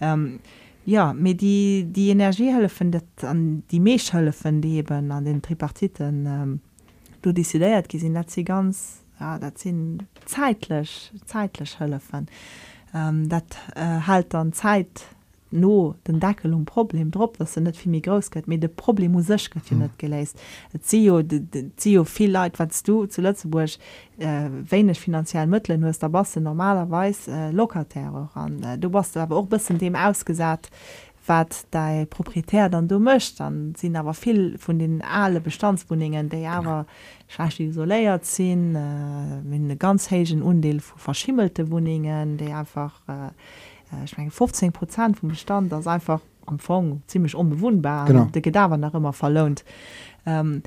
Ähm, 0.00 0.40
ja 0.84 1.12
mir 1.12 1.34
die 1.34 1.86
die 1.88 2.10
Energiehölle 2.10 2.68
findet 2.68 3.24
an 3.24 3.62
die 3.70 3.80
Meeshölle 3.80 4.32
von 4.32 4.62
eben 4.62 5.10
an 5.10 5.24
den 5.24 5.42
Tripartiten 5.42 6.26
ähm, 6.26 6.60
du 7.22 7.30
décidéiert 7.30 7.88
gesinn 7.88 8.14
dat 8.14 8.30
sie 8.30 8.44
ganz 8.44 9.02
ja, 9.20 9.38
dat 9.38 9.58
sinn 9.58 10.02
zeitlech 10.26 11.12
zeitlech 11.26 11.78
hëllefen 11.80 12.26
ähm, 12.94 13.28
dat 13.28 13.56
äh, 13.74 14.00
halt 14.06 14.34
an 14.34 14.52
Zeit 14.52 15.13
no 15.54 15.94
den 16.06 16.20
Deckel 16.20 16.52
um 16.52 16.64
Problem 16.64 17.10
drop 17.10 17.38
dat 17.38 17.48
se 17.48 17.60
net 17.60 17.76
vi 17.76 17.88
mir 17.88 18.00
großket 18.00 18.46
mir 18.46 18.58
de 18.58 18.68
Problem 18.68 19.12
muss 19.12 19.26
sech 19.26 19.50
mhm. 19.54 19.78
net 19.78 19.98
geleist 19.98 20.38
Zio 20.80 22.04
viel 22.04 22.30
Leiit 22.30 22.58
wat 22.58 22.86
du 22.86 23.06
zu 23.06 23.22
Lützeburg 23.22 23.70
äh, 24.18 24.48
wenigch 24.70 25.00
finanziell 25.00 25.46
Mëttle 25.46 25.78
nu 25.78 25.90
der 25.90 26.08
basse 26.08 26.40
normalerweis 26.40 27.28
äh, 27.28 27.50
Lokatärer 27.50 28.30
an 28.34 28.62
äh, 28.62 28.78
du 28.78 28.92
warst 28.92 29.16
aber 29.16 29.36
auch 29.36 29.46
bis 29.46 29.66
dem 29.66 29.96
ausgesat 29.96 30.70
wat 31.26 31.66
de 31.72 32.06
proprietär 32.06 32.68
dann 32.68 32.88
du 32.88 32.98
mcht 32.98 33.40
dann 33.40 33.74
sind 33.76 33.96
aber 33.96 34.14
viel 34.14 34.58
von 34.58 34.78
den 34.78 35.02
alle 35.02 35.40
bestandswohningen 35.40 36.28
der 36.28 36.50
aber 36.50 36.86
isoléiert 37.58 38.24
sinn 38.24 38.74
äh, 38.74 39.40
mit 39.42 39.62
ne 39.62 39.76
ganz 39.76 40.10
hegen 40.10 40.42
undeel 40.42 40.80
vu 40.80 40.98
verschimmelte 40.98 41.70
wohningen 41.70 42.36
der 42.36 42.58
einfach 42.58 43.00
äh, 43.08 43.30
ich 44.04 44.16
mein, 44.18 44.30
15 44.30 44.72
prozent 44.72 45.18
vom 45.18 45.28
bestand 45.28 45.72
das 45.72 45.86
einfach 45.86 46.20
am 46.46 46.58
Fong 46.58 47.02
ziemlich 47.06 47.34
unbewohnbar. 47.34 48.06
Der 48.32 48.42
gedawer 48.42 48.76
nach 48.76 48.94
immer 48.94 49.12
verlohnt. 49.12 49.64
Ähm, 50.26 50.62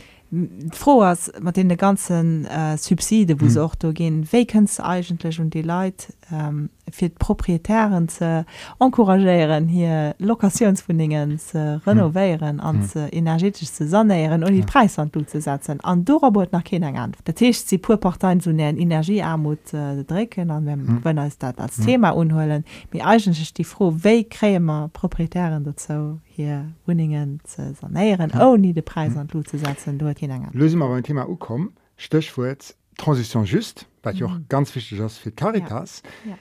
froh 0.74 1.02
as 1.02 1.32
mat 1.40 1.56
den 1.56 1.70
de 1.70 1.78
ganzen 1.78 2.46
äh, 2.46 2.78
Subside 2.78 3.40
wo 3.40 3.46
mhm. 3.46 3.58
auch 3.58 3.76
gehen 3.94 4.28
Vakens 4.32 4.80
eigentlich 4.80 5.40
und 5.40 5.54
die 5.54 5.62
Leid 5.62 6.14
ähm, 6.32 6.70
fir 6.92 7.10
proprietären 7.10 8.10
ze 8.10 8.46
encouragieren 8.80 9.68
hier 9.68 10.14
Lokationswohningen 10.18 11.40
ze 11.40 11.80
renovieren 11.86 12.60
an 12.60 12.76
mhm. 12.76 12.88
ze 12.88 13.10
energetisch 13.10 13.76
ze 13.76 13.88
sonneieren 13.88 14.44
und 14.44 14.52
die 14.52 14.60
ja. 14.60 14.66
Preishandel 14.66 15.26
zu 15.26 15.42
setzen 15.42 15.80
an 15.82 16.04
Dorabot 16.04 16.52
nach 16.52 16.64
Kinder 16.64 16.94
an 16.94 17.12
der 17.26 17.36
Tisch 17.36 17.66
sie 17.66 17.78
purparteien 17.78 18.40
so 18.40 18.52
Energiearmut 18.52 19.74
äh, 19.74 20.04
drecken 20.04 20.52
an 20.52 20.64
mhm. 20.64 21.00
wenn 21.04 21.18
es 21.18 21.38
dat 21.38 21.60
als 21.60 21.78
mhm. 21.78 21.86
Thema 21.86 22.10
unholen 22.12 22.64
wie 22.92 23.02
eigentlich 23.02 23.54
die 23.54 23.64
froh 23.64 23.94
we 24.04 24.24
krämer 24.24 24.90
proprietären 24.94 25.64
dazu 25.64 26.20
hier 26.26 26.66
Wohningen 26.86 27.40
ze 27.44 27.74
sanieren 27.82 28.32
ja. 28.34 28.48
oh 28.48 28.58
nie 28.58 28.74
de 28.74 28.84
Preishandel 28.84 29.42
mhm. 29.42 29.46
zu 29.46 29.58
setzen 29.58 29.98
dort 29.98 30.20
hin 30.20 30.32
Lösen 30.54 30.82
aber 30.82 30.96
ein 30.96 31.04
Thema 31.04 31.26
kom 31.40 31.72
Stöchwur 31.98 32.56
Transition 32.98 33.46
just 33.46 33.88
weil 34.08 34.16
mhm. 34.16 34.24
auch 34.24 34.40
ganz 34.50 34.74
wichtig 34.76 35.00
ist 35.00 35.18
für 35.18 35.32
Caritas. 35.32 36.02
Ja. 36.24 36.32
Ja. 36.32 36.38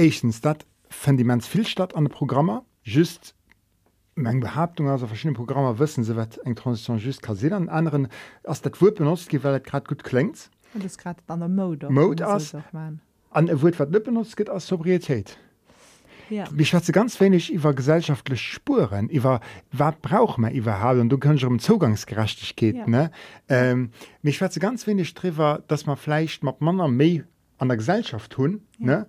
Echtens 0.00 0.40
dat 0.40 0.64
Fundiments 0.88 1.46
viel 1.46 1.66
statt 1.66 1.94
an 1.94 2.04
de 2.04 2.12
Programmer 2.12 2.62
just 2.82 3.34
eng 4.16 4.40
Behauptung 4.40 4.88
also 4.88 5.06
verschiedene 5.06 5.36
Programme 5.36 5.78
wissen 5.78 6.04
se 6.04 6.16
wat 6.16 6.38
eng 6.38 6.54
Transition 6.54 6.96
just 6.96 7.26
se 7.34 7.54
an 7.54 7.68
anderen 7.68 8.08
as 8.44 8.62
dat 8.62 8.80
Wu 8.80 8.90
benutzt 8.90 9.30
weil 9.44 9.60
grad 9.60 9.88
gut 9.88 10.02
klingt 10.02 10.48
an 11.26 11.40
der 11.40 11.48
Mode 11.48 11.90
Mode 11.90 12.26
as 12.26 12.54
an 13.30 13.48
Wu 13.62 13.70
wat 13.76 14.04
benutzt 14.04 14.38
geht 14.38 14.48
als 14.48 14.66
Sobrietät. 14.66 15.38
Ja. 16.30 16.44
Ich 16.56 16.72
hatte 16.72 16.92
ganz 16.92 17.20
wenig 17.20 17.52
über 17.52 17.74
gesellschaftliche 17.74 18.42
Spuren 18.42 19.10
über 19.10 19.40
was 19.70 19.96
braucht 20.00 20.38
man 20.38 20.52
überhaupt 20.52 20.98
und 20.98 21.10
du 21.10 21.18
kannst 21.18 21.44
um 21.44 21.58
Zugangsgerechtigkeit 21.58 22.74
ja. 22.74 22.86
ne 22.86 23.10
ähm, 23.48 23.90
mich 24.22 24.40
hatte 24.40 24.60
ganz 24.60 24.86
wenig 24.86 25.12
darüber 25.12 25.62
dass 25.68 25.84
man 25.84 25.98
vielleicht 25.98 26.42
mit 26.42 26.62
Männer 26.62 26.88
mehr 26.88 27.24
an 27.58 27.68
der 27.68 27.76
Gesellschaft 27.76 28.32
tun 28.32 28.62
ja. 28.78 28.86
ne 28.86 29.06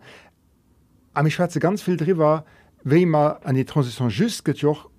Aber 1.13 1.27
ich 1.27 1.35
schwätze 1.35 1.59
ganz 1.59 1.81
viel 1.81 1.97
drüber, 1.97 2.45
wie 2.83 3.05
man 3.05 3.35
an 3.43 3.55
die 3.55 3.65
Transition 3.65 4.09
just 4.09 4.45
geht 4.45 4.63
auch 4.65 4.89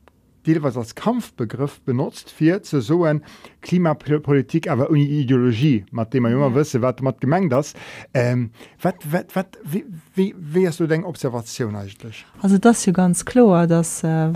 was 0.44 0.76
als 0.76 0.94
Kampfbegriff 0.94 1.80
benutzt 1.82 2.30
für 2.30 2.62
zu 2.62 2.80
so 2.80 3.04
ein 3.04 3.22
Klimapolitik 3.60 4.68
aber 4.68 4.90
ohne 4.90 5.00
Ideologie 5.00 5.84
mit 5.92 6.12
dem 6.12 6.24
man 6.24 6.32
immer 6.32 6.48
ja. 6.48 6.54
wissen 6.54 6.82
was 6.82 6.96
man 7.00 7.14
gemeint 7.20 7.52
das 7.52 7.74
ähm, 8.12 8.50
wat, 8.80 8.96
wat, 9.10 9.36
wat, 9.36 9.58
wie, 9.62 9.84
wie, 10.14 10.34
wie 10.36 10.66
hast 10.66 10.80
du 10.80 10.88
deine 10.88 11.06
Observation 11.06 11.76
eigentlich 11.76 12.26
also 12.40 12.58
das 12.58 12.78
ist 12.78 12.86
ja 12.86 12.92
ganz 12.92 13.24
klar 13.24 13.68
dass 13.68 14.02
äh, 14.02 14.32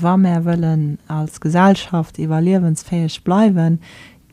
war 0.00 0.16
mehr 0.16 0.44
wollen 0.44 0.98
als 1.08 1.40
Gesellschaft 1.40 2.18
überlebensfähig 2.18 3.24
bleiben 3.24 3.80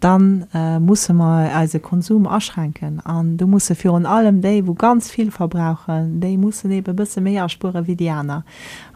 dann 0.06 0.46
äh, 0.54 0.80
muss 0.80 1.10
man 1.10 1.50
also 1.50 1.80
Konsum 1.80 2.26
erschränken 2.26 3.00
an 3.00 3.38
du 3.38 3.48
musst 3.48 3.74
für 3.74 3.92
an 3.92 4.06
allem 4.06 4.40
day 4.40 4.68
wo 4.68 4.76
ganz 4.76 5.10
viel 5.10 5.32
verbrauchen 5.32 6.22
de 6.22 6.38
muss 6.38 6.64
eben 6.64 6.96
bisschen 6.96 7.24
mehr 7.24 7.50
Spure 7.50 7.88
wie 7.88 7.96
Diana 7.96 8.44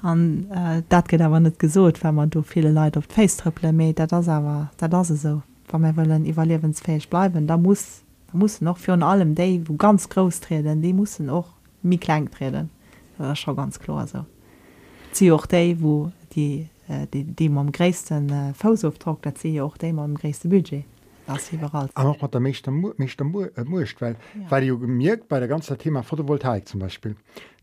an 0.03 0.45
äh, 0.51 0.83
dat 0.87 1.07
geht 1.09 1.21
aber 1.21 1.39
nicht 1.39 1.57
gesucht 1.57 2.03
wenn 2.03 2.13
man 2.13 2.29
du 2.29 2.43
viele 2.43 2.71
Leute 2.71 2.99
auf 2.99 3.05
face 3.05 3.37
triple 3.37 3.93
das 3.93 4.27
aber 4.29 4.69
das 4.77 5.07
so. 5.07 5.41
Wenn 5.71 5.81
wir 5.81 5.97
wollen 5.97 6.25
evaluierensfähig 6.27 7.09
bleiben 7.09 7.47
da 7.47 7.57
muss 7.57 8.03
da 8.31 8.37
muss 8.37 8.61
noch 8.61 8.77
für 8.77 8.93
an 8.93 9.01
allem 9.01 9.33
day 9.33 9.63
wo 9.65 9.73
ganz 9.73 10.09
groß 10.09 10.41
treten 10.41 10.83
die 10.83 10.93
müssen 10.93 11.27
auch 11.31 11.47
mi 11.81 11.97
klein 11.97 12.29
treten. 12.29 12.69
Das 13.17 13.39
schon 13.39 13.55
ganz 13.55 13.79
klar 13.79 14.05
so. 14.05 14.25
Sie 15.11 15.31
auch 15.31 15.47
day 15.47 15.75
wo 15.79 16.11
die 16.35 16.67
äh, 16.87 17.07
die, 17.11 17.23
die 17.23 17.49
am 17.49 17.71
gräessten 17.71 18.29
äh, 18.29 18.53
Fausauftrag 18.53 19.23
dat 19.23 19.39
sie 19.39 19.59
auch 19.59 19.75
dem 19.75 19.97
am 19.97 20.13
gräste 20.13 20.47
Budget 20.47 20.85
der 22.33 22.39
mechte 22.39 22.71
mucht 22.71 24.01
weil 24.01 24.15
ja. 24.35 24.51
weil 24.51 24.67
du 24.67 24.79
gemerkt 24.79 25.27
bei 25.27 25.39
der 25.39 25.47
ganze 25.47 25.77
Thema 25.77 26.03
Photovoltaik 26.03 26.67
zum 26.67 26.79
Beispiel 26.79 27.15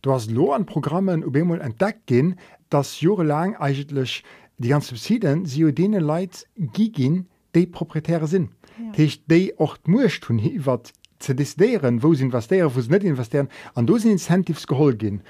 du 0.03 0.12
hast 0.12 0.31
lo 0.31 0.53
an 0.53 0.67
Programmen 0.67 1.25
Ubemol 1.25 1.61
entdeckt 1.61 2.07
gin 2.07 2.37
dass 2.71 3.01
jure 3.01 3.25
lang 3.25 3.57
eigentlich 3.57 4.25
die 4.59 4.69
ganzen 4.69 4.97
Subsidien 4.97 5.45
sie 5.47 5.73
denen 5.73 6.03
Leid 6.03 6.47
gigin 6.57 7.27
de 7.55 7.67
proprietäre 7.67 8.27
sinn 8.27 8.51
ja. 8.97 9.07
de 9.27 9.55
ocht 9.57 9.89
mucht 9.89 10.29
hun 10.29 10.41
wat 10.64 10.93
ze 11.19 11.35
desieren 11.35 12.03
wo 12.03 12.14
sind 12.14 12.33
was 12.33 12.49
der 12.49 12.75
wo 12.75 12.81
net 12.81 13.05
investieren. 13.05 13.49
An 13.75 13.87
do 13.87 13.99
sind 13.99 14.12
Incentives 14.12 14.67
gehol 14.67 14.97
gin 14.97 15.23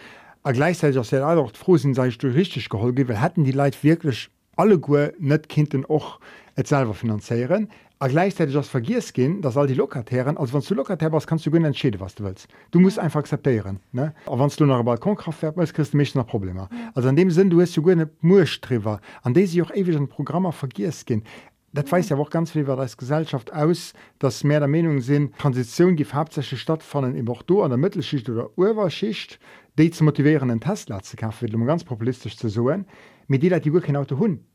a 0.43 0.53
gleichzeitig 0.53 0.99
aus 0.99 1.11
der 1.11 1.27
auch 1.27 1.53
froh 1.55 1.77
sind 1.77 1.95
sei 1.95 2.09
du 2.09 2.29
richtig 2.29 2.69
gehol 2.69 2.97
weil 2.97 3.21
hätten 3.21 3.45
die 3.45 3.53
Leid 3.53 3.83
wirklich 3.83 4.31
alle 4.57 4.79
Gu 4.79 5.09
net 5.19 5.49
kindten 5.49 5.85
och 5.85 6.19
et 6.57 6.67
selber 6.67 6.95
finanzieren 6.95 7.69
a 7.99 8.09
gleichzeitig 8.09 8.55
das 8.55 8.69
vergiss 8.69 9.13
gehen 9.13 9.41
dass 9.41 9.57
all 9.57 9.67
die 9.67 9.75
Lokatären 9.75 10.37
also 10.37 10.53
wenn 10.55 10.61
du 10.61 10.75
Lokatär 10.75 11.13
was 11.13 11.27
kannst 11.27 11.47
du 11.47 11.51
gut 11.51 11.65
entschäden 11.65 12.01
was 12.01 12.15
du 12.15 12.25
willst. 12.25 12.49
Du 12.71 12.81
musst 12.81 12.99
einfach 12.99 13.21
akzeptieren 13.21 13.81
ne? 13.93 14.15
Aber 14.27 14.41
wenn 14.41 14.51
du 14.51 14.67
nach 14.67 14.83
Balkonkraftwerk 14.83 15.57
willst 15.57 15.75
kriegst 15.75 15.95
du 15.95 15.97
mich 15.97 16.15
noch 16.15 16.27
Probleme. 16.27 16.69
Also 16.95 17.09
in 17.09 17.17
dem 17.17 17.31
Sinn 17.31 17.51
du 17.51 17.61
hast 17.61 17.77
du 17.77 17.89
eine 17.89 18.11
Murstriffer 18.21 19.01
an 19.23 19.35
der 19.35 19.47
sie 19.47 19.63
auch 19.63 19.75
ewig 19.75 19.97
ein 19.97 20.09
Programmer 20.09 20.53
vergiss 20.53 21.05
gehen. 21.05 21.23
Das 21.73 21.91
weiß 21.93 22.09
ja 22.09 22.17
auch 22.17 22.31
ganz 22.31 22.53
viel 22.53 22.63
über 22.63 22.77
das 22.77 22.97
Gesellschaft 22.97 23.53
aus, 23.53 23.93
dass 24.19 24.45
mehr 24.45 24.61
der 24.61 24.69
Meinung 24.69 25.01
sind, 25.01 25.37
Transition 25.37 25.95
gibt 25.95 26.15
hauptsächlich 26.15 26.61
stattfinden 26.61 27.15
im 27.15 27.27
Bordeaux 27.27 27.65
an 27.65 27.71
der 27.71 27.77
Mittelschicht 27.77 28.31
oder 28.31 28.49
Oberschicht, 28.57 29.39
die 29.79 29.91
zu 29.91 30.03
motivieren, 30.03 30.51
einen 30.51 30.61
Tesla 30.61 31.03
zu 31.03 31.17
kaufen, 31.17 31.55
um 31.55 31.67
ganz 31.67 31.85
populistisch 31.85 32.39
zu 32.39 32.49
sagen, 32.49 32.87
mit 33.27 33.43
denen 33.43 33.61
die 33.61 33.73
wirklich 33.75 33.89
kein 33.89 33.97
Auto 33.97 34.19
haben 34.19 34.47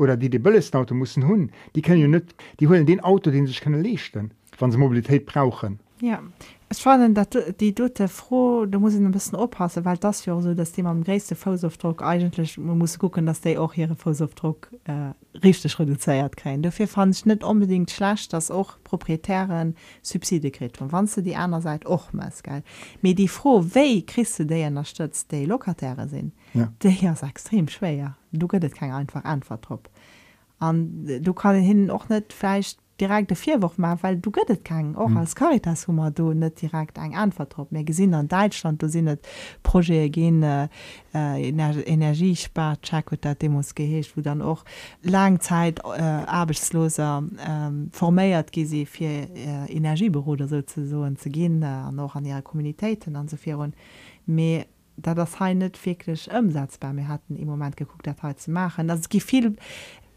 oder 0.00 0.16
die 0.16 0.30
die 0.30 0.40
bëllesten 0.40 0.80
Auto 0.80 0.94
mussssen 0.94 1.28
hunn, 1.28 1.50
die 1.76 1.82
können 1.82 2.00
ja 2.00 2.08
net 2.08 2.34
die 2.58 2.68
hullen 2.68 2.86
den 2.86 3.00
Auto, 3.00 3.30
den 3.30 3.46
sech 3.46 3.60
kënne 3.60 3.82
lechten, 3.82 4.30
wann 4.58 4.72
sie 4.72 4.78
Mobilität 4.78 5.26
brauchen. 5.26 5.78
Ja 6.00 6.22
es 6.70 6.80
fanden 6.80 7.14
dat 7.14 7.36
die 7.60 7.74
dote 7.74 8.08
froh 8.08 8.64
da 8.64 8.78
muss 8.78 8.94
ich 8.94 9.00
ein 9.00 9.10
bisschen 9.10 9.36
oppassen 9.36 9.84
weil 9.84 9.98
das 9.98 10.24
ja 10.24 10.40
so 10.40 10.54
dass 10.54 10.72
Thema 10.72 10.90
am 10.90 11.04
gräste 11.04 11.34
Fosofdruck 11.34 12.02
eigentlich 12.02 12.56
man 12.56 12.78
muss 12.78 12.98
gucken 12.98 13.26
dass 13.26 13.40
der 13.40 13.60
auch 13.60 13.74
ihre 13.74 13.96
Fosofdruck 13.96 14.70
äh, 14.84 15.12
richtig 15.38 15.78
reduziert 15.78 16.36
kein 16.36 16.62
dafür 16.62 16.86
fand 16.86 17.14
ich 17.14 17.26
nicht 17.26 17.44
unbedingt 17.44 17.90
schlecht 17.90 18.32
dass 18.32 18.50
auch 18.50 18.78
proprietären 18.84 19.74
Subsidiekrit 20.00 20.80
und 20.80 20.92
wann 20.92 21.10
du 21.14 21.22
die 21.22 21.36
einer 21.36 21.60
Seite 21.60 21.88
auch 21.88 22.12
muss 22.12 22.42
geil 22.42 22.62
mir 23.02 23.14
die 23.14 23.28
froh 23.28 23.62
we 23.62 24.02
christe 24.02 24.46
der 24.46 24.68
unterstützt 24.68 25.30
die 25.32 25.46
Lokatäre 25.46 26.08
sind. 26.08 26.32
Ja. 26.54 26.72
der 26.82 27.12
ist 27.12 27.22
extrem 27.22 27.68
schwer. 27.68 28.16
Du 28.32 28.48
gehtt 28.48 28.74
kein 28.74 28.92
einfach 28.92 29.24
Antwort 29.24 29.68
drauf. 29.68 29.80
An 30.58 31.06
du 31.22 31.32
kann 31.32 31.56
hin 31.56 31.90
auch 31.90 32.08
nicht 32.08 32.32
vielleicht 32.32 32.79
direkt 33.00 33.36
vier 33.36 33.62
Wochen 33.62 33.80
mal 33.82 33.98
weil 34.02 34.16
du 34.16 34.30
göttet 34.30 34.64
kann 34.64 34.96
auch 34.96 35.08
mhm. 35.08 35.18
als 35.18 35.34
Caritas 35.34 35.88
Hummer 35.88 36.10
du 36.10 36.32
nicht 36.32 36.62
direkt 36.62 36.98
ein 36.98 37.14
Antwort 37.14 37.72
mehr 37.72 37.84
gesehen 37.84 38.14
an 38.14 38.28
Deutschland 38.28 38.82
du 38.82 38.88
sind 38.88 39.18
Projekt 39.62 40.14
gehen 40.14 40.42
äh, 40.42 40.68
äh 41.14 41.48
Energiespart 41.48 42.92
muss 43.48 43.74
gehecht 43.74 44.16
wo 44.16 44.20
dann 44.20 44.42
auch 44.42 44.64
langzeit 45.02 45.80
äh, 45.80 46.02
arbeitsloser 46.02 47.22
äh, 47.38 47.96
formiert 47.96 48.50
sie 48.54 48.86
für 48.86 49.04
äh, 49.04 49.66
Energiebüro 49.68 50.32
oder 50.32 50.48
so 50.48 50.62
zu, 50.62 50.86
so, 50.86 51.04
äh, 51.04 51.92
noch 51.92 52.14
an 52.14 52.24
ihre 52.24 52.42
Kommunitäten 52.42 53.16
an 53.16 53.28
so 53.28 53.36
und 53.56 53.74
mehr 54.26 54.66
da 55.02 55.14
das 55.14 55.38
he 55.38 55.54
net 55.54 55.78
wirklich 55.84 56.30
umsetzbar 56.30 56.92
mir 56.92 57.08
hatten 57.08 57.36
im 57.36 57.48
moment 57.48 57.76
geguckt 57.76 58.06
dat 58.06 58.40
zu 58.40 58.50
machen. 58.50 58.88
Das 58.88 59.08
gibt 59.08 59.24
viel 59.24 59.56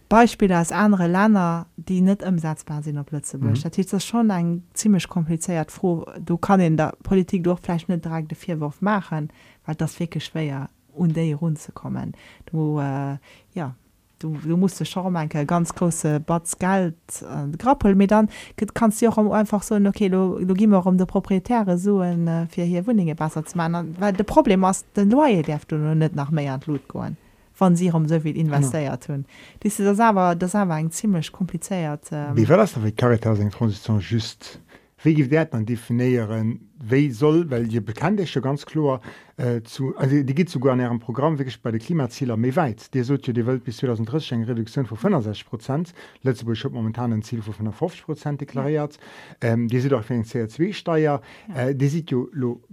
Beispiele 0.10 0.60
aus 0.60 0.72
andere 0.72 1.08
Länder 1.08 1.68
die 1.76 2.02
net 2.02 2.24
umsetzbar 2.24 2.84
sind 2.84 2.98
op 2.98 3.08
Plötze 3.08 3.38
mhm. 3.38 3.54
das 3.54 3.78
ist 3.78 4.06
schon 4.06 4.32
ein 4.32 4.64
ziemlich 4.74 5.08
kompliziert. 5.08 5.72
Froh 5.72 6.06
du 6.20 6.38
kann 6.38 6.60
in 6.60 6.78
der 6.78 6.94
Politik 7.04 7.44
durchfle 7.44 7.78
net 7.88 8.06
direkt 8.06 8.32
de 8.32 8.38
vierwurf 8.38 8.82
machen 8.82 9.30
weil 9.66 9.76
das 9.76 10.00
wirklich 10.00 10.26
schwer 10.26 10.70
und 10.94 11.18
um 11.18 11.34
run 11.34 11.56
zu 11.56 11.72
kommen. 11.72 12.14
Du 12.46 12.80
äh, 12.80 13.18
ja 13.54 13.76
du, 14.24 14.38
du 14.44 14.58
musst 14.58 14.86
schon 14.88 15.16
enke 15.16 15.46
ganz 15.46 15.74
große 15.74 16.20
Bats 16.20 16.58
Geld 16.58 16.96
äh, 17.22 17.58
grappel 17.58 17.96
mit 17.96 18.12
dann 18.12 18.30
kannst 18.74 19.02
du 19.02 19.10
auch 19.10 19.18
einfach 19.32 19.64
so 19.64 19.76
okay 19.76 20.10
du, 20.10 20.40
du 20.46 20.54
gi 20.54 20.68
um 20.68 20.98
de 20.98 21.06
proprietäre 21.06 21.78
suen 21.78 22.28
äh, 22.28 22.48
fir 22.48 22.66
hier 22.66 22.86
Wuninge 22.88 23.16
besser 23.16 23.46
zu 23.46 23.58
meinen 23.58 23.96
weil 24.00 24.14
de 24.14 24.24
Problem 24.24 24.66
hast 24.66 24.86
den 24.96 25.12
Loie 25.12 25.42
derft 25.42 25.72
du 25.72 25.78
net 25.78 26.16
nach 26.16 26.32
mé 26.32 26.50
an 26.50 26.60
Blut 26.60 26.88
goen 26.88 27.18
van 27.60 27.76
sie 27.76 27.92
um 27.92 28.08
sovi 28.08 28.32
investiert 28.32 29.08
hun 29.08 29.26
ja. 29.26 29.86
das 29.86 30.00
aber 30.00 30.36
das 30.36 30.56
aber 30.56 30.78
eng 30.78 30.92
ziemlich 30.92 31.32
kompliziert 31.32 32.10
ähm, 32.12 32.36
wie 32.36 32.46
das 32.46 32.74
Caritas 32.98 33.40
Transition 33.52 34.00
just 34.00 34.60
wie 35.04 35.28
dat 35.28 35.52
man 35.52 35.66
definiieren 35.66 36.60
wéi 36.90 37.12
soll 37.12 37.50
well 37.50 37.66
je 37.68 37.82
bekannt 37.82 38.20
ist 38.20 38.42
ganz 38.42 38.66
klar 38.66 39.02
äh, 39.38 39.62
zu 39.64 39.96
also, 39.98 40.24
die 40.24 40.36
geht 40.36 40.50
sogar 40.50 40.74
an 40.74 40.80
ihrem 40.80 41.00
Programm 41.00 41.38
wirklich 41.38 41.62
bei 41.62 41.72
den 41.72 41.80
Klimazieler 41.80 42.38
méi 42.38 42.56
weit 42.56 42.94
die 42.94 43.04
so 43.04 43.18
die 43.18 43.46
Welt 43.46 43.64
bis 43.64 43.78
2030 43.78 44.32
eng 44.32 44.44
Reduktion 44.44 44.86
von 44.86 44.98
65 44.98 45.46
Prozent 45.46 45.94
letzte 46.22 46.46
Woche 46.46 46.70
momentan 46.70 47.12
ein 47.12 47.22
Ziel 47.22 47.42
von 47.42 47.72
50 47.72 48.06
Prozent 48.06 48.42
deklariert 48.42 48.98
ja. 49.42 49.50
ähm, 49.50 49.68
die 49.68 49.80
sieht 49.80 49.94
auch 49.94 50.04
für 50.04 50.14
CO2-Steuer 50.14 51.22
ja. 51.50 51.62
äh, 51.62 51.76
die 51.76 51.88
sieht 51.88 52.14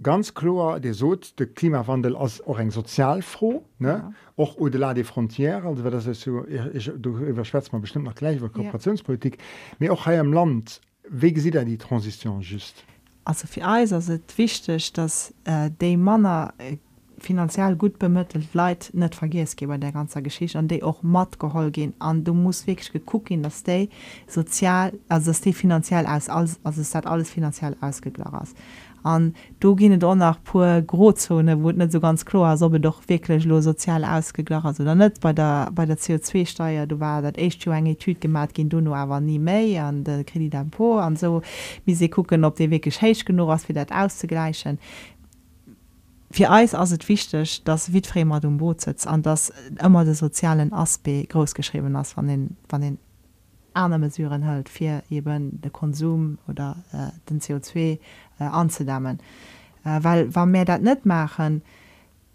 ganz 0.01 0.33
klar 0.33 0.79
der 0.79 0.93
so 0.93 1.15
der 1.15 1.47
Klimawandel 1.47 2.15
als 2.15 2.41
auch 2.45 2.59
eng 2.59 2.71
sozialfroh 2.71 3.63
ne 3.79 4.13
auch 4.37 4.55
ja. 4.55 4.61
oder 4.61 4.93
die 4.93 5.03
Frontiere 5.03 5.67
also 5.67 5.89
das 5.89 6.05
ist 6.07 6.21
so 6.21 6.45
ich, 6.47 6.87
ich, 6.87 6.91
du 6.97 7.17
überschwätzt 7.17 7.73
man 7.73 7.81
bestimmt 7.81 8.05
noch 8.05 8.15
gleich 8.15 8.37
über 8.37 8.49
Kooperationspolitik 8.49 9.37
ja. 9.37 9.75
mir 9.79 9.93
auch 9.93 10.05
hier 10.05 10.19
im 10.19 10.31
Land 10.33 10.81
wie 11.11 11.37
sieht 11.37 11.55
er 11.55 11.65
die 11.65 11.77
Transition 11.77 12.41
just? 12.41 12.83
Also 13.25 13.45
für 13.45 13.63
Eis 13.67 13.91
ist 13.91 14.09
es 14.09 14.37
wichtig, 14.37 14.93
dass 14.93 15.33
äh, 15.43 15.69
die 15.79 15.97
Männer 15.97 16.53
äh, 16.57 16.77
finanziell 17.19 17.75
gut 17.75 17.99
bemittelt 17.99 18.53
Leute 18.53 18.97
nicht 18.97 19.13
vergisst 19.13 19.59
bei 19.67 19.77
der 19.77 19.91
ganzen 19.91 20.23
Geschichte 20.23 20.57
und 20.57 20.69
die 20.71 20.81
auch 20.81 21.03
matt 21.03 21.37
geholt 21.37 21.73
gehen. 21.73 21.93
Und 21.99 22.23
du 22.23 22.33
musst 22.33 22.65
wirklich 22.65 23.05
gucken, 23.05 23.43
dass 23.43 23.61
die 23.61 23.89
sozial, 24.27 24.93
also 25.07 25.31
dass 25.31 25.41
die 25.41 25.53
finanziell 25.53 26.07
aus, 26.07 26.29
also 26.29 26.81
es 26.81 26.95
hat 26.95 27.05
alles 27.05 27.29
finanziell 27.29 27.75
ausgeglichen 27.81 28.33
ist 28.41 28.55
an 29.03 29.33
du 29.59 29.75
ginne 29.75 29.97
doch 29.97 30.15
nach 30.15 30.43
pur 30.43 30.81
Grozone 30.81 31.63
wo 31.63 31.71
net 31.71 31.91
so 31.91 31.99
ganz 31.99 32.25
klar 32.25 32.61
ob 32.61 32.81
doch 32.81 33.01
wirklich 33.07 33.45
lo 33.45 33.61
sozial 33.61 34.03
ausgeglacht 34.03 34.65
also 34.65 34.83
oder 34.83 34.95
net. 34.95 35.19
Bei 35.21 35.33
der 35.33 35.69
bei 35.73 35.85
der 35.85 35.97
CO2-Steuer 35.97 36.87
du 36.87 36.99
war 36.99 37.21
dat 37.21 37.37
echt 37.37 37.65
enge 37.67 37.95
Tü 37.95 38.13
gemacht 38.13 38.55
gin 38.55 38.69
du 38.69 38.81
nur 38.81 38.97
aber 38.97 39.19
nie 39.19 39.39
méi 39.39 39.79
an 39.79 40.03
de 40.03 40.23
Kredit 40.23 40.71
po 40.71 40.97
an 40.99 41.15
so. 41.15 41.41
Wie 41.85 41.95
se 41.95 42.09
gucken 42.09 42.45
ob 42.45 42.55
de 42.55 42.69
wirklich 42.69 43.01
heich 43.01 43.25
genug 43.25 43.47
was 43.47 43.67
wie 43.67 43.73
dat 43.73 43.91
auszugleichen. 43.91 44.79
Fi 46.31 46.45
Eis 46.45 46.73
as 46.73 46.91
het 46.91 47.09
wichtig, 47.09 47.63
dass 47.65 47.91
Witfremer 47.91 48.39
du 48.39 48.49
Boot 48.51 48.79
sitzt 48.81 49.05
an 49.05 49.21
das 49.21 49.51
immer 49.83 50.05
de 50.05 50.13
sozialen 50.13 50.71
Aspe 50.71 51.25
großgeschrieben 51.25 51.95
as 51.95 52.15
van 52.15 52.27
den, 52.27 52.55
van 52.69 52.81
den 52.81 52.97
andere 53.73 53.99
mesureuren 53.99 54.43
hält 54.43 54.69
fir 54.69 55.03
eben 55.09 55.61
de 55.61 55.71
Konsum 55.71 56.37
oder 56.47 56.77
äh, 56.91 57.29
den 57.29 57.39
CO2 57.39 57.99
äh, 58.39 58.43
anzudämmen. 58.43 59.19
Äh, 59.83 59.99
weil 60.01 60.33
wann 60.35 60.51
mir 60.51 60.65
dat 60.65 60.81
net 60.81 61.05
machen 61.05 61.61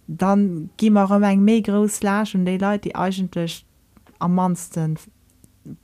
dann 0.09 0.71
gi 0.77 0.87
immer 0.87 1.11
um 1.11 1.23
eng 1.23 1.45
mé 1.45 1.63
groß 1.63 2.03
lasch 2.03 2.35
und 2.35 2.45
die 2.45 2.59
Leute 2.59 2.89
die 2.89 2.95
eigentlich 2.95 3.67
am 4.19 4.35
mansten 4.35 4.97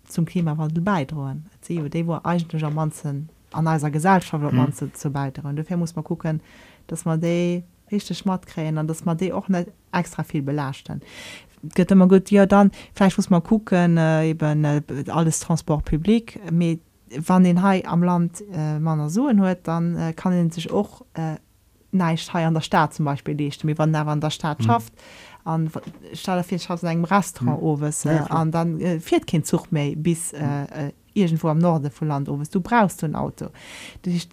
zum 0.05 0.25
Klimawandel 0.25 0.83
beidrohen 0.83 1.47
die 1.69 2.07
wo 2.07 2.19
eigentlich 2.23 2.65
am 2.65 2.75
manzen 2.75 3.29
an 3.53 3.67
einer 3.67 3.91
Gesellschaft 3.91 4.53
mhm. 4.53 4.57
man 4.57 4.73
zu, 4.73 5.11
beidrohen 5.11 5.57
dafür 5.57 5.77
muss 5.77 5.97
man 5.97 6.05
gucken 6.05 6.41
dass 6.87 7.05
man 7.05 7.21
de 7.21 7.63
richtig 7.91 8.19
schmat 8.19 8.47
kräen 8.47 8.79
an 8.79 8.87
dass 8.87 9.05
man 9.05 9.17
de 9.17 9.33
auch 9.33 9.49
net 9.49 9.73
extra 9.93 10.23
viel 10.23 10.43
belaschten 10.43 11.03
gëtt 11.75 11.93
immer 11.93 12.09
gut. 12.09 12.31
Ja 12.31 12.47
dann 12.47 12.71
vielleicht 12.95 13.17
muss 13.17 13.31
man 13.31 13.43
gucken 13.43 13.97
äh, 13.97 14.31
eben 14.31 14.65
äh, 14.65 14.83
alles 15.09 15.41
transportpublik 15.41 16.41
mit 16.51 16.81
wann 17.19 17.45
den 17.45 17.63
Hai 17.63 17.85
am 17.87 18.03
Land 18.03 18.43
äh, 18.53 18.79
man 18.79 19.09
soen 19.09 19.41
huet, 19.41 19.67
dann 19.67 19.97
äh, 19.97 20.13
kann 20.13 20.33
den 20.33 20.51
sich 20.51 20.71
auch 20.71 21.03
äh, 21.15 21.37
neicht 21.91 22.33
Hai 22.33 22.47
an 22.47 22.55
der 22.55 22.63
Staat 22.63 22.95
zum 22.95 23.05
Beispiel 23.05 23.37
lecht 23.37 23.67
wie 23.67 23.77
wann 23.79 23.95
an 23.95 24.21
der 24.21 24.31
Staat 24.31 24.61
mhm. 24.61 24.65
schafft 24.65 24.93
an 25.45 25.71
engem 26.83 27.05
Restaurant 27.05 27.61
mhm. 27.61 27.67
overwes 27.67 28.05
äh, 28.05 28.21
an 28.29 28.51
dann 28.51 28.81
äh, 28.81 29.01
fir 29.01 29.21
kind 29.21 29.47
zug 29.47 29.73
méi 29.73 29.95
bis 29.97 30.33
äh, 30.33 30.39
äh, 30.39 30.93
irgendwo 31.15 31.49
am 31.49 31.59
Norde 31.59 31.91
vu 31.91 32.05
Land 32.05 32.29
overwes 32.29 32.51
du 32.51 32.61
brauchst 32.61 33.05
ein 33.05 33.15
Auto. 33.15 33.47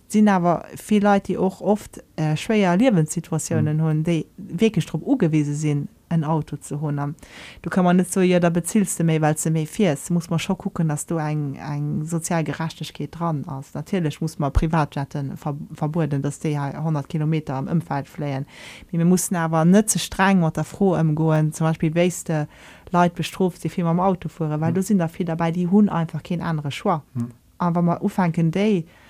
Sinn 0.07 0.29
awer 0.29 0.65
viel 0.75 1.03
Leute 1.03 1.33
die 1.33 1.37
auch 1.37 1.61
oft 1.61 2.01
äh, 2.15 2.35
schwéier 2.35 2.77
Lebenssituationen 2.77 3.81
hunn 3.81 3.99
mhm. 3.99 4.03
déi 4.03 4.25
wekestrom 4.37 5.03
ugewiese 5.03 5.55
sinn 5.55 5.89
ein 6.09 6.23
Auto 6.23 6.57
zu 6.57 6.81
holen. 6.81 7.15
Du 7.61 7.69
kann 7.69 7.85
man 7.85 7.97
nicht 7.97 8.11
so 8.11 8.21
ja 8.21 8.39
da 8.39 8.49
bezielst 8.49 8.99
du 8.99 9.03
mehr 9.03 9.21
weil 9.21 9.35
du 9.35 9.49
mehr 9.51 9.67
fährst. 9.67 10.11
Muss 10.11 10.29
man 10.29 10.39
schon 10.39 10.57
gucken 10.57 10.89
dass 10.89 11.05
du 11.05 11.17
ein, 11.17 11.57
ein 11.59 12.03
sozial 12.05 12.43
gerechtes 12.43 12.91
geht 12.93 13.19
dran 13.19 13.45
aus 13.47 13.73
natürlich 13.73 14.21
muss 14.21 14.39
man 14.39 14.51
Privatjetten 14.51 15.37
ver 15.37 15.55
verboten 15.73 16.21
dass 16.21 16.39
die 16.39 16.57
100 16.57 17.07
kilometer 17.07 17.55
am 17.55 17.67
Umfeld 17.67 18.07
flehen 18.07 18.45
wir 18.91 19.05
mussten 19.05 19.35
aber 19.35 19.65
nicht 19.65 19.89
zu 19.89 19.97
so 19.97 20.03
streng 20.03 20.43
oder 20.43 20.63
froh 20.63 20.95
im 20.95 21.15
gehen 21.15 21.53
zum 21.53 21.67
Beispiel 21.67 21.93
weste 21.95 22.47
Leute 22.91 23.15
bestroft 23.15 23.63
die 23.63 23.69
Firma 23.69 23.91
am 23.91 23.99
Auto 23.99 24.29
fuhren 24.29 24.61
weil 24.61 24.71
mhm. 24.71 24.75
du 24.75 24.81
sind 24.81 24.97
dafür 24.99 25.25
dabei 25.25 25.51
die 25.51 25.67
hun 25.67 25.89
einfach 25.89 26.23
kein 26.23 26.41
andere 26.41 26.71
Schw 26.71 26.99
mhm. 27.13 27.31
aber 27.57 27.81
mal 27.81 28.01
ufangen 28.01 28.51
day 28.51 28.81
hm, 28.81 29.08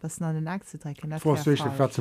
was 0.00 0.20
an 0.20 0.34
den 0.34 0.48
Aktie 0.48 0.78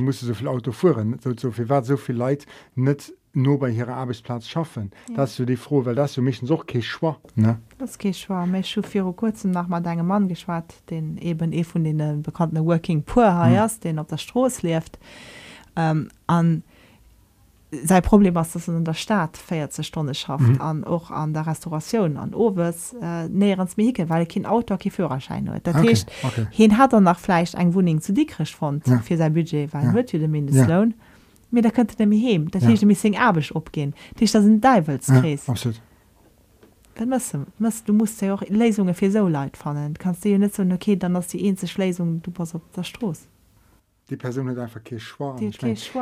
muss 0.02 0.20
so 0.20 0.34
viel 0.34 0.48
Auto 0.48 0.72
fuhren. 0.72 1.18
So, 1.24 1.34
so 1.36 1.52
viel 1.52 1.70
war 1.70 1.84
so 1.84 1.98
viel 1.98 2.16
Leid 2.16 2.46
nicht 2.76 3.14
nur 3.34 3.60
bei 3.60 3.70
ihrer 3.70 3.96
Arbeitsplatz 3.96 4.48
schaffen. 4.48 4.92
Ja. 5.10 5.16
dass 5.18 5.36
du 5.36 5.46
die 5.46 5.58
froh 5.58 5.86
weil 5.86 5.96
das 5.96 6.14
du 6.14 6.22
mich 6.22 6.40
so 6.40 6.64
schwa 6.82 7.18
ne? 7.36 7.60
Das 7.78 7.98
kurzem 9.14 9.52
nach 9.52 9.68
mal 9.68 9.82
deinem 9.82 10.08
Mann 10.08 10.28
geschwar 10.28 10.64
den 10.90 11.18
eben 11.18 11.54
e 11.54 11.64
von 11.64 11.84
den 11.84 12.00
äh, 12.00 12.16
bekannten 12.18 12.66
working 12.66 13.04
poor 13.04 13.46
hm. 13.46 13.54
den 13.84 14.00
auf 14.00 14.08
der 14.08 14.18
Stroß 14.18 14.64
lebt 14.64 15.00
ähm, 15.76 16.10
an 16.26 16.64
sein 17.84 18.02
Problem 18.02 18.34
was 18.36 18.54
das 18.54 18.68
in 18.68 18.86
der 18.86 18.94
Stadt 18.94 19.36
feiert 19.36 19.74
Stunde 19.86 20.14
schafft 20.14 20.48
mhm. 20.48 20.62
an 20.62 20.84
auch 20.84 21.12
an 21.12 21.34
der 21.34 21.48
Restauration 21.48 22.18
an 22.18 22.34
Owes 22.34 22.96
äh, 23.02 23.28
näherens 23.28 23.76
Mike 23.76 24.10
weil 24.10 24.26
kein 24.26 24.46
Auto 24.46 24.78
Führerschein 24.78 25.50
okay. 25.50 25.98
okay. 26.24 26.48
hin 26.50 26.78
hat 26.78 26.94
er 26.94 27.02
nach 27.02 27.20
Fleisch 27.20 27.56
ein 27.56 27.74
Wohning 27.74 28.00
zu 28.00 28.14
dickrich 28.14 28.56
von 28.56 28.82
ja. 28.86 29.00
für 29.00 29.18
sein 29.18 29.34
Budget 29.34 29.74
weil 29.74 29.86
ja. 29.86 29.94
wird 29.94 30.14
den 30.14 30.32
Mindestlohn 30.32 30.90
ja 30.92 30.96
mir 31.52 31.62
da 31.62 31.70
könnte 31.70 31.96
nämlich 32.00 32.22
he 32.22 32.40
dat 32.52 32.62
ja. 32.62 32.86
mich 32.86 33.16
erbisch 33.16 33.56
opgehen 33.56 33.94
dich 34.20 34.32
da 34.32 34.42
sind 34.42 34.64
Devilskreis 34.64 35.48
ja, 35.48 35.54
du 37.86 37.94
musst 37.94 38.22
ja 38.22 38.34
auch 38.34 38.42
Lesungen 38.50 38.94
für 38.94 39.12
so 39.12 39.28
leid 39.28 39.56
fallen 39.56 39.94
kannst 39.98 40.26
du 40.26 40.30
ja 40.30 40.38
nicht 40.38 40.56
so 40.56 40.64
okay 40.64 40.96
dann 40.96 41.16
hast 41.16 41.34
die 41.34 41.46
ähnliche 41.46 41.82
Lesung 41.82 42.22
du 42.22 42.32
pass 42.32 42.56
op 42.56 42.72
der 42.74 42.84
Stroß 42.84 43.28
die 44.10 44.18
Person 44.18 44.50
hat 44.50 44.58
einfach 44.58 44.82
schwa 44.98 45.38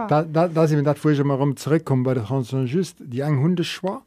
da, 0.07 0.23
da, 0.23 0.47
da 0.47 0.67
dat 0.67 1.03
wo 1.03 1.09
ich 1.09 1.19
immer 1.19 1.35
rum 1.35 1.55
zurückkommen 1.55 2.03
bei 2.03 2.13
der 2.13 2.29
Hans 2.29 2.51
just 2.51 2.97
die 2.99 3.21
eng 3.21 3.39
hunde 3.39 3.63
schwa 3.63 4.03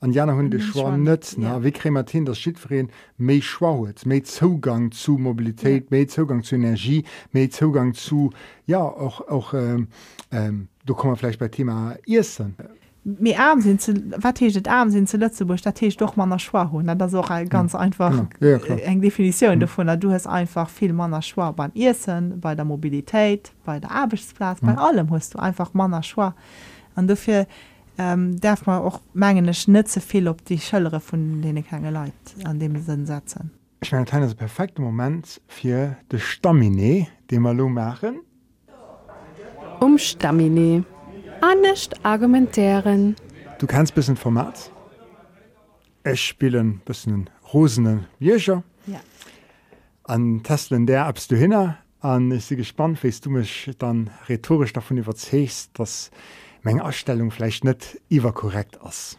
an 0.00 0.12
Janer 0.12 0.36
hunde 0.36 0.60
schwa 0.60 0.96
net 0.96 1.36
ja. 1.38 1.62
wie 1.62 1.72
kre 1.72 2.04
hin 2.08 2.24
das 2.24 2.38
Schifreen 2.38 2.90
méi 3.18 3.40
schwaet 3.42 4.06
méi 4.06 4.22
Zugang 4.22 4.92
zu 4.92 5.18
Mobilität 5.18 5.90
ja. 5.90 5.96
méi 5.96 6.06
Zugang 6.06 6.42
zu 6.42 6.54
Energie 6.54 7.04
méi 7.32 7.48
Zugang 7.50 7.94
zu 7.94 8.30
ja 8.66 8.80
auch 8.80 9.20
auch 9.28 9.54
ähm, 9.54 9.88
ähm, 10.30 10.68
du 10.84 10.94
kommmer 10.94 11.16
vielleicht 11.16 11.38
bei 11.38 11.48
Thema 11.48 11.96
Issen. 12.06 12.56
Me 13.02 13.38
arm 13.38 13.62
sind 13.62 13.86
wat 14.22 14.68
arm 14.68 14.90
sind 14.90 15.08
ze 15.08 15.16
Lützeburg 15.16 15.62
dat 15.62 15.80
doch 16.00 16.16
manner 16.16 16.38
schwa 16.38 16.70
hun 16.70 16.86
das 16.98 17.14
auch 17.14 17.30
ganz 17.48 17.74
einfach 17.74 18.26
ja, 18.40 18.58
eng 18.58 19.00
Definition 19.00 19.54
mhm. 19.54 19.60
davon 19.60 20.00
du 20.00 20.10
hast 20.10 20.26
einfach 20.26 20.68
viel 20.68 20.92
manner 20.92 21.22
schwa 21.22 21.50
beim 21.52 21.70
Issen, 21.72 22.40
bei 22.40 22.54
der 22.54 22.66
Mobilität, 22.66 23.52
bei 23.64 23.80
der 23.80 23.90
Arbeitsplatz, 23.90 24.60
mhm. 24.60 24.66
bei 24.66 24.76
allem 24.76 25.10
hast 25.10 25.34
du 25.34 25.38
einfach 25.38 25.72
manner 25.72 26.02
schwa 26.02 26.34
an 26.94 27.06
dafür 27.06 27.46
ähm, 27.96 28.38
darf 28.38 28.66
man 28.66 28.82
auch 28.82 29.00
mengene 29.14 29.54
Schnitze 29.54 30.00
viel 30.00 30.28
op 30.28 30.44
die 30.44 30.58
Schëllere 30.58 31.00
von 31.00 31.40
denen 31.40 31.64
keine 31.66 31.90
Leid 31.90 32.12
an 32.44 32.58
dem 32.58 32.76
Sinn 32.82 33.06
setzen. 33.06 33.50
Ich 33.82 33.92
meine 33.92 34.04
das 34.04 34.34
perfekte 34.34 34.82
Moment 34.82 35.40
für 35.48 35.96
de 36.12 36.18
Staminé, 36.18 37.06
den 37.30 37.42
wir 37.42 37.54
lo 37.54 37.68
machen 37.68 38.20
um 39.80 39.96
Stamine. 39.98 40.84
Annecht 41.42 42.04
argumentären. 42.04 43.16
Du 43.58 43.66
kannst 43.66 43.94
bis 43.94 44.08
Format. 44.16 44.70
Es 46.02 46.20
spielen 46.20 46.80
bis 46.84 47.06
rosenen 47.52 48.06
Bierger. 48.18 48.62
Ja. 48.86 49.00
An 50.04 50.42
Teslen 50.42 50.86
der 50.86 51.06
abst 51.06 51.30
du 51.30 51.36
hinne 51.36 51.78
an 52.00 52.30
ist 52.30 52.48
sie 52.48 52.56
gespannt, 52.56 53.02
wie 53.04 53.10
du 53.10 53.30
mich 53.30 53.70
dann 53.78 54.10
rhetorisch 54.28 54.72
davon 54.72 54.96
überzehst, 54.96 55.78
dass 55.78 56.10
Menge 56.62 56.82
Erstellung 56.82 57.30
vielleicht 57.30 57.64
nicht 57.64 58.00
immer 58.08 58.32
korrekt 58.32 58.78
ist. 58.86 59.18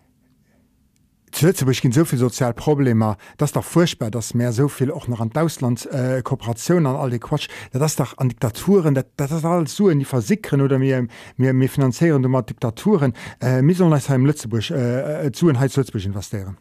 Zuletzt 1.32 1.66
gin 1.82 1.92
soviel 1.92 2.20
Sozialprobleme, 2.20 3.16
das 3.38 3.52
doch 3.54 3.64
furchtbar, 3.64 4.12
dass 4.12 4.34
mehr 4.34 4.52
soviel 4.52 4.92
auch 4.92 5.08
noch 5.08 5.22
an 5.22 5.32
Ausland 5.34 5.86
äh, 5.92 6.22
Kooperationen 6.22 6.86
an 6.86 6.96
all 6.96 7.10
die 7.10 7.20
Quatsch, 7.20 7.48
das 7.72 7.96
doch 7.96 8.18
an 8.18 8.30
Diktaturen, 8.30 8.94
das, 8.96 9.06
das 9.16 9.46
alles 9.46 9.76
so 9.76 9.90
in 9.90 10.00
die 10.00 10.06
versickeren 10.06 10.62
oder 10.62 10.78
mir 10.78 11.08
mir 11.38 11.54
mir 11.54 11.70
finanzieren 11.70 12.22
mal 12.30 12.42
Diktaturen 12.42 13.14
äh, 13.42 13.62
mis 13.62 13.80
im 13.80 14.26
Lützeburg 14.26 14.70
äh, 14.72 15.28
äh, 15.28 15.32
zu 15.32 15.50
in 15.50 15.60
Lützeburg 15.78 16.06
investieren. 16.06 16.58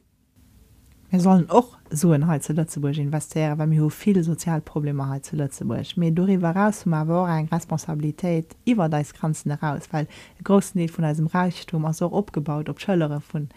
Wir 1.10 1.18
sollen 1.18 1.50
auch 1.50 1.76
so 1.90 2.12
in 2.12 2.28
Heiz 2.28 2.46
zu 2.46 2.52
Lützeburg 2.52 2.96
investieren, 2.96 3.58
weil 3.58 3.66
mir 3.66 3.90
viele 3.90 4.22
Sozialprobleme 4.22 5.20
zu 5.22 5.34
Lützeburg. 5.34 5.96
Mir 5.96 6.12
darüber 6.12 6.50
raus 6.50 6.84
war 6.86 7.26
eine 7.26 7.50
Responsabilität 7.50 8.54
über 8.64 8.88
das 8.88 9.12
Grenzen 9.12 9.50
heraus, 9.58 9.88
weil 9.90 10.06
der 10.38 10.44
großen 10.44 10.78
Teil 10.78 10.88
von 10.88 11.04
diesem 11.04 11.26
Reichtum 11.26 11.84
ist 11.86 12.00
auch 12.00 12.16
abgebaut, 12.16 12.68
ob 12.68 12.80
Schülerinnen 12.80 13.20
von 13.20 13.48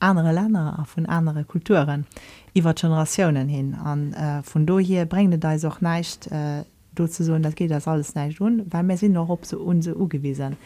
andere 0.00 0.32
Länder 0.32 0.78
a 0.78 0.84
vun 0.84 1.06
andere 1.06 1.44
Kulturen 1.44 2.06
iwwer 2.54 2.74
Generationen 2.74 3.48
hin 3.48 3.74
an 3.74 4.12
äh, 4.12 4.42
vun 4.42 4.66
do 4.66 4.78
hier 4.78 5.06
bre 5.06 5.28
da 5.38 5.56
auch 5.68 5.80
neicht 5.80 6.26
äh, 6.28 6.64
do 6.94 7.06
zu 7.06 7.24
so 7.24 7.38
dat 7.38 7.56
geht 7.56 7.70
das 7.70 7.88
alles 7.88 8.14
neicht 8.14 8.40
un, 8.40 8.62
weil 8.70 8.82
mir 8.82 8.96
sinn 8.96 9.12
noch 9.12 9.28
op 9.28 9.44
so 9.44 9.58
unse 9.58 9.96
ugewiesen. 9.96 10.56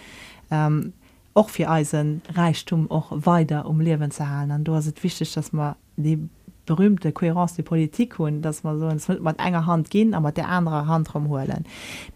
Ähm, 0.51 0.93
och 1.35 1.51
fir 1.51 1.71
Eisen 1.71 2.23
Reichtum 2.35 2.87
och 2.91 3.11
weiter 3.11 3.67
um 3.67 3.81
Lebenwen 3.81 4.11
ze 4.11 4.29
halen 4.29 4.51
an 4.51 4.65
do 4.65 4.81
se 4.81 4.93
wichtig, 5.03 5.33
dass 5.35 5.53
man 5.53 5.75
die 5.97 6.19
berühmte 6.67 7.13
Kohärenz 7.13 7.55
die 7.55 7.63
Politik 7.63 8.19
hun, 8.19 8.43
dass 8.43 8.63
man 8.63 8.79
so 8.99 9.15
mat 9.21 9.39
enger 9.39 9.67
Hand 9.67 9.91
gehen, 9.91 10.15
aber 10.15 10.33
der 10.33 10.49
andere 10.49 10.87
Hand 10.87 11.15
rumholen. 11.15 11.65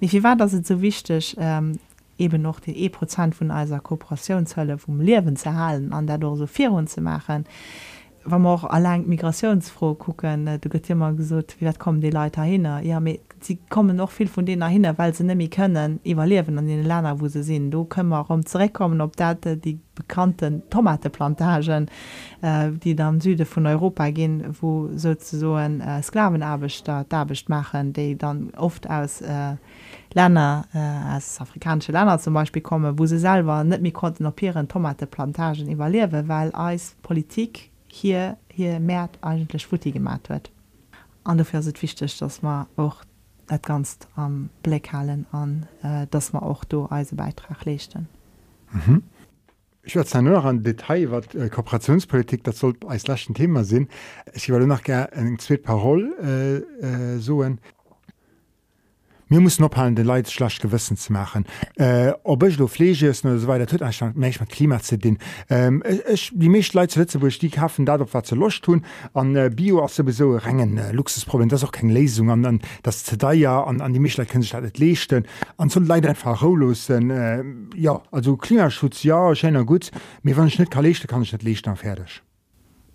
Wie 0.01 0.23
war 0.23 0.37
das 0.37 0.53
so 0.53 0.81
wichtig 0.81 1.37
ähm, 1.39 1.79
eben 2.19 2.43
noch 2.43 2.61
die 2.61 2.77
E 2.85 2.89
Prozent 2.89 3.35
von 3.35 3.51
eiser 3.51 3.81
Kooperationshölle 3.81 4.79
vom 4.79 5.01
Lebenwen 5.01 5.37
zu 5.37 5.53
halen 5.55 5.93
an 5.93 6.07
der 6.07 6.19
so 6.21 6.47
hun 6.47 6.87
zu 6.87 7.01
machen. 7.01 7.45
Wa 8.29 8.41
man 8.41 8.53
auch 8.53 8.65
allein 8.65 9.07
migrationsfroh 9.07 9.95
gucken 9.95 10.49
äh, 10.49 10.59
du 10.59 10.69
get 10.69 10.91
immer 10.91 11.13
gesucht 11.13 11.57
wie 11.61 11.73
kommen 11.75 12.01
die 12.01 12.11
Leute 12.11 12.43
hin 12.43 12.65
ja 12.83 13.01
sie 13.41 13.59
kommen 13.71 13.97
noch 13.97 14.11
viel 14.11 14.27
von 14.27 14.45
denen 14.45 14.69
hin 14.69 14.87
weil 14.97 15.15
sie 15.15 15.23
nämlich 15.23 15.53
können 15.53 16.01
überleben 16.03 16.59
an 16.59 16.67
den 16.67 16.85
Länder 16.85 17.21
wo 17.21 17.29
sie 17.29 17.45
sind 17.45 17.71
du 17.71 17.85
können 17.85 18.09
wir 18.09 18.29
um 18.29 18.45
zurückkommen 18.45 19.01
ob 19.01 19.17
dat 19.17 19.47
äh, 19.47 19.57
die 19.57 19.79
bekannten 19.95 20.69
Tomateplantagen 20.71 21.89
äh, 22.43 22.73
die 22.73 22.97
dann 22.97 23.21
Süde 23.21 23.45
von 23.45 23.65
Europa 23.65 24.11
gehen 24.11 24.57
wo 24.61 24.89
sozusagen 24.93 25.81
Sklavenarbeiter 26.03 27.07
dabecht 27.09 27.49
machen 27.49 27.93
die 27.93 28.19
dann 28.19 28.51
oft 28.57 28.91
aus 28.91 29.21
äh, 29.21 29.55
Länder 30.17 30.65
äh, 30.75 30.79
als 30.79 31.41
afrikanische 31.41 31.93
Länder 31.93 32.19
zum 32.19 32.35
Beispiel 32.35 32.63
komme, 32.63 32.99
wo 32.99 33.05
sie 33.07 33.19
selber 33.19 33.63
net 33.63 33.83
mir 33.83 33.93
konnten 33.93 34.27
opieren 34.27 34.67
Tomateplantagen 34.67 35.71
überlewe, 35.71 36.27
weil 36.27 36.51
als 36.53 36.97
Politik 37.03 37.71
hier 37.87 38.39
hier 38.51 38.81
Mä 38.81 39.09
eigentlich 39.21 39.67
futti 39.67 39.93
gemacht 39.93 40.31
wird. 40.31 40.51
Andfir 41.25 41.63
se 41.63 41.73
wichtig, 41.81 42.19
dass 42.19 42.43
man 42.43 42.67
auch 42.77 43.05
net 43.51 43.63
ganz 43.63 43.99
am 44.17 44.49
Blickhalen 44.63 45.27
an 45.33 45.67
äh, 45.83 46.07
dass 46.11 46.33
man 46.33 46.43
auch 46.43 46.65
do 46.65 46.89
Eisebeitrag 46.91 47.65
lechten. 47.67 48.09
Mhm. 48.73 49.03
Ich 49.83 49.95
würde 49.95 50.23
nur 50.23 50.45
an 50.45 50.65
Detail 50.65 51.11
wat 51.11 51.35
äh, 51.35 51.49
Kooperationspolitik 51.49 52.43
dat 52.43 52.57
soll 52.57 52.75
als 52.89 53.07
laschen 53.07 53.35
Thema 53.35 53.65
sinn. 53.65 53.89
Ich 54.33 54.49
noch 54.49 54.83
ger 54.83 55.13
eng 55.13 55.39
Zzweet 55.39 55.63
Parol 55.63 56.13
äh, 56.23 56.57
äh, 56.57 57.19
soen 57.19 57.61
mir 59.29 59.41
muss 59.41 59.61
ophalen 59.61 59.95
de 59.95 60.05
Leiit 60.05 60.31
schlacht 60.31 60.61
gewissen 60.61 60.97
zu 60.97 61.13
machen. 61.13 61.45
Äh, 61.77 62.13
ob 62.23 62.43
ich 62.45 62.57
do 62.57 62.67
flege 62.67 63.09
ist 63.09 63.23
so 63.23 63.47
weiter 63.47 63.67
tut 63.67 63.81
mech 64.15 64.41
mat 64.41 64.49
Klima 64.49 64.79
ze 64.79 64.99
den 64.99 65.19
ähm, 65.51 65.83
ich, 66.13 66.31
die 66.35 66.49
mecht 66.49 66.75
Leiit 66.75 66.93
zuletze 66.93 67.21
wo 67.21 67.27
ich 67.27 67.39
die 67.39 67.51
kaffen 67.51 67.87
da 67.87 67.99
wat 68.13 68.27
ze 68.27 68.35
loch 68.35 68.61
tun. 68.61 68.85
An 69.15 69.35
äh, 69.37 69.51
Bio 69.55 69.83
as 69.85 69.97
sowieso 69.97 70.37
regngen 70.37 70.79
äh, 70.79 70.93
Luxusproblem. 70.93 71.49
Das 71.49 71.65
auch 71.65 71.73
keine 71.73 71.93
Lesung 71.93 72.31
an 72.31 72.45
an 72.45 72.61
das 72.83 73.05
Zedaier 73.05 73.67
an 73.67 73.81
an 73.81 73.93
die 73.93 74.09
sich 74.09 74.19
net 74.19 74.79
lechten 74.79 75.27
an 75.57 75.69
so 75.69 75.81
leider 75.81 76.11
einfach 76.11 76.43
rolosen 76.43 77.11
äh, 77.11 77.43
ja 77.75 78.03
also 78.13 78.37
Klimaschutz 78.37 79.03
ja 79.03 79.35
schennner 79.35 79.65
gut. 79.65 79.91
Mir 80.23 80.37
wann 80.37 80.51
schnitt 80.51 80.71
kalchte 80.71 81.07
kann 81.07 81.23
ich 81.23 81.33
net 81.33 81.43
lechten 81.43 81.71
an 81.71 81.77
fertig. 81.77 82.23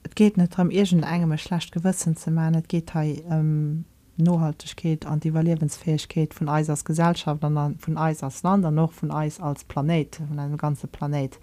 Et 0.03 0.15
geht 0.15 0.38
net 0.38 0.57
am 0.57 0.69
egent 0.71 1.03
engem 1.03 1.38
schlecht 1.38 1.71
gewissen 1.73 2.15
ze 2.15 2.32
man 2.32 2.55
het 2.55 2.69
geht 2.69 2.93
hei 2.93 3.23
ähm 3.29 3.86
Nohaltegkeet 4.24 5.05
an 5.05 5.19
die 5.19 5.30
Überlebensfähigkeit 5.30 6.34
von 6.34 6.49
Eis 6.49 6.69
als 6.69 6.86
Gesellschaft 6.86 7.43
an 7.43 7.76
von 7.80 7.97
Eis 7.97 8.24
als 8.24 8.43
Land 8.43 8.63
noch 8.74 8.91
von 8.91 9.11
Eis 9.11 9.39
als 9.39 9.63
Planet 9.63 10.22
von 10.28 10.39
einem 10.39 10.57
ganze 10.57 10.88
Planet. 10.88 11.39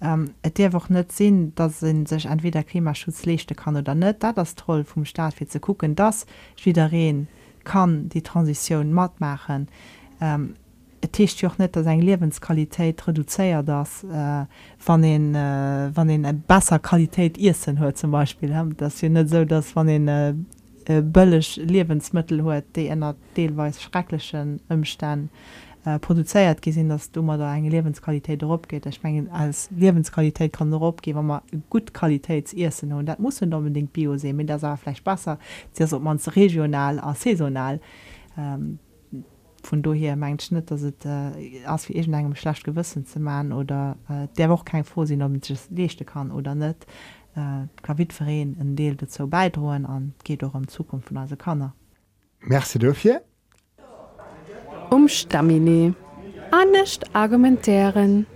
Ähm, 0.00 0.30
Et 0.42 0.58
dir 0.58 0.72
woch 0.72 0.88
net 0.88 1.12
sinn, 1.12 1.52
dat 1.54 1.72
sinn 1.72 2.06
sech 2.06 2.26
entweder 2.26 2.62
Klimaschutz 2.62 3.24
lechte 3.24 3.54
kann 3.54 3.76
oder 3.76 3.94
net, 3.94 4.22
dat 4.22 4.38
das 4.38 4.54
toll 4.54 4.84
vum 4.84 5.04
Staat 5.04 5.34
fir 5.34 5.48
ze 5.48 5.60
gucken, 5.60 5.96
das 5.96 6.26
wiederreen 6.62 7.28
kann 7.64 8.08
die 8.08 8.22
Transition 8.22 8.92
mat 8.92 9.20
machen. 9.20 9.68
Ähm, 10.20 10.54
techt 11.12 11.40
joch 11.40 11.58
net, 11.58 11.76
dat 11.76 11.86
eng 11.86 12.02
Lebenssqualitéit 12.02 13.06
reduzéier 13.06 13.62
das 13.62 14.04
äh, 14.04 14.46
van 14.84 15.02
den 15.02 15.34
äh, 16.24 16.34
besser 16.46 16.78
Qualität 16.78 17.38
Issen 17.38 17.80
huet 17.80 17.98
zum 17.98 18.10
Beispiel 18.10 18.50
dat 18.76 19.02
net 19.02 19.30
so 19.30 19.44
dass 19.44 19.74
van 19.74 19.86
den 19.86 20.08
äh, 20.08 20.34
äh, 20.88 21.02
bëllech 21.02 21.56
Lebenssmittel 21.56 22.42
huet 22.42 22.74
de 22.74 22.88
ennner 22.88 23.14
deelweis 23.36 23.80
schrecklichen 23.80 24.58
ëmstand 24.72 25.28
äh, 25.84 26.54
gesinn 26.60 26.88
dass 26.88 27.10
du 27.12 27.22
da 27.22 27.54
eng 27.54 27.70
Lebenssqualität 27.70 28.42
opgeht 28.42 28.86
ich 28.86 29.02
mein, 29.02 29.30
als 29.30 29.68
Lebenssqualität 29.70 30.52
kann 30.52 30.72
opge 30.72 31.14
wenn 31.14 31.26
man 31.26 31.42
gut 31.70 31.94
Qualitätsessen 31.94 32.92
und 32.92 33.06
dat 33.06 33.20
muss 33.20 33.40
unbedingt 33.42 33.92
bio 33.92 34.16
se 34.16 34.32
mit 34.32 34.48
der 34.48 34.76
vielleicht 34.76 35.04
besser. 35.04 35.38
Mans 36.00 36.36
regional 36.36 36.98
a 37.00 37.14
saisonal 37.14 37.80
ähm, 38.36 38.78
von 39.62 39.82
du 39.82 39.92
hier 39.92 40.16
mein 40.16 40.38
Schnitt 40.38 40.70
dass 40.70 40.82
äh, 40.82 41.64
as 41.64 41.88
wie 41.88 41.94
engem 41.94 42.34
schlecht 42.34 42.64
gewissen 42.64 43.06
ze 43.06 43.18
man 43.18 43.52
oder 43.52 43.96
äh, 44.08 44.28
der 44.36 44.50
woch 44.50 44.64
kein 44.64 44.84
vorsinn 44.84 45.22
ob 45.22 45.32
lechte 45.70 46.04
kann 46.04 46.30
oder 46.30 46.54
net 46.54 46.86
Kavitverreen 47.82 48.56
en 48.58 48.74
Deel 48.74 48.96
dat 48.96 49.12
zo 49.12 49.26
beidroen 49.26 49.86
an 49.86 50.14
geht 50.22 50.40
doch 50.40 50.54
am 50.54 50.68
Zukunft 50.68 51.08
vun 51.08 51.16
as 51.16 51.30
Kanner. 51.36 51.74
Merze 52.40 52.78
dofir? 52.78 53.22
Umstamine 54.90 55.94
Annecht 56.50 57.14
argumentéieren. 57.14 58.26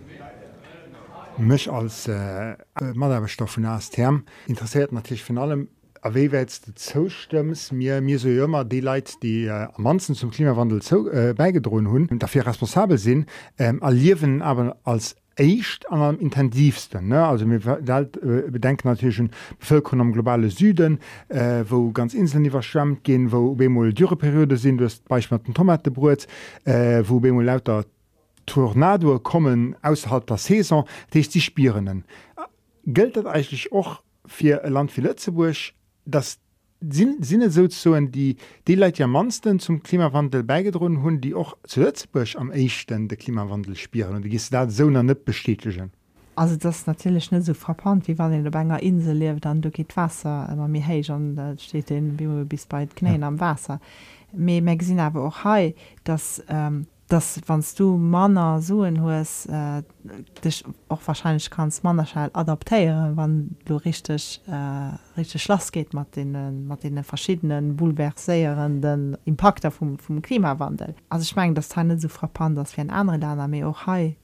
Mch 1.38 1.68
als 1.68 2.09
äh, 2.09 2.57
Maderbestoffen 2.94 3.64
ass 3.64 3.90
Term 3.90 4.24
interessiert 4.46 4.92
natürlich 4.92 5.24
von 5.24 5.38
allem 5.38 5.68
aéiwäits 6.03 6.61
de 6.61 6.74
zoustimmms 6.74 7.70
mir 7.72 8.00
mir 8.00 8.18
so 8.18 8.28
ëmmer 8.28 8.64
die 8.64 8.80
Leiit, 8.80 9.22
die 9.22 9.46
äh, 9.46 9.68
am 9.72 9.82
manzen 9.82 10.14
zum 10.14 10.30
Klimawandel 10.30 10.82
zo 10.82 11.09
äh, 11.09 11.32
beigedroen 11.32 11.88
hunn, 11.88 12.18
dafir 12.18 12.46
responsabel 12.46 12.98
sinn, 12.98 13.26
ähm, 13.59 13.82
alliewen 13.82 14.42
aber 14.42 14.76
als 14.84 15.16
echt 15.37 15.91
am 15.91 16.18
intensivsten 16.18 17.09
ne? 17.09 17.24
also 17.24 17.47
mir 17.47 17.57
äh, 17.57 18.51
bedenken 18.51 18.89
natürlich 18.89 19.16
schon 19.16 19.30
Bevölkerung 19.59 20.01
am 20.01 20.12
globale 20.12 20.51
Süden 20.51 20.99
äh, 21.28 21.64
wo 21.68 21.91
ganz 21.91 22.14
Inseln 22.14 22.45
die 22.45 22.51
verschwemmt 22.51 23.05
gehen 23.05 23.33
wo 23.33 23.55
bemol 23.55 23.93
Dürreperiode 23.93 24.57
sind 24.57 24.78
du 24.78 24.89
Beispiel 25.09 25.39
den 25.39 25.55
Tomatebrot 25.55 26.26
äh, 26.64 27.03
wo 27.07 27.20
bemol 27.20 27.45
lauter 27.45 27.85
Tornado 28.47 29.18
kommen 29.18 29.76
außerhalb 29.83 30.26
der 30.26 30.37
Saison 30.37 30.87
die 31.14 31.22
die 31.22 31.41
Spirinnen 31.41 32.05
gilt 32.85 33.16
das 33.16 33.26
eigentlich 33.26 33.72
auch 33.72 34.03
für 34.26 34.62
Land 34.68 34.97
wie 34.97 35.03
Lützeburg 35.03 35.57
dass 36.05 36.41
sinne 36.91 37.51
so 37.51 37.66
die 38.01 38.37
die 38.66 38.74
Leiit 38.74 38.99
ja 38.99 39.07
mansten 39.07 39.59
zum 39.59 39.83
Klimawandel 39.83 40.43
beigedrohen 40.43 41.03
hun 41.03 41.20
die 41.20 41.35
auch 41.35 41.57
zuletztch 41.64 42.37
am 42.37 42.51
echten 42.51 43.09
de 43.09 43.16
Klimawandel 43.16 43.76
spieren 43.76 44.16
und 44.16 44.24
die 44.24 44.30
gi 44.30 44.41
dat 44.51 44.72
so 44.72 44.91
net 44.91 45.24
bestätigen? 45.24 45.91
Also 46.35 46.57
das 46.57 46.87
natürlich 46.87 47.30
net 47.30 47.45
so 47.45 47.55
frappant 47.55 48.09
wie 48.09 48.18
wann 48.18 48.33
in 48.33 48.45
der 48.45 48.51
Bennger 48.51 48.83
Insel 48.83 49.16
lebt 49.16 49.45
dann 49.45 49.61
geht 49.61 49.97
Wasser. 49.97 50.49
Immer 50.53 50.68
mir 50.68 50.83
hey 50.83 51.05
schon 51.05 51.39
steht 51.59 51.91
in 51.91 52.18
wie 52.18 52.45
bis 52.45 52.66
bei 52.66 52.87
knä 52.87 53.18
ja. 53.18 53.26
am 53.26 53.39
Wasser. 53.39 53.80
Me 54.33 54.62
Magazin 54.62 54.99
aber 54.99 55.24
auch 55.24 55.45
hei 55.45 55.74
dass 56.05 56.43
ähm, 56.49 56.87
dass 57.13 57.39
wannst 57.47 57.79
du 57.79 57.99
Manner 57.99 58.63
suen 58.63 59.03
hoes 59.03 59.45
äh, 59.47 59.83
dich 60.43 60.65
auch 60.89 61.01
wahrscheinlich 61.05 61.51
kannst 61.51 61.85
Mannerschein 61.85 62.35
adaptieren 62.35 63.17
wann 63.17 63.57
du 63.67 63.77
richtig 63.77 64.41
äh, 64.47 64.97
richtig 65.19 65.43
Schloss 65.43 65.73
geht 65.73 65.93
mat 65.93 66.17
den 66.17 66.67
mat 66.67 66.83
den 66.85 67.05
verschiedenen 67.05 67.77
bulverséierenden 67.77 69.19
Impakter 69.27 69.71
vom, 69.71 69.99
vom 69.99 70.23
Klimawandel 70.23 70.95
also 71.11 71.23
ich 71.23 71.37
mein 71.37 71.55
das 71.55 71.69
teil 71.69 71.99
so 71.99 72.09
frappant 72.09 72.57
dass 72.57 72.77
wir 72.77 72.85
ein 72.85 72.91
andere 72.91 73.19
Länder 73.19 73.47
mir 73.47 73.69
auch 73.69 73.87
hai 73.87 74.17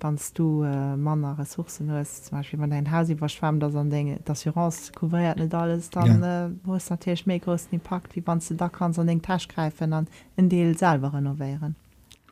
wannst 0.00 0.38
du 0.38 0.64
äh, 0.64 0.96
Manner 0.96 1.38
Ressourcen 1.38 1.90
hast 1.90 2.26
zum 2.26 2.36
Beispiel 2.36 2.60
wenn 2.60 2.70
dein 2.70 2.92
Haus 2.92 3.10
verschwammt 3.16 3.62
das 3.62 3.74
an 3.74 3.88
Dinge 3.88 4.20
das 4.26 4.46
Assurance 4.46 4.92
couvriert 4.92 5.38
nicht 5.38 5.54
alles 5.54 5.88
dann 5.88 6.20
ja. 6.20 6.46
äh, 6.46 6.50
muss 6.64 6.90
natürlich 6.90 7.24
mé 7.24 7.38
größten 7.38 7.78
Impact 7.78 8.14
wie 8.16 8.22
wann 8.26 8.42
du 8.46 8.54
da 8.54 8.68
kannst 8.68 8.98
an 8.98 9.06
den 9.06 9.22
Tasch 9.22 9.48
greifen 9.48 9.94
an 9.94 10.08
in 10.36 10.50
Deel 10.50 10.76
selber 10.76 11.14
renovieren 11.14 11.76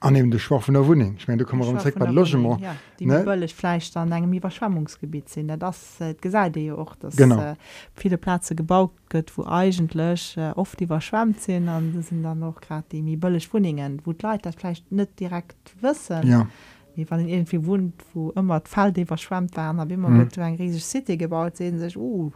annehmen 0.03 0.31
de 0.31 0.39
Schwach 0.41 0.63
von 0.63 0.75
der 0.75 0.87
Wohnung 0.87 1.15
ich 1.17 1.27
meine 1.29 1.39
du 1.39 1.45
kommst 1.49 1.69
Schwach 1.69 1.91
bei 1.99 2.07
Logement 2.11 2.61
ja, 2.61 2.75
die 2.99 3.07
ne? 3.07 3.23
bëllech 3.25 3.55
fleisch 3.55 3.97
an 3.97 4.13
engem 4.13 4.33
Überschwemmungsgebiet 4.35 5.29
sinn 5.29 5.49
ja, 5.49 5.57
das 5.57 6.01
äh, 6.01 6.15
gesäide 6.21 6.61
ja 6.61 6.75
auch 6.75 6.95
dass 6.97 7.17
Genau. 7.17 7.41
äh, 7.41 7.55
viele 7.95 8.19
Plätze 8.19 8.55
gebaut 8.55 8.93
gëtt 9.11 9.31
wo 9.37 9.45
eigentlech 9.47 10.37
äh, 10.37 10.53
oft 10.57 10.79
die 10.81 10.85
überschwemmt 10.85 11.41
sinn 11.41 11.69
an 11.69 11.93
das 11.95 12.09
sind 12.09 12.23
dann 12.23 12.39
noch 12.41 12.61
grad 12.61 12.91
die 12.93 13.03
mi 13.03 13.17
bëllech 13.17 13.53
Wuningen 13.53 14.01
wo 14.05 14.13
d 14.13 14.19
Leiit 14.27 14.45
dat 14.47 14.55
vielleicht 14.57 14.91
net 14.93 15.19
direkt 15.21 15.75
wissen 15.81 16.27
ja 16.27 16.47
wie 16.95 17.07
wann 17.11 17.27
irgendwie 17.27 17.65
wohnt 17.65 17.95
wo 18.13 18.31
immer 18.33 18.61
d 18.61 18.69
Fall 18.69 18.93
de 18.93 19.07
verschwemmt 19.07 19.57
waren 19.57 19.81
aber 19.81 19.93
immer 19.95 20.11
Mhm. 20.11 20.29
mhm. 20.37 20.43
eng 20.43 20.57
riesig 20.57 20.85
City 20.85 21.17
gebaut 21.17 21.57
se 21.57 21.79
sech 21.79 21.97
uh, 21.97 22.31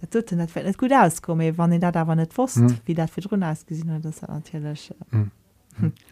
dat 0.00 0.10
tut 0.10 0.32
net 0.32 0.54
net 0.54 0.76
gut 0.76 0.92
auskomme 0.92 1.56
wann 1.56 1.70
den 1.70 1.80
dat 1.80 1.96
awer 1.96 2.14
net 2.14 2.36
wurst 2.36 2.58
Mhm. 2.58 2.64
mhm. 2.66 2.78
wie 2.84 2.94
dat 2.94 3.10
fir 3.10 3.24
run 3.30 3.42
ausgesinn 3.42 3.90
hat 3.90 4.04
das 4.04 4.20
natürlich 4.20 4.90
äh, 5.12 5.24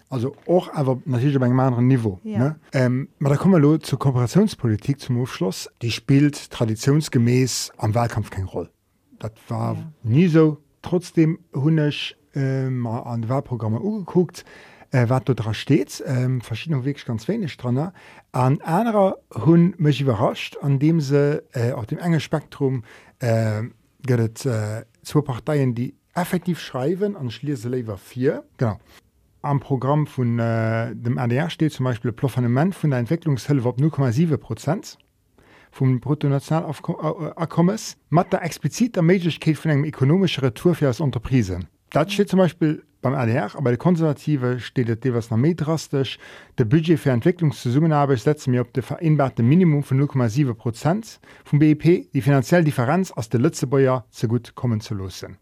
also 0.09 0.35
auch 0.47 0.73
aber 0.75 1.01
natürlich 1.05 1.39
bei 1.39 1.47
einem 1.47 1.59
anderen 1.61 1.87
Niveau 1.87 2.21
Ja. 2.23 2.39
ne? 2.39 2.57
ähm, 2.73 3.09
aber 3.21 3.31
da 3.31 3.37
kommen 3.37 3.55
wir 3.55 3.81
zur 3.81 3.99
Kooperationspolitik 3.99 5.01
zum 5.01 5.21
Aufschluss. 5.21 5.71
Die 5.83 5.91
spielt 5.91 6.51
traditionsgemäß 6.51 7.73
am 7.79 7.95
Wahlkampf 7.95 8.31
keine 8.31 8.47
Rolle. 8.47 8.71
Das 9.19 9.33
war 9.49 9.75
Ja. 9.75 9.93
nie 10.03 10.29
so. 10.29 10.59
Trotzdem 10.83 11.39
hun 11.55 11.79
ich 11.79 12.17
äh, 12.35 12.69
mal 12.69 13.01
an 13.01 13.23
die 13.23 13.29
Wahlprogramme 13.29 13.79
angeguckt 13.79 14.45
äh, 14.91 15.09
was 15.09 15.23
dort 15.25 15.57
steht. 15.57 16.03
Ähm, 16.07 16.41
verschiedene 16.41 16.85
wirklich 16.85 17.05
ganz 17.07 17.27
wenig 17.29 17.57
dran 17.57 17.93
an 18.33 18.61
anderer 18.61 19.19
hun 19.35 19.75
mich 19.79 20.01
überrascht 20.01 20.57
an 20.61 20.79
dem 20.79 21.01
sie 21.01 21.43
äh, 21.53 21.73
auf 21.73 21.87
dem 21.87 21.99
engen 21.99 22.21
Spektrum 22.21 22.85
äh, 23.21 23.63
gibt 24.05 24.41
es, 24.41 24.47
äh, 24.47 24.85
zwei 25.03 25.21
Parteien 25.23 25.75
die 25.75 25.95
effektiv 26.15 26.61
schreiben 26.61 27.17
an 27.17 27.31
schließe 27.31 27.69
lieber 27.71 27.97
vier. 27.97 28.45
Genau 28.59 28.79
am 29.43 29.61
Programm 29.61 30.07
von 30.07 30.39
äh, 30.39 30.95
dem 30.95 31.19
RDR 31.19 31.51
steht 31.51 31.73
zum 31.73 31.85
Beispiel 31.85 32.13
Plafonnement 32.13 32.75
von 32.75 32.91
der 32.91 33.01
Entwicklungshilfe 33.01 33.69
auf 33.69 33.77
0,7 33.77 34.37
Prozent 34.37 34.99
vom 35.71 36.01
Bruttonationalabkommens 36.01 37.97
mit 38.11 38.33
der 38.33 38.45
expliziter 38.45 39.03
Möglichkeit 39.03 39.57
von 39.57 39.71
einem 39.71 39.85
ökonomischen 39.85 40.45
Retour 40.45 40.75
für 40.75 40.87
als 40.87 41.01
Unterprisen. 41.01 41.67
Das 41.91 42.13
steht 42.13 42.29
zum 42.29 42.39
Beispiel 42.39 42.83
beim 43.03 43.15
RDR, 43.15 43.55
aber 43.55 43.65
bei 43.65 43.71
den 43.73 43.79
Konservative 43.79 44.61
steht 44.61 44.89
das 44.89 44.99
etwas 44.99 45.31
noch 45.31 45.37
mehr 45.37 45.55
drastisch. 45.55 46.19
Der 46.57 46.65
Budget 46.65 46.99
für 46.99 47.11
Entwicklungszusammenarbeit 47.11 48.21
setzt 48.21 48.49
mir 48.49 48.63
auf 48.63 48.69
das 48.73 48.87
vereinbarte 48.87 49.43
Minimum 49.43 49.83
von 49.83 50.01
0,7 50.01 50.55
Prozent 50.55 51.21
vom 51.45 51.59
BIP, 51.59 52.11
die 52.13 52.23
finanzielle 52.23 52.65
Differenz 52.65 53.11
aus 53.11 53.29
der 53.29 53.41
letzten 53.41 53.77
Jahr 53.79 54.07
zu 54.11 54.29
gut 54.29 54.55
kommen 54.55 54.81
zu 54.81 54.95
lassen. 54.95 55.37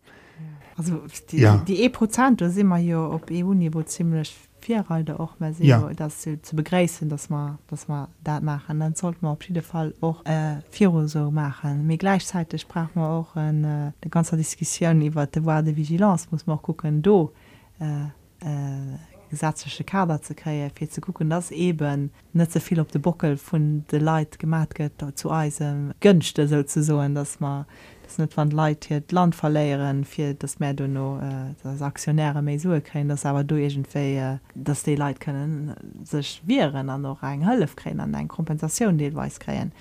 Also 0.81 1.01
die, 1.31 1.41
Ja. 1.41 1.57
die 1.69 1.83
E 1.85 1.89
Prozent 1.89 2.41
sind 2.41 2.69
wir 2.69 2.79
ja 2.79 3.01
op 3.17 3.31
EU-Niveau 3.31 3.83
ziemlich 3.83 4.35
vierhalter 4.63 5.19
auch 5.21 5.39
mal 5.41 5.53
sehen, 5.55 5.67
Ja. 5.67 5.91
das 5.95 6.23
zu, 6.23 6.55
begräßen 6.55 7.09
dass 7.09 7.31
man 7.31 7.59
dass 7.69 7.89
man 7.89 8.09
dat 8.23 8.43
machen 8.43 8.81
dann 8.81 8.95
sollte 8.95 9.19
man 9.23 9.33
auf 9.33 9.43
jeden 9.49 9.63
Fall 9.63 9.95
auch 10.03 10.25
äh, 10.27 10.57
vier 10.71 10.91
so 11.09 11.31
machen 11.31 11.87
mir 11.87 11.97
gleichzeitig 11.97 12.61
sprach 12.63 12.91
man 12.95 13.05
auch 13.19 13.35
in, 13.37 13.65
äh, 13.65 13.69
eine 13.69 14.11
ganze 14.11 14.37
Diskussion 14.37 15.01
über 15.03 15.27
devoir 15.27 15.63
de 15.63 15.75
vigilance 15.75 16.29
muss 16.31 16.47
man 16.47 16.59
auch 16.59 16.63
gucken 16.63 17.01
do 17.01 17.33
äh, 17.81 18.05
äh, 18.47 18.99
gesetzliche 19.31 19.85
Kader 19.85 20.21
zu 20.21 20.35
kreieren 20.35 20.73
für 20.75 20.89
zu 20.91 21.01
gucken 21.01 21.31
dass 21.31 21.51
eben 21.53 22.11
nicht 22.35 22.53
so 22.53 22.61
viel 22.61 22.81
auf 22.81 22.89
den 22.89 23.01
Bockel 23.01 23.39
von 23.39 23.85
de 23.91 23.99
Leid 23.99 24.39
gemacht 24.39 24.79
wird 24.79 24.95
zu 25.19 25.31
Eisen 25.31 25.95
günchte 26.01 26.47
sozusagen 26.47 27.15
dass 27.15 27.41
man 27.41 27.65
das 28.11 28.19
net 28.19 28.37
van 28.37 28.51
Leiit 28.51 28.87
hier 28.87 29.03
Land 29.11 29.37
verléieren 29.37 30.05
fir 30.05 30.35
das 30.35 30.59
Mä 30.59 30.73
du 30.75 30.89
no 30.89 31.19
äh, 31.21 31.55
das 31.63 31.81
Aktionäre 31.81 32.43
méi 32.43 32.59
sue 32.59 32.81
kräen 32.81 33.09
das 33.09 33.25
aber 33.25 33.45
du 33.45 33.55
egentéi 33.55 34.19
äh, 34.19 34.39
dass 34.55 34.83
de 34.83 34.97
Leiit 34.97 35.21
können 35.21 35.75
sech 36.03 36.43
viren 36.45 36.91
an 36.91 37.03
noch 37.03 37.23
eng 37.23 37.45
Hëllef 37.47 37.77
kräen 37.77 38.01
an 38.01 38.15
eng 38.15 38.27
Kompensation 38.27 38.99
deelweis 38.99 39.39
kräen 39.39 39.73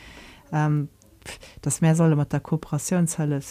ähm, 0.51 0.89
das 1.61 1.81
Meer 1.81 1.95
solle 1.95 2.15
mat 2.15 2.31
der 2.31 2.41
Kooperationshëlle 2.41 3.41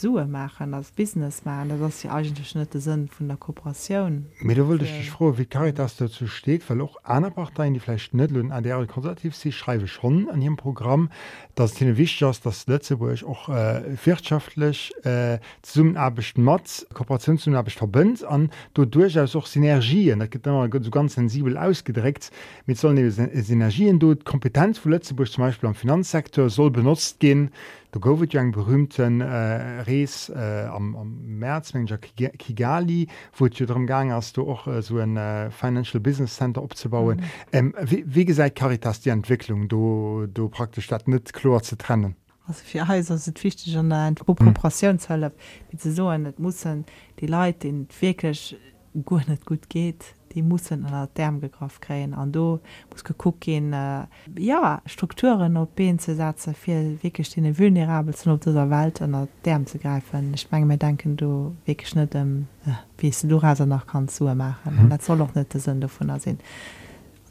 Sue 0.00 0.24
machen 0.26 0.72
als 0.72 0.90
business 0.92 1.44
machen 1.44 1.78
das 1.80 2.00
die 2.00 2.08
eigentlich 2.08 2.54
net 2.54 2.72
sinn 2.72 3.10
vun 3.10 3.28
der 3.28 3.36
Kooperation 3.36 4.26
Mir 4.40 4.54
da 4.54 4.66
wollte 4.66 4.84
ich 4.84 4.90
Ja. 4.92 4.96
dich 4.98 5.10
froh, 5.10 5.34
wie 5.36 5.44
Caritas 5.44 5.96
dazu 5.96 6.26
steht, 6.26 6.62
weil 6.70 6.80
auch 6.80 6.96
andere 7.04 7.32
Parteien, 7.32 7.74
die 7.74 7.80
vielleicht 7.80 8.14
nicht 8.14 8.30
nur 8.30 8.50
an 8.50 8.62
der 8.62 8.86
konservativ 8.86 9.34
sind, 9.36 9.52
schreiben 9.52 9.86
schon 9.86 10.30
an 10.30 10.40
ihrem 10.40 10.56
Programm, 10.56 11.10
dass 11.54 11.72
es 11.74 11.80
ihnen 11.82 11.98
wichtig 11.98 12.22
ist, 12.28 12.46
dass 12.46 12.66
Lützeburg 12.66 13.22
auch 13.24 13.50
äh, 13.50 13.82
wirtschaftlich 14.04 14.92
äh, 15.04 15.38
zusammenarbeitet 15.60 16.38
mit, 16.38 16.86
Kooperationszusammenarbeit 16.94 17.72
verbindet 17.74 18.22
und 18.22 18.50
dort 18.74 18.94
durchaus 18.94 19.36
auch 19.36 19.46
Synergien, 19.46 20.20
das 20.20 20.30
gibt 20.30 20.46
immer 20.46 20.68
so 20.80 20.90
ganz 20.90 21.14
sensibel 21.14 21.58
ausgedrückt, 21.58 22.30
mit 22.66 22.78
sollen 22.78 23.10
Syn- 23.10 23.42
Synergien 23.42 23.98
dort, 23.98 24.24
Kompetenz 24.24 24.78
von 24.78 24.92
Lützeburg 24.92 25.28
zum 25.30 25.44
Beispiel 25.44 25.68
am 25.68 25.74
Finanzsektor 25.74 26.48
soll 26.48 26.70
benutzt 26.70 27.20
gehen, 27.20 27.50
da 27.92 28.00
gibt 28.00 28.32
ja 28.32 28.40
einen 28.40 28.52
berühmten 28.52 29.20
äh, 29.20 29.80
Reis 29.82 30.28
äh, 30.28 30.66
am, 30.66 30.96
am 30.96 31.38
März, 31.38 31.74
Manager 31.74 31.98
Kigali, 31.98 33.08
wo 33.36 33.46
es 33.46 33.58
ja 33.58 33.66
darum 33.66 33.86
ging, 33.86 34.12
hast 34.12 34.36
du 34.36 34.50
auch 34.50 34.66
äh, 34.66 34.82
so 34.82 34.98
ein 34.98 35.16
äh, 35.16 35.50
Financial 35.50 36.00
Business 36.00 36.36
Center 36.36 36.62
aufzubauen. 36.62 37.18
Mhm. 37.18 37.24
Ähm, 37.52 37.74
wie, 37.82 38.04
wie 38.06 38.24
gesagt, 38.24 38.56
Caritas 38.56 39.00
die 39.00 39.10
Entwicklung, 39.10 39.68
du, 39.68 40.26
du 40.32 40.48
praktisch 40.48 40.86
das 40.86 41.06
nicht 41.06 41.32
klar 41.32 41.62
zu 41.62 41.76
trennen. 41.76 42.16
Also 42.46 42.64
für 42.64 42.88
Häuser 42.88 43.16
sind 43.18 43.42
wichtig 43.44 43.76
an 43.76 43.90
der 43.90 44.14
Kooperationshölle 44.24 45.32
wie 45.70 45.76
ze 45.76 45.92
so 45.92 46.10
net 46.16 46.40
mussssen 46.40 46.84
die 47.20 47.26
Leute 47.26 47.68
den 47.68 47.86
wirklich 48.00 48.56
gut 49.04 49.28
net 49.28 49.46
gut 49.46 49.68
geht 49.68 50.16
die 50.34 50.42
mussssen 50.42 50.84
an 50.84 50.92
der 50.92 51.08
Därm 51.16 51.40
gekraft 51.40 51.80
kreen 51.80 52.14
an 52.14 52.32
do 52.32 52.60
muss 52.90 53.04
geguckt 53.04 53.40
gehen 53.40 53.72
äh, 53.72 54.06
ja 54.38 54.80
Strukturen 54.86 55.56
op 55.56 55.74
Been 55.76 55.98
zu 55.98 56.14
setzen 56.14 56.54
fir 56.54 57.02
wirklich 57.02 57.30
den 57.30 57.58
vulnerabel 57.58 58.14
zu 58.14 58.30
op 58.30 58.40
der 58.40 58.70
Welt 58.70 59.02
an 59.02 59.12
der 59.12 59.28
Därm 59.44 59.66
zu 59.66 59.78
greifen. 59.78 60.32
Ich 60.34 60.50
mein, 60.50 60.66
mir 60.66 60.78
denken 60.78 61.16
du 61.16 61.56
wirklich 61.64 61.94
net 61.94 62.14
um, 62.14 62.46
äh, 62.66 62.70
wie 62.98 63.12
du 63.28 63.36
Raser 63.36 63.66
nach 63.66 63.86
kann 63.86 64.08
zu 64.08 64.24
machen 64.24 64.84
mhm. 64.84 64.90
dat 64.90 65.02
soll 65.02 65.20
auch 65.22 65.34
net 65.34 65.52
der 65.52 65.60
Sünde 65.60 65.88
von 65.88 66.08
ersinn 66.08 66.38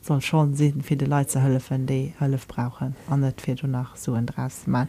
soll 0.10 0.22
schon 0.22 0.56
für 0.56 0.96
die 0.96 1.06
Leute 1.06 1.40
helfen 1.40 1.86
die 1.86 2.14
Hilfe 2.18 2.48
brauchen 2.48 2.96
an 3.10 3.20
nicht 3.22 3.42
für 3.42 3.56
nach 3.68 3.96
so 3.96 4.18
draus 4.26 4.66
man 4.66 4.88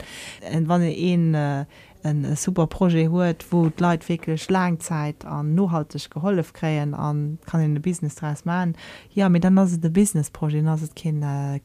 und 0.54 0.68
wann 0.68 0.80
ein, 0.80 1.34
äh, 1.34 1.66
ein 2.02 2.36
super 2.36 2.66
Projekt 2.66 3.12
hört 3.12 3.44
wo 3.52 3.68
die 3.68 3.82
Leute 3.82 4.08
wirklich 4.08 4.48
Langzeit 4.48 5.26
an 5.26 5.54
nachhaltig 5.54 6.10
geholfen 6.10 6.54
kriegen 6.54 6.94
an 6.94 7.38
kann 7.44 7.60
in 7.60 7.76
ein 7.76 7.82
Business 7.82 8.14
draus 8.14 8.46
machen 8.46 8.76
ja 9.12 9.28
mit 9.28 9.44
dann 9.44 9.58
ist 9.58 9.72
es 9.72 9.84
ein 9.84 9.92
Businessprojekt 9.92 10.66
dann 10.66 10.74
ist 10.74 10.82
es 10.82 10.94
kein 10.94 11.22
äh, 11.22 11.60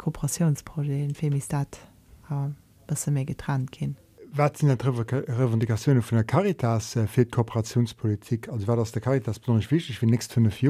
mich 1.29 1.47
das 1.47 1.67
äh, 2.29 2.49
bisschen 2.87 3.13
mehr 3.13 3.25
getrennt 3.25 3.71
Was 4.33 4.59
sind 4.59 4.81
die 4.81 5.15
Revendikationen 5.15 6.01
von 6.01 6.17
der 6.17 6.25
Caritas 6.25 6.97
äh, 6.97 7.07
für 7.07 7.23
die 7.23 7.31
Kooperationspolitik? 7.31 8.49
Also 8.49 8.67
war 8.67 8.75
das 8.75 8.91
der 8.91 9.01
Caritas 9.01 9.39
besonders 9.39 9.71
wichtig 9.71 9.97
für 9.97 10.07
die 10.07 10.11
nächsten 10.11 10.33
fünf 10.33 10.61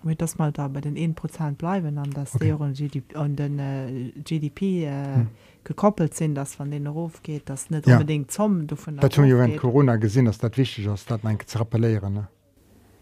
Jahre? 0.00 0.08
wird 0.08 0.22
das 0.22 0.38
mal 0.38 0.52
da 0.52 0.68
bei 0.68 0.80
den 0.80 0.96
1% 0.96 1.52
bleiben 1.56 1.98
an 1.98 2.10
das 2.10 2.34
Okay. 2.34 2.52
und 2.52 2.76
GDP, 2.76 3.16
und 3.16 3.36
den 3.36 3.58
äh, 3.58 4.12
GDP 4.24 4.84
äh, 4.84 5.14
hm. 5.16 5.28
gekoppelt 5.64 6.14
sind 6.14 6.34
dass 6.34 6.54
von 6.54 6.70
den 6.70 6.86
Ruf 6.86 7.22
geht 7.22 7.48
das 7.48 7.70
nicht 7.70 7.86
Ja. 7.86 7.94
unbedingt 7.94 8.30
zum 8.30 8.66
davon 8.66 8.96
Das 8.96 9.16
haben 9.16 9.26
wir 9.26 9.36
während 9.38 9.56
Corona 9.58 9.96
gesehen, 9.96 10.24
dass 10.26 10.38
das 10.38 10.56
wichtig 10.56 10.86
ist, 10.86 11.10
das 11.10 11.24
eigentlich 11.24 11.48
zu 11.48 11.58
rappellieren. 11.58 12.14
Ne? 12.14 12.28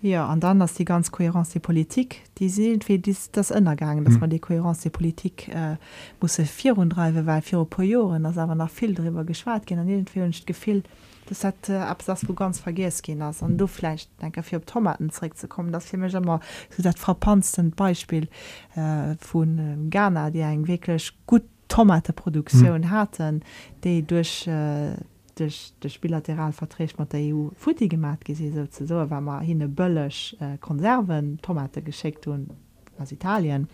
Ja 0.03 0.31
und 0.33 0.43
dann 0.43 0.59
dass 0.59 0.75
die 0.75 0.85
ganz 0.85 1.11
Kohärenz 1.11 1.51
die 1.51 1.61
Politik 1.61 2.23
die 2.39 2.49
sind 2.49 2.89
wie 2.89 2.99
dies 2.99 3.31
das 3.31 3.51
innergegangen 3.51 4.05
dass 4.05 4.15
Mhm. 4.15 4.21
man 4.21 4.31
die 4.31 4.39
Kohärenz 4.39 4.81
die 4.81 4.91
Politik 4.91 5.49
äh, 5.49 5.77
muss 6.21 6.37
vier 6.37 6.77
und 6.79 6.91
drei 6.91 7.27
weil 7.27 7.43
vier 7.43 7.67
Jahren 7.81 8.23
das 8.25 8.39
aber 8.39 8.55
nach 8.55 8.71
viel 8.71 8.95
darüber 8.95 9.25
geschwar 9.25 9.61
gehen 9.61 9.79
an 9.79 9.89
irgendwie 9.89 10.21
nicht 10.21 10.47
gefehl 10.47 10.83
das 11.29 11.45
hat 11.45 11.69
äh, 11.69 11.77
ab 11.77 12.03
das 12.07 12.29
wo 12.29 12.35
ganz 12.35 12.61
vergisst 12.61 13.03
gehen 13.03 13.23
hast 13.23 13.43
und 13.43 13.59
du 13.59 13.67
vielleicht 13.67 14.11
denke 14.23 14.43
für 14.43 14.65
Tomaten 14.65 15.11
zurückzukommen 15.11 15.73
das 15.73 15.87
für 15.87 15.97
mich 15.97 16.15
immer 16.15 16.41
so 16.71 16.83
das 16.83 16.97
verpansten 16.97 17.71
Beispiel 17.73 18.29
äh, 18.75 19.17
von 19.19 19.59
äh, 19.59 19.91
Ghana 19.91 20.31
die 20.31 20.43
ein 20.43 20.67
wirklich 20.67 21.13
gut 21.27 21.43
Tomateproduktion 21.69 22.83
mhm. 22.83 22.91
hatten 22.91 23.43
die 23.83 24.03
durch 24.07 24.47
äh, 24.47 24.95
durch 25.37 25.73
durch 25.81 26.01
bilateral 26.01 26.53
verträgt 26.53 26.99
mit 26.99 27.13
der 27.13 27.21
EU 27.21 27.49
Futti 27.57 27.89
gemacht 27.89 28.25
gesehen 28.25 28.69
so 28.71 28.95
war 28.95 29.21
man 29.21 29.43
hin 29.43 29.61
bëllech 29.75 30.37
äh, 30.41 30.59
Konserven 30.59 31.39
Tomate 31.43 31.83
geschickt 31.83 32.27
und 32.27 32.51
aus 32.99 33.13
Italien. 33.13 33.69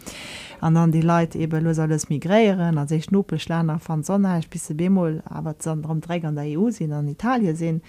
An 0.60 0.74
dann 0.74 0.92
die 0.92 1.00
Leute 1.00 1.38
eben 1.38 1.64
los 1.64 1.78
alles 1.78 2.08
migrieren 2.08 2.78
an 2.78 2.88
sich 2.88 3.04
schnupelschländer 3.04 3.78
von 3.78 4.02
Sonne 4.02 4.40
bis 4.50 4.72
Bemol 4.74 5.22
aber 5.24 5.56
sondern 5.58 6.00
Träger 6.00 6.28
an 6.28 6.36
der 6.36 6.58
EU 6.58 6.70
sind 6.70 6.92
an 6.92 7.08
Italien 7.08 7.56
sind 7.56 7.84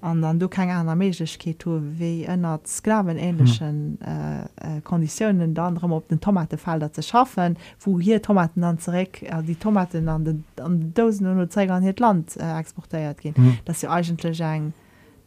an 0.00 0.22
dann 0.22 0.38
du 0.38 0.48
keine 0.48 0.74
andere 0.74 0.96
Möglichkeit 0.96 1.64
wie 1.66 2.24
ënner 2.26 2.60
sklavenähnlichen 2.66 3.98
äh, 4.00 4.42
äh, 4.42 4.80
Konditionen 4.82 5.54
dann 5.54 5.66
anderem 5.68 5.92
op 5.92 6.08
den 6.08 6.20
Tomatefelder 6.20 6.92
zu 6.92 7.02
schaffen 7.02 7.56
wo 7.80 7.98
hier 8.00 8.22
Tomaten 8.22 8.60
dann 8.60 8.78
zurück 8.78 9.22
äh, 9.22 9.42
die 9.42 9.54
Tomaten 9.56 10.08
an 10.08 10.24
den 10.24 10.44
an 10.60 10.92
Dosen 10.94 11.26
und 11.26 11.52
Träger 11.52 11.74
an 11.74 11.82
het 11.82 12.00
Land 12.00 12.36
äh, 12.36 12.58
exportiert 12.58 13.20
gehen 13.20 13.34
Mhm. 13.36 13.58
das 13.64 13.82
ja 13.82 13.90
eigentlich 13.90 14.40
eng 14.40 14.72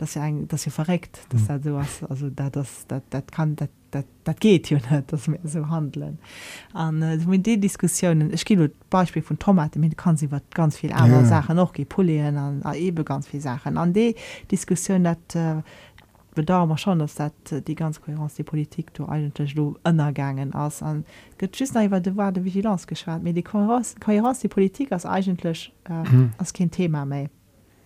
dass 0.02 0.16
ja 0.16 0.24
ein 0.24 0.48
das 0.48 0.66
ja 0.66 0.72
verreckt 0.72 1.20
das 1.30 1.48
mhm. 1.48 1.64
sowas 1.64 2.04
also 2.10 2.30
da 2.30 2.50
das 2.50 2.86
das 2.88 3.04
das 3.12 3.24
kann 3.32 3.56
das 3.56 3.70
dat, 3.92 4.06
dat 4.24 4.40
geht 4.40 4.70
jo 4.70 4.80
net 4.90 5.12
dat 5.12 5.28
mir 5.28 5.40
so 5.44 5.70
handeln 5.70 6.18
an 6.74 7.02
äh, 7.04 7.18
mit 7.18 7.46
die 7.46 7.60
Diskussionen 7.60 8.34
ich 8.34 8.44
gi 8.46 8.70
Beispiel 8.90 9.22
von 9.22 9.38
Tomate 9.38 9.78
mit 9.78 9.96
kann 9.98 10.18
sie 10.18 10.30
ganz 10.54 10.78
viel 10.78 10.92
andere 10.92 11.22
ja. 11.22 11.28
Sachen 11.28 11.56
noch 11.56 11.74
polieren 11.88 12.38
an 12.38 12.64
ebe 12.74 13.04
ganz 13.04 13.28
viel 13.28 13.42
Sachen 13.42 13.78
an 13.78 13.94
de 13.94 14.16
Diskussion 14.50 15.04
dat 15.04 15.36
äh, 15.36 15.62
da 16.36 16.66
man 16.66 16.78
schon 16.78 17.00
dass 17.00 17.16
dat 17.16 17.52
äh, 17.52 17.62
die 17.62 17.76
ganz 17.76 18.02
kohärenz 18.02 18.34
die 18.36 18.44
Politik 18.44 18.94
du 18.96 19.06
eigentlich 19.08 19.54
du 19.54 19.78
ënnergangen 19.84 20.56
ass 20.56 20.82
an 20.82 21.06
iwwer 21.40 22.02
de 22.02 22.16
war 22.16 22.32
de 22.32 22.44
Vigilanz 22.44 22.88
geschwar 22.88 23.20
mir 23.20 23.34
die 23.34 23.44
kohärenz 23.44 24.40
die 24.40 24.48
Politik 24.48 24.92
als 24.92 25.06
eigentlich 25.06 25.72
äh, 25.88 25.94
mhm. 25.94 26.32
als 26.40 26.54
kein 26.54 26.72
Thema 26.72 27.06
méi 27.06 27.30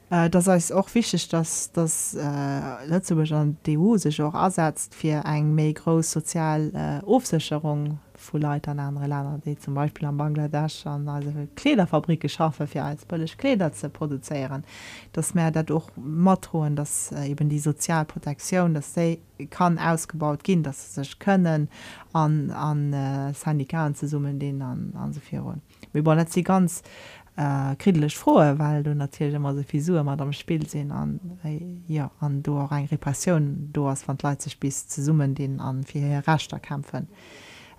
Äh, 0.10 0.30
das 0.30 0.48
heißt 0.48 0.74
auch 0.74 0.94
wichtig 0.94 1.28
dass 1.30 1.72
das 1.72 2.14
äh, 2.14 2.86
letzte 2.86 3.16
an 3.36 3.58
DU 3.66 3.98
sich 3.98 4.22
auch 4.22 4.34
ersetzt 4.34 4.94
für 4.94 5.24
eng 5.26 5.56
méi 5.56 5.74
groß 5.74 6.12
sozial 6.12 6.72
äh, 6.74 7.06
Aufsicherung 7.06 8.00
vu 8.18 8.38
Leute 8.38 8.72
an 8.72 8.80
andere 8.80 9.08
Länder 9.08 9.40
die 9.44 9.58
zum 9.58 9.74
Beispiel 9.74 10.08
an 10.08 10.18
Bangladesch 10.18 10.86
an 10.86 11.08
also 11.08 11.32
Klederfabrike 11.56 12.30
schaffe 12.30 12.68
für 12.68 12.84
als 12.84 13.06
polisch 13.06 13.38
Kleder 13.38 13.74
zu 13.74 13.90
produzieren. 13.90 14.64
Das 15.12 15.34
mehr 15.34 15.52
dadurch 15.52 15.88
Motroen 15.96 16.76
dass 16.76 17.12
äh, 17.12 17.28
eben 17.28 17.50
die 17.50 17.60
Sozialprotektion 17.60 18.74
dass 18.76 18.94
sie 18.94 19.20
kann 19.50 19.80
ausgebaut 19.80 20.44
gehen 20.44 20.62
dass 20.62 20.94
sie 20.94 21.02
sich 21.02 21.18
können 21.20 21.68
an 22.14 22.52
an 22.52 22.94
äh, 22.94 23.34
Syndikaten 23.34 23.96
zu 23.96 24.08
summen 24.08 24.40
den 24.40 24.62
an 24.62 24.94
an 24.96 25.14
so 25.14 25.22
wir 25.94 26.06
wollen 26.06 26.28
sie 26.28 26.44
ganz 26.44 26.84
äh, 27.38 27.76
kritisch 27.76 28.18
frohe 28.18 28.58
weil 28.60 28.84
du 28.84 28.96
natürlich 28.96 29.34
immer 29.34 29.54
so 29.54 29.64
Fisur 29.64 30.04
mal 30.04 30.20
am 30.20 30.34
Spiel 30.34 30.68
sehen 30.68 30.92
an 30.92 31.20
äh, 31.44 31.60
ja 31.88 32.12
an 32.20 32.42
du 32.44 32.58
ein 32.58 32.86
Repression 32.86 33.70
du 33.74 33.88
hast 33.88 34.04
von 34.04 34.18
Leute 34.22 34.50
bis 34.60 34.88
zu 34.88 35.04
summen 35.04 35.36
den 35.36 35.60
an 35.60 35.84
vier 35.84 36.24
raster 36.26 36.60
kämpfen 36.60 37.08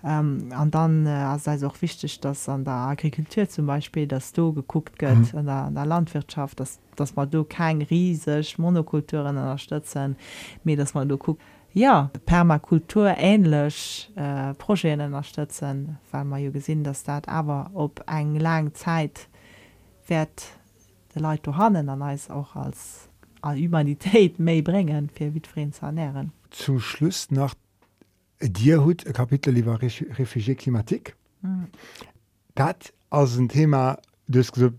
an 0.03 0.67
ähm, 0.67 0.71
dann 0.71 1.05
äh, 1.05 1.37
sei 1.39 1.65
auch 1.65 1.81
wichtig 1.81 2.19
dass 2.19 2.47
an 2.47 2.63
der 2.63 2.73
Agrikultur 2.73 3.49
zum 3.49 3.65
Beispiel 3.65 4.07
dass 4.07 4.31
du 4.31 4.53
geguckt 4.53 5.01
wird 5.01 5.33
mhm. 5.33 5.39
an, 5.39 5.45
der, 5.45 5.55
an 5.55 5.75
der 5.75 5.85
Landwirtschaft 5.85 6.59
dass 6.59 6.79
dass 6.95 7.15
man 7.15 7.29
du 7.29 7.43
kein 7.43 7.81
riesig 7.81 8.59
Monokulturen 8.59 9.37
unterstützen 9.37 10.15
mir 10.63 10.77
dass 10.77 10.93
man 10.93 11.09
du 11.09 11.17
guckt 11.17 11.41
ja 11.73 12.11
Permakultur 12.25 13.15
ähnlich 13.17 14.11
äh, 14.15 14.53
Projekte 14.53 15.03
unterstützen 15.03 15.97
weil 16.11 16.25
man 16.25 16.43
ja 16.43 16.51
gesehen 16.51 16.83
dass 16.83 17.03
das 17.03 17.23
aber 17.27 17.71
ob 17.73 18.03
ein 18.05 18.35
lang 18.35 18.75
Zeit 18.75 19.27
werd 20.07 20.57
de 21.13 21.21
Leiit 21.21 21.47
hannen 21.47 21.89
an 21.89 22.01
als 22.01 22.29
auch 22.29 22.55
als 22.55 23.09
a 23.41 23.53
Humanitéit 23.53 24.39
méi 24.39 24.61
brengen 24.61 25.09
fir 25.09 25.33
witfreen 25.33 25.73
ze 25.73 25.85
ernähren. 25.85 26.31
Zum 26.49 26.79
Schluss 26.79 27.31
nach 27.31 27.55
Dir 28.41 28.83
hut 28.83 29.05
e 29.05 29.13
Kapitel 29.13 29.57
iwwer 29.57 29.79
Refugé 29.79 30.55
Klimatik. 30.55 31.15
Mhm. 31.41 31.67
Dat 32.55 32.93
as 33.09 33.37
ein 33.37 33.49
Thema 33.49 33.97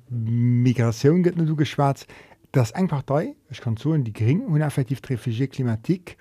Migration 0.08 1.22
gëtt 1.22 1.36
du 1.36 1.56
geschwarz, 1.56 2.06
das 2.52 2.72
einfach 2.72 3.02
dei 3.02 3.34
ich 3.50 3.60
kann 3.60 3.76
so 3.76 3.96
die 3.96 4.12
gering 4.12 4.46
uneffektiv 4.46 5.00
Refugé 5.00 5.48
Klimatik 5.48 6.16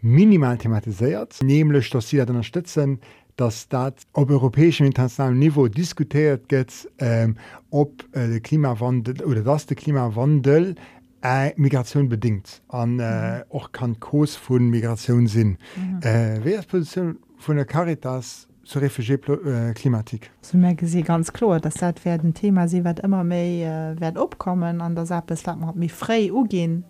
minimal 0.00 0.56
thematisiert, 0.56 1.42
nämlich 1.42 1.90
dass 1.90 2.08
sie 2.08 2.16
dat 2.16 2.30
unterstützen, 2.30 3.00
dass 3.36 3.68
dat 3.68 4.06
op 4.12 4.30
europäischem 4.30 4.86
internationalem 4.86 5.38
Niveau 5.38 5.68
diskutiert 5.68 6.48
gëtt 6.48 6.88
ähm, 6.98 7.36
ob 7.70 8.04
äh, 8.12 8.28
de 8.28 8.40
Klimawandel 8.40 9.24
oder 9.24 9.42
dass 9.42 9.66
der 9.66 9.76
Klimawandel 9.76 10.74
äh, 11.22 11.52
Migration 11.56 12.08
bedingt 12.08 12.62
an 12.68 12.98
äh, 12.98 13.44
auch 13.50 13.68
mhm. 13.68 13.72
kann 13.72 14.00
Kurs 14.00 14.36
von 14.36 14.70
Migration 14.70 15.26
sinn. 15.26 15.58
Mhm. 15.76 16.00
Äh, 16.02 16.40
wer 16.42 16.60
ist 16.60 16.68
Position 16.68 17.18
von 17.38 17.56
der 17.56 17.64
Caritas 17.64 18.48
zur 18.64 18.82
Refugéklimatik? 18.82 20.22
Äh, 20.22 20.76
so 20.76 20.86
sie 20.86 21.02
ganz 21.02 21.32
klar, 21.32 21.60
dass 21.60 21.74
dat 21.74 22.04
werden 22.04 22.34
Thema 22.34 22.68
sie 22.68 22.84
wird 22.84 23.00
immer 23.00 23.24
mehr 23.24 23.96
äh, 24.00 24.18
opkommen 24.18 24.80
an 24.80 24.94
der 24.94 25.06
Sache 25.06 25.34
es 25.34 25.42
mich 25.74 25.92
frei 25.92 26.32
ugehen 26.32 26.84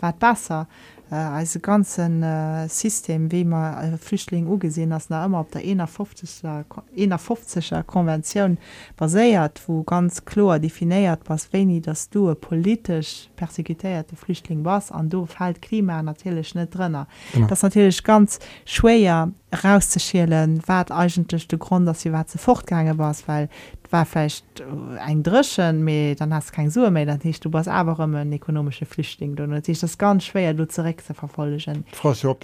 wat 0.00 0.18
besser 0.18 0.68
als 1.10 1.58
ganzen 1.60 2.22
äh, 2.22 2.68
System 2.68 3.30
wie 3.30 3.44
man 3.44 3.94
äh, 3.94 3.98
Flüchtling 3.98 4.46
ugesehen 4.46 4.92
as 4.92 5.10
na 5.10 5.24
immer 5.24 5.40
op 5.40 5.50
der 5.50 5.62
50er 5.62 6.64
50er 6.96 7.82
Konvention 7.82 8.58
baséiert, 8.96 9.60
wo 9.66 9.82
ganz 9.82 10.24
klar 10.24 10.58
definiiert 10.58 11.20
was 11.26 11.52
wenni 11.52 11.80
dass 11.80 12.08
du 12.08 12.34
politisch 12.34 13.28
persekutéierte 13.36 14.16
Flüchtling 14.16 14.64
was 14.64 14.90
an 14.90 15.10
du 15.10 15.26
fall 15.26 15.54
Klima 15.54 16.02
natürlich 16.02 16.54
net 16.54 16.74
drinnner. 16.74 17.06
Ja. 17.34 17.46
Das 17.46 17.62
natürlich 17.62 18.02
ganz 18.02 18.38
schwéier 18.66 19.32
rauszuschälen, 19.62 20.60
wat 20.66 20.90
eigentlich 20.90 21.46
de 21.48 21.58
Grund, 21.58 21.86
dass 21.86 22.00
sie 22.02 22.12
wat 22.12 22.28
ze 22.30 22.38
fortgange 22.38 22.98
was, 22.98 23.28
weil 23.28 23.48
war 23.94 24.04
vielleicht 24.04 24.60
äh, 24.60 25.10
eng 25.10 25.22
dreschen 25.22 25.84
me 25.84 26.14
dann 26.16 26.34
hast 26.34 26.52
kein 26.52 26.68
Su 26.68 26.90
mehr 26.90 27.06
dann 27.06 27.20
du 27.20 27.52
was 27.52 27.68
aber 27.68 27.98
ein 28.00 28.32
ekonomische 28.32 28.86
Flüchtling 28.86 29.36
du 29.36 29.44
ist 29.44 29.82
das 29.82 29.96
ganz 29.96 30.24
schwer 30.24 30.52
du 30.52 30.66
zurück 30.66 31.00
zu 31.00 31.14
verfolgen 31.14 31.84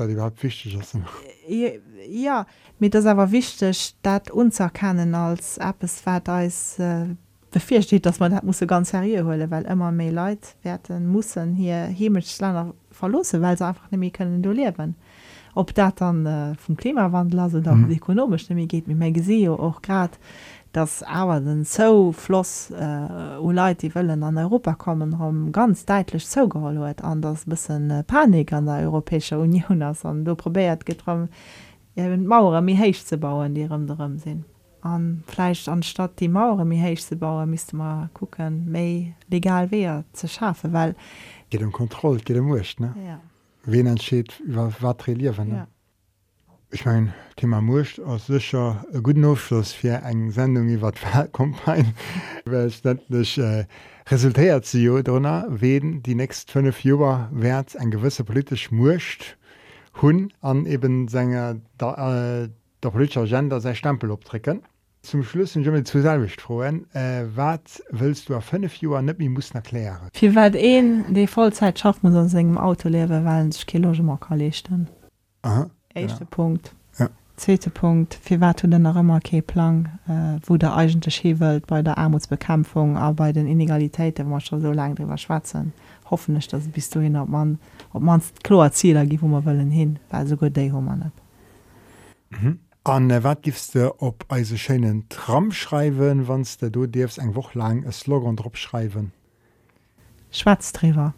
überhaupt 0.09 0.43
wichtig 0.43 0.79
ist. 0.81 0.97
ja 2.09 2.47
mit 2.79 2.95
das 2.95 3.05
aber 3.05 3.31
wichtig 3.33 3.97
dat 4.03 4.31
uns 4.31 4.61
erkennen 4.61 5.15
als 5.15 5.59
App 5.59 5.83
es 5.83 6.07
weiter 6.07 6.45
ist 6.45 6.79
äh, 6.79 7.07
befir 7.51 7.83
steht 7.83 8.07
dass 8.07 8.21
man 8.21 8.31
dat 8.31 8.45
muss 8.45 8.61
ganz 8.61 8.91
serie 8.91 9.25
holle 9.25 9.51
weil 9.51 9.65
immer 9.65 9.91
me 9.91 10.11
Leid 10.11 10.55
werden 10.63 11.09
muss 11.09 11.37
hier 11.57 11.83
himmlisch 12.01 12.39
Länder 12.39 12.75
verlose 12.93 13.43
weil 13.43 13.59
sie 13.59 13.67
einfach 13.67 13.91
nämlich 13.91 14.13
können 14.13 14.41
du 14.43 14.53
leben 14.53 14.95
ob 15.55 15.75
dat 15.75 16.01
dann 16.01 16.27
äh, 16.27 16.55
vom 16.55 16.77
Klimawandel 16.77 17.41
also 17.41 17.59
mhm. 17.59 17.91
ökonomisch 17.91 18.47
geht 18.49 18.87
mir 18.87 18.95
mein 18.95 19.13
Geseo 19.13 19.55
auch 19.55 19.83
grad 19.83 20.19
dass 20.73 21.03
aber 21.03 21.41
den 21.41 21.65
so 21.65 22.13
floss 22.13 22.71
äh, 22.71 23.37
Leute 23.37 23.89
die 23.89 23.95
wollen 23.95 24.23
an 24.23 24.39
Europa 24.39 24.75
kommen 24.75 25.19
haben 25.19 25.53
ganz 25.53 25.85
deutlich 25.85 26.27
so 26.27 26.49
geholt 26.49 27.03
anders 27.03 27.45
bisschen 27.45 27.91
äh, 27.91 28.03
Panik 28.05 28.53
an 28.53 28.67
der 28.67 28.81
Europäische 28.81 29.39
Union 29.39 29.81
ist 29.83 30.05
und 30.05 30.25
du 30.25 30.35
probiert 30.35 30.87
getrum 30.87 31.29
Mauer 31.97 32.61
mir 32.61 32.79
heich 32.79 33.05
zu 33.05 33.17
bauen 33.19 33.55
die 33.55 33.67
darum 33.67 34.19
sind 34.19 34.45
an 34.83 35.25
Fleisch 35.27 35.69
anstatt 35.69 36.21
die 36.21 36.29
Mauer 36.29 36.65
mir 36.65 36.83
heich 36.83 37.05
zu 37.05 37.17
bauen 37.17 37.51
müsste 37.51 37.77
man 37.77 38.11
gucken 38.15 38.71
me 38.71 39.15
legal 39.29 39.71
wer 39.71 40.05
zu 40.13 40.29
schaffen 40.29 40.73
weil 40.73 40.95
geht 41.51 41.63
um 41.63 41.73
Kontrolle 41.73 42.21
geht 42.21 42.39
um 42.39 42.49
Wurscht, 42.49 42.79
ne? 42.81 42.95
Ja. 43.07 43.21
wen 43.65 43.87
entschied 43.87 44.39
über 44.41 44.73
wat 44.81 45.07
relieren 45.09 45.51
ja 45.51 45.67
ich 46.73 46.87
mein 46.87 47.13
Thema 47.37 47.61
Mucht 47.61 48.01
aus 48.01 48.27
sicher 48.27 48.85
e 48.93 49.01
guten 49.01 49.25
Aufschluss 49.25 49.73
fir 49.73 50.03
eng 50.05 50.31
Sendung 50.31 50.69
iwwer 50.69 50.93
Kompagne 51.33 51.95
weltlich 52.45 53.39
äh, 53.39 53.67
resultiert 54.09 54.67
sie 54.67 54.87
drnner 55.03 55.47
weden 55.49 56.03
die 56.03 56.15
näst 56.15 56.51
5 56.51 56.85
Joer 56.85 57.29
wert 57.33 57.75
en 57.75 57.91
gewisse 57.91 58.25
politisch 58.25 58.71
Mucht 58.71 59.37
hunn 60.01 60.33
an 60.41 60.67
eben 60.67 61.09
Sänger 61.09 61.57
der, 61.81 61.99
äh, 61.99 62.49
der 62.83 62.91
politischer 62.91 63.23
Agenda 63.23 63.61
se 63.61 63.75
Stempel 63.75 64.11
optrecken. 64.11 64.63
Zum 65.03 65.25
Schluss 65.25 65.57
mit 65.57 65.89
zu 65.89 66.01
selwicht 66.03 66.41
frohen 66.41 66.87
äh, 66.95 67.25
wat 67.35 67.83
willst 67.91 68.29
du 68.29 68.37
a 68.37 68.41
5 68.41 68.75
Joer 68.77 69.03
net 69.03 69.19
muss 69.19 69.51
erklären? 69.51 70.09
Wie 70.13 70.35
wat 70.37 70.55
een 70.55 71.15
de 71.15 71.27
Vollzeit 71.27 71.79
schafft 71.79 72.05
man 72.05 72.29
segem 72.29 72.59
Auto 72.59 72.89
lewe, 72.89 73.25
weil 73.25 73.51
Kilogement 73.67 74.21
kann 74.21 74.39
lechten. 74.39 74.89
Aha 75.43 75.71
Echte 75.95 76.21
ja. 76.21 76.27
Punkt. 76.31 76.75
Ja. 76.99 77.09
Zweite 77.37 77.71
Punkt 77.71 78.19
wie 78.27 78.41
war 78.41 78.55
du 78.55 78.69
denn 78.69 78.83
noch 78.83 78.97
immer 78.97 79.17
okay 79.17 79.43
plan 79.43 79.99
äh, 80.07 80.39
wo 80.47 80.57
der 80.57 80.77
eigentlich 80.77 81.15
Schewelt 81.15 81.67
bei 81.67 81.83
der 81.83 81.99
Armutsbekämpfung 81.99 82.97
aber 82.97 83.15
bei 83.15 83.33
den 83.33 83.47
Inegalitäten 83.47 84.29
man 84.29 84.41
schon 84.41 84.61
so 84.61 84.73
lange 84.73 84.95
drüber 84.95 85.17
schwatzen 85.17 85.73
hoffen 86.11 86.35
nicht 86.35 86.53
dass 86.53 86.69
bist 86.69 86.95
du 86.95 87.01
hin 87.01 87.17
ob 87.17 87.29
man 87.29 87.59
ob 87.93 88.03
man 88.03 88.21
klar 88.43 88.71
Ziel 88.73 89.05
gibt 89.07 89.23
wo 89.23 89.27
man 89.27 89.45
wollen 89.45 89.71
hin 89.71 89.99
weil 90.11 90.27
so 90.27 90.37
gut 90.37 90.57
man 90.57 91.13
mhm. 92.31 92.59
An 92.85 93.11
äh, 93.11 93.25
wat 93.25 93.43
gifst 93.43 93.75
du 93.75 93.95
op 94.01 94.27
eisescheinen 94.29 95.09
Tram 95.09 95.51
schreiben 95.51 96.29
wannst 96.29 96.63
du 96.63 96.87
dirfst 96.87 97.19
eng 97.19 97.35
woch 97.35 97.55
lang 97.55 97.85
es 97.85 98.01
Slogan 98.01 98.37
drop 98.37 98.57
schreiben 98.59 99.13
Schwarzdrewer 100.31 101.15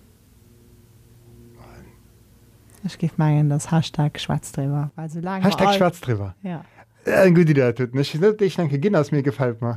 Ich 2.84 2.98
gif 2.98 3.18
meinen 3.18 3.48
das 3.48 3.70
Hashtag 3.70 4.18
Schwarzdrewer 4.18 4.90
so 5.08 5.20
Hashtag 5.20 5.68
all... 5.68 5.74
Schwarzdrewer 5.74 6.34
ja. 6.42 6.64
ja, 7.06 7.28
gut 7.30 7.48
ich 7.48 8.56
denke 8.56 8.80
gin 8.80 8.96
aus 8.96 9.12
mir 9.12 9.22
gefällt 9.22 9.60
mir 9.60 9.76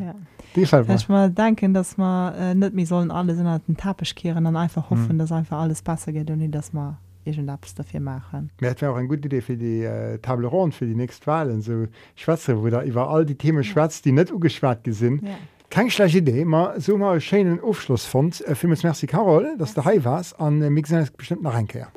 ja. 0.55 0.95
mal 1.07 1.29
denken 1.29 1.73
dass 1.73 1.97
man 1.97 2.33
äh, 2.35 2.55
net 2.55 2.73
mir 2.73 2.85
sollen 2.85 3.11
alle 3.11 3.33
in 3.33 3.61
den 3.67 3.77
tapisch 3.77 4.15
kehren 4.15 4.43
dann 4.43 4.55
einfach 4.55 4.89
hoffen 4.89 5.09
hm. 5.09 5.17
dass 5.19 5.31
einfach 5.31 5.59
alles 5.59 5.81
passe 5.81 6.13
geht 6.13 6.29
und 6.29 6.51
das 6.51 6.73
mal 6.73 6.97
Apps 7.27 7.73
dafür 7.73 8.01
machen. 8.01 8.51
Mir 8.61 8.79
wäre 8.79 8.91
auch 8.91 8.97
eine 8.97 9.07
gute 9.07 9.25
Idee 9.25 9.41
für 9.41 9.57
die 9.57 9.81
äh, 9.81 10.19
Tableron 10.19 10.71
für 10.71 10.85
die 10.85 10.93
nächsten 10.93 11.25
Wahlen 11.25 11.61
so 11.61 11.87
Schwarze 12.15 12.61
wo 12.61 12.69
da 12.69 12.83
über 12.83 13.09
all 13.09 13.25
die 13.25 13.35
Themen 13.35 13.63
schwarz 13.63 14.03
die 14.03 14.11
net 14.11 14.31
ugeschwart 14.31 14.83
gesinn. 14.83 15.21
Ja 15.23 15.35
Keine 15.69 15.91
schlechte 15.91 16.19
Idee, 16.19 16.45
mal 16.45 16.79
so 16.79 16.97
mal 16.97 17.11
einen 17.11 17.21
schönen 17.21 17.59
Aufschluss 17.59 18.05
fand. 18.05 18.41
Äh, 18.41 18.55
Vielmals 18.55 18.83
merci, 18.83 19.07
Carol, 19.07 19.55
dass 19.57 19.73
du 19.73 19.83
hier 19.83 20.05
warst. 20.05 20.39
Und 20.39 20.61
äh, 20.61 20.69
wir 20.69 20.85
sehen 20.85 20.99
uns 20.99 21.11
bestimmt 21.11 21.43
noch 21.43 21.53
einkehr. 21.53 21.91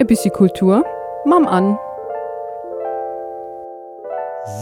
Ein 0.00 0.06
bisschen 0.06 0.32
Kultur, 0.32 0.84
Mam 1.24 1.46
an. 1.46 1.78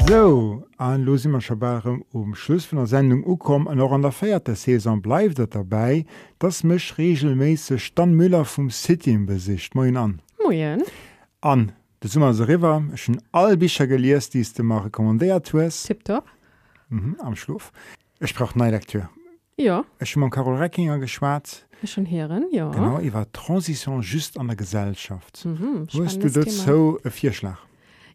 So, 0.07 0.64
an 0.76 1.05
lo 1.05 1.14
immer 1.14 1.41
schon 1.41 1.59
beim 1.59 2.05
um 2.12 2.35
Schluss 2.35 2.66
von 2.66 2.78
der 2.78 2.87
Sendung 2.87 3.24
ukom 3.24 3.66
an 3.68 3.78
noch 3.78 3.93
an 3.93 4.03
der 4.03 4.12
feierte 4.12 4.55
Saison 4.55 5.01
bleibt 5.01 5.39
dat 5.39 5.55
dabei, 5.55 6.05
dass 6.39 6.64
mech 6.64 6.99
regelmäßig 6.99 7.83
Stan 7.85 8.12
Müller 8.12 8.45
vom 8.45 8.70
City 8.70 9.12
im 9.12 9.26
Besicht 9.26 9.74
Moin 9.74 9.97
an. 9.97 10.20
Moin. 10.43 10.83
An 11.41 11.72
de 12.03 12.11
Summer 12.11 12.35
se 12.35 12.47
River 12.47 12.83
schon 12.97 13.20
all 13.33 13.57
Bicher 13.57 13.87
geliers, 13.87 14.28
die 14.28 14.43
du 14.43 14.62
mal 14.62 14.83
rekommandiert 14.83 15.53
hast, 15.55 15.87
Tipptopp. 15.87 16.24
mhm, 16.91 17.16
am 17.20 17.37
Schluff. 17.37 17.72
Ich 18.20 18.35
brauch 18.35 18.55
Neidakteur. 18.55 19.09
Ja, 19.61 19.84
Ich 20.00 20.11
schon 20.11 20.20
mal 20.20 20.30
Carol 20.30 20.56
Reckinger 20.56 20.98
geschwart. 20.98 21.66
ist 21.82 21.92
schon 21.92 22.06
Herren, 22.06 22.46
ja. 22.50 22.70
Genau, 22.70 22.98
ich 22.98 23.12
war 23.12 23.30
Transition 23.32 24.00
just 24.02 24.38
an 24.38 24.46
der 24.46 24.56
Gesellschaft. 24.56 25.44
Mhm, 25.44 25.86
Wo 25.92 26.04
hast 26.04 26.22
du 26.22 26.30
Thema. 26.30 26.46
so 26.50 26.98
ein 27.04 27.11
Vierschlag? 27.11 27.58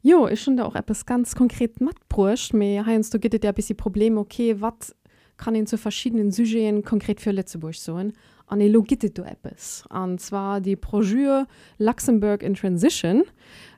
Jo, 0.01 0.27
ich 0.27 0.41
schon 0.41 0.57
da 0.57 0.65
auch 0.65 0.75
etwas 0.75 1.05
ganz 1.05 1.35
konkret 1.35 1.81
matbrucht. 1.81 2.53
Mir 2.53 2.85
heinz, 2.85 3.09
du 3.09 3.19
gittet 3.19 3.43
ja 3.43 3.51
ein 3.51 3.55
bisschen 3.55 3.77
Problem, 3.77 4.17
okay, 4.17 4.59
was 4.59 4.95
kann 5.37 5.55
in 5.55 5.67
zu 5.67 5.77
verschiedenen 5.77 6.31
Sujeten 6.31 6.83
konkret 6.83 7.19
für 7.21 7.31
Lützeburg 7.31 7.75
sein? 7.75 8.13
Und 8.47 8.61
elo 8.61 8.83
gittet 8.83 9.17
du 9.17 9.23
etwas. 9.23 9.83
Und 9.89 10.21
zwar 10.21 10.61
die 10.61 10.75
Projure 10.75 11.47
Luxembourg 11.79 12.43
in 12.43 12.53
Transition, 12.53 13.23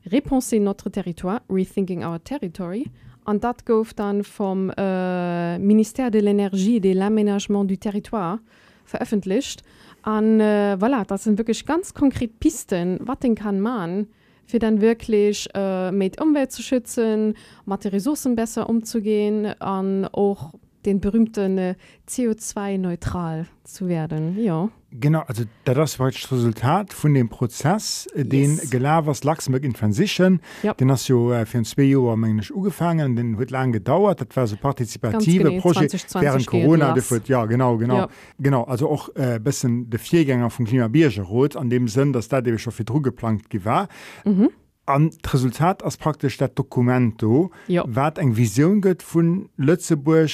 Repenser 0.06 0.60
notre 0.60 0.92
territoire, 0.92 1.42
Rethinking 1.50 2.04
our 2.04 2.22
territory. 2.24 2.92
Und 3.28 3.44
das 3.44 3.66
gouf 3.66 3.94
dann 3.94 4.24
vom 4.24 4.72
äh, 4.78 5.60
Ministère 5.60 6.12
de 6.12 6.22
l'Énergie 6.22 6.78
et 6.78 6.80
de 6.80 6.94
l'Aménagement 6.94 7.66
du 7.66 7.76
Territoire 7.76 8.40
veröffentlicht. 8.86 9.64
Und 10.06 10.40
äh, 10.40 10.78
voilà, 10.80 11.04
das 11.06 11.26
sind 11.26 11.38
wirklich 11.38 11.66
ganz 11.66 11.94
konkret 11.94 12.40
Pisten, 12.40 13.00
was 13.02 13.20
den 13.20 13.36
kann 13.36 13.60
man 13.60 14.08
für 14.46 14.60
dann 14.60 14.80
wirklich 14.80 15.50
äh, 15.54 15.92
mit 15.92 16.22
Umwelt 16.22 16.54
zu 16.54 16.64
schützen, 16.64 17.34
mit 17.66 17.84
den 17.84 17.92
Ressourcen 17.92 18.38
besser 18.38 18.70
umzugehen 18.70 19.54
und 19.60 20.06
auch 20.14 20.54
den 20.88 21.02
berühmten 21.02 21.58
äh, 21.58 21.76
CO2-neutral 22.10 23.46
zu 23.64 23.88
werden. 23.88 24.42
Ja. 24.42 24.70
Genau, 24.90 25.20
also 25.28 25.44
da 25.66 25.74
das 25.74 26.00
war 26.00 26.10
das 26.10 26.32
Resultat 26.32 26.94
von 26.94 27.14
dem 27.14 27.28
Prozess, 27.28 28.08
äh, 28.16 28.24
den 28.24 28.56
Yes. 28.56 28.70
Gelavers 28.70 29.24
Luxemburg 29.26 29.64
in 29.66 29.74
Transition, 29.74 30.40
Ja. 30.64 30.74
den 30.74 30.90
hast 30.90 31.10
du 31.10 31.32
äh, 31.32 31.46
für 31.46 31.62
zwei 31.64 31.84
Jahre 31.84 32.14
eigentlich 32.14 32.56
angefangen, 32.56 33.18
den 33.18 33.38
wird 33.38 33.52
lange 33.52 33.74
gedauert, 33.74 34.22
das 34.22 34.36
war 34.36 34.48
so 34.48 34.56
partizipative 34.56 35.44
genau, 35.44 35.62
Projekt 35.62 35.92
2020 35.92 36.22
während 36.22 36.48
Corona, 36.48 36.96
wird, 36.96 37.28
ja 37.28 37.46
genau, 37.46 37.78
genau, 37.78 37.98
Ja. 37.98 38.10
genau, 38.40 38.64
also 38.64 38.90
auch 38.90 39.10
äh, 39.16 39.36
ein 39.36 39.44
bisschen 39.44 39.90
der 39.90 40.00
Viergänger 40.00 40.50
vom 40.50 40.66
Klimabiergerot, 40.66 41.58
an 41.58 41.70
dem 41.70 41.90
Sinn, 41.90 42.14
dass 42.14 42.30
da 42.30 42.40
eben 42.40 42.58
schon 42.58 42.72
für 42.72 42.86
Druck 42.86 43.04
geplant 43.04 43.44
war. 43.66 43.90
Mhm. 44.24 44.50
An 44.86 45.12
das 45.22 45.34
Resultat 45.34 45.82
ist 45.82 45.98
praktisch 46.00 46.38
das 46.38 46.54
Dokument, 46.56 47.22
do, 47.22 47.52
Ja. 47.68 47.84
was 47.86 48.16
eine 48.16 48.38
Vision 48.38 48.80
gibt 48.80 49.04
von 49.04 49.50
Lützeburg 49.58 50.30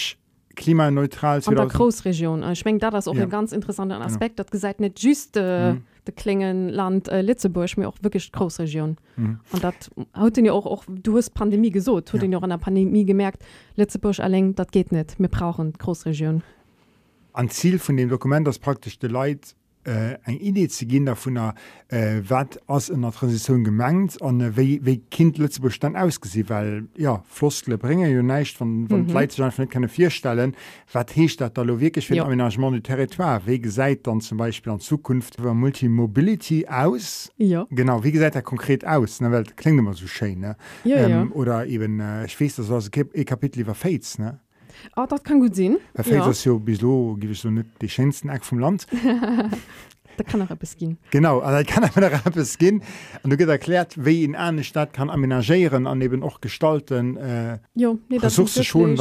klimaneutral 0.56 1.38
An 1.38 1.56
der 1.56 1.70
2000 1.70 1.74
Großregion. 1.74 2.44
Äh, 2.44 2.52
Ich 2.54 2.66
meine, 2.66 2.80
das 2.80 2.94
ist 2.94 3.08
auch 3.08 3.16
Ja. 3.16 3.24
ein 3.24 3.30
ganz 3.30 3.52
interessanter 3.52 4.00
Aspekt. 4.02 4.40
Das 4.40 4.48
gesagt 4.48 4.80
nicht 4.80 5.02
just 5.04 5.36
äh, 5.38 5.74
Mhm. 5.74 5.84
der 6.08 6.14
Klingenland 6.14 7.08
äh, 7.08 7.22
Litzeburg, 7.22 7.76
mir 7.78 7.88
auch 7.88 7.98
wirklich 8.02 8.32
Großregion. 8.32 8.98
Mhm. 9.16 9.40
Und 9.52 9.64
das 9.64 9.74
hat 10.14 10.38
den 10.38 10.46
ja 10.46 10.52
auch, 10.54 10.66
auch, 10.66 10.84
du 10.88 11.18
hast 11.18 11.32
Pandemie 11.34 11.72
gesucht, 11.72 12.08
hat 12.10 12.16
Ja. 12.16 12.20
den 12.22 12.32
ja 12.32 12.38
auch 12.38 12.44
an 12.44 12.50
der 12.52 12.58
Pandemie 12.58 13.06
gemerkt, 13.06 13.44
Litzeburg 13.76 14.20
allein, 14.20 14.54
das 14.56 14.68
geht 14.72 14.92
nicht. 14.92 15.20
Wir 15.20 15.28
brauchen 15.30 15.74
Großregion. 15.74 16.44
an 17.36 17.50
Ziel 17.50 17.80
von 17.80 17.98
dem 17.98 18.10
Dokument 18.10 18.48
ist 18.48 18.60
praktisch 18.60 19.00
die 19.00 19.08
Leute 19.08 19.50
äh, 19.86 20.18
eine 20.24 20.38
Idee 20.38 20.68
zu 20.68 20.86
geben 20.86 21.06
davon, 21.06 21.36
äh, 21.38 22.22
was 22.28 22.48
aus 22.68 22.90
in 22.90 23.02
der 23.02 23.12
Transition 23.12 23.64
gemengt 23.64 24.18
und 24.22 24.42
äh, 24.42 24.56
wie, 24.58 24.86
wie 24.86 24.98
Kind 25.12 25.38
Lützburg 25.38 25.80
dann 25.80 25.96
ausgesehen, 25.96 26.50
weil 26.50 26.88
ja, 26.98 27.24
Floskeln 27.28 27.78
bringen 27.80 28.10
ja 28.10 28.22
nicht, 28.24 28.60
wenn, 28.62 28.90
wenn 28.90 29.02
Mhm. 29.02 29.08
die 29.08 29.14
Leute 29.14 29.36
sich 29.36 29.44
einfach 29.44 29.60
nicht 29.60 29.72
können 29.72 29.90
vorstellen, 29.90 30.56
was 30.92 31.06
heißt 31.16 31.42
das 31.42 31.54
da 31.54 31.64
wirklich 31.80 32.08
für 32.08 32.16
Ja. 32.16 32.24
das 32.24 32.32
Aménagement 32.34 32.72
du 32.76 32.82
Territoire? 32.82 33.42
Wie 33.46 33.60
gesagt 33.60 34.08
dann 34.08 34.22
zum 34.22 34.38
Beispiel 34.38 34.72
in 34.74 34.80
Zukunft 34.80 35.38
über 35.40 35.54
Multimobility 35.54 36.68
aus? 36.68 37.32
Ja. 37.38 37.66
Genau, 37.70 38.04
wie 38.04 38.12
gesagt, 38.12 38.36
er 38.36 38.42
konkret 38.42 38.86
aus, 38.86 39.22
ne, 39.22 39.30
das 39.30 39.56
klingt 39.56 39.80
immer 39.80 39.94
so 39.94 40.08
schön, 40.08 40.40
ne? 40.40 40.56
Ja, 40.84 41.08
ja. 41.08 41.28
Oder 41.34 41.66
eben, 41.68 42.00
äh, 42.00 42.26
ich 42.26 42.40
weiß, 42.40 42.56
das 42.58 42.70
ein 43.16 43.26
Kapitel 43.26 43.60
über 43.62 43.74
Fates, 43.76 44.18
ne? 44.20 44.40
Ah, 44.96 45.08
das 45.08 45.24
kann 45.24 45.40
gut 45.40 45.56
sein. 45.56 45.78
Bei 45.94 46.04
Ja. 46.04 46.20
Ja 46.34 46.60
bislo, 46.60 47.16
gebe 47.20 47.34
ich 47.34 47.40
so 47.40 47.50
nicht 47.50 47.68
die 47.82 47.90
schönsten 47.90 48.30
Eck 48.30 48.44
vom 48.46 48.60
Land. 48.60 48.88
Da 50.16 50.24
kann 50.24 50.42
auch 50.44 50.52
etwas 50.52 50.78
gehen. 50.78 51.00
Genau, 51.10 51.40
also 51.40 51.66
kann 51.68 51.84
etwas 52.26 52.58
gehen. 52.60 52.84
Und 53.24 53.32
du 53.32 53.38
hast 53.38 53.50
erklärt, 53.50 53.96
wie 54.06 54.24
in 54.24 54.36
einer 54.36 54.62
Stadt 54.62 54.94
kann 54.94 55.10
aménagieren 55.10 55.90
und 55.90 56.02
eben 56.02 56.22
auch 56.22 56.40
gestalten, 56.40 57.18
äh, 57.18 57.58
Ja, 57.74 57.94
nee, 58.10 58.20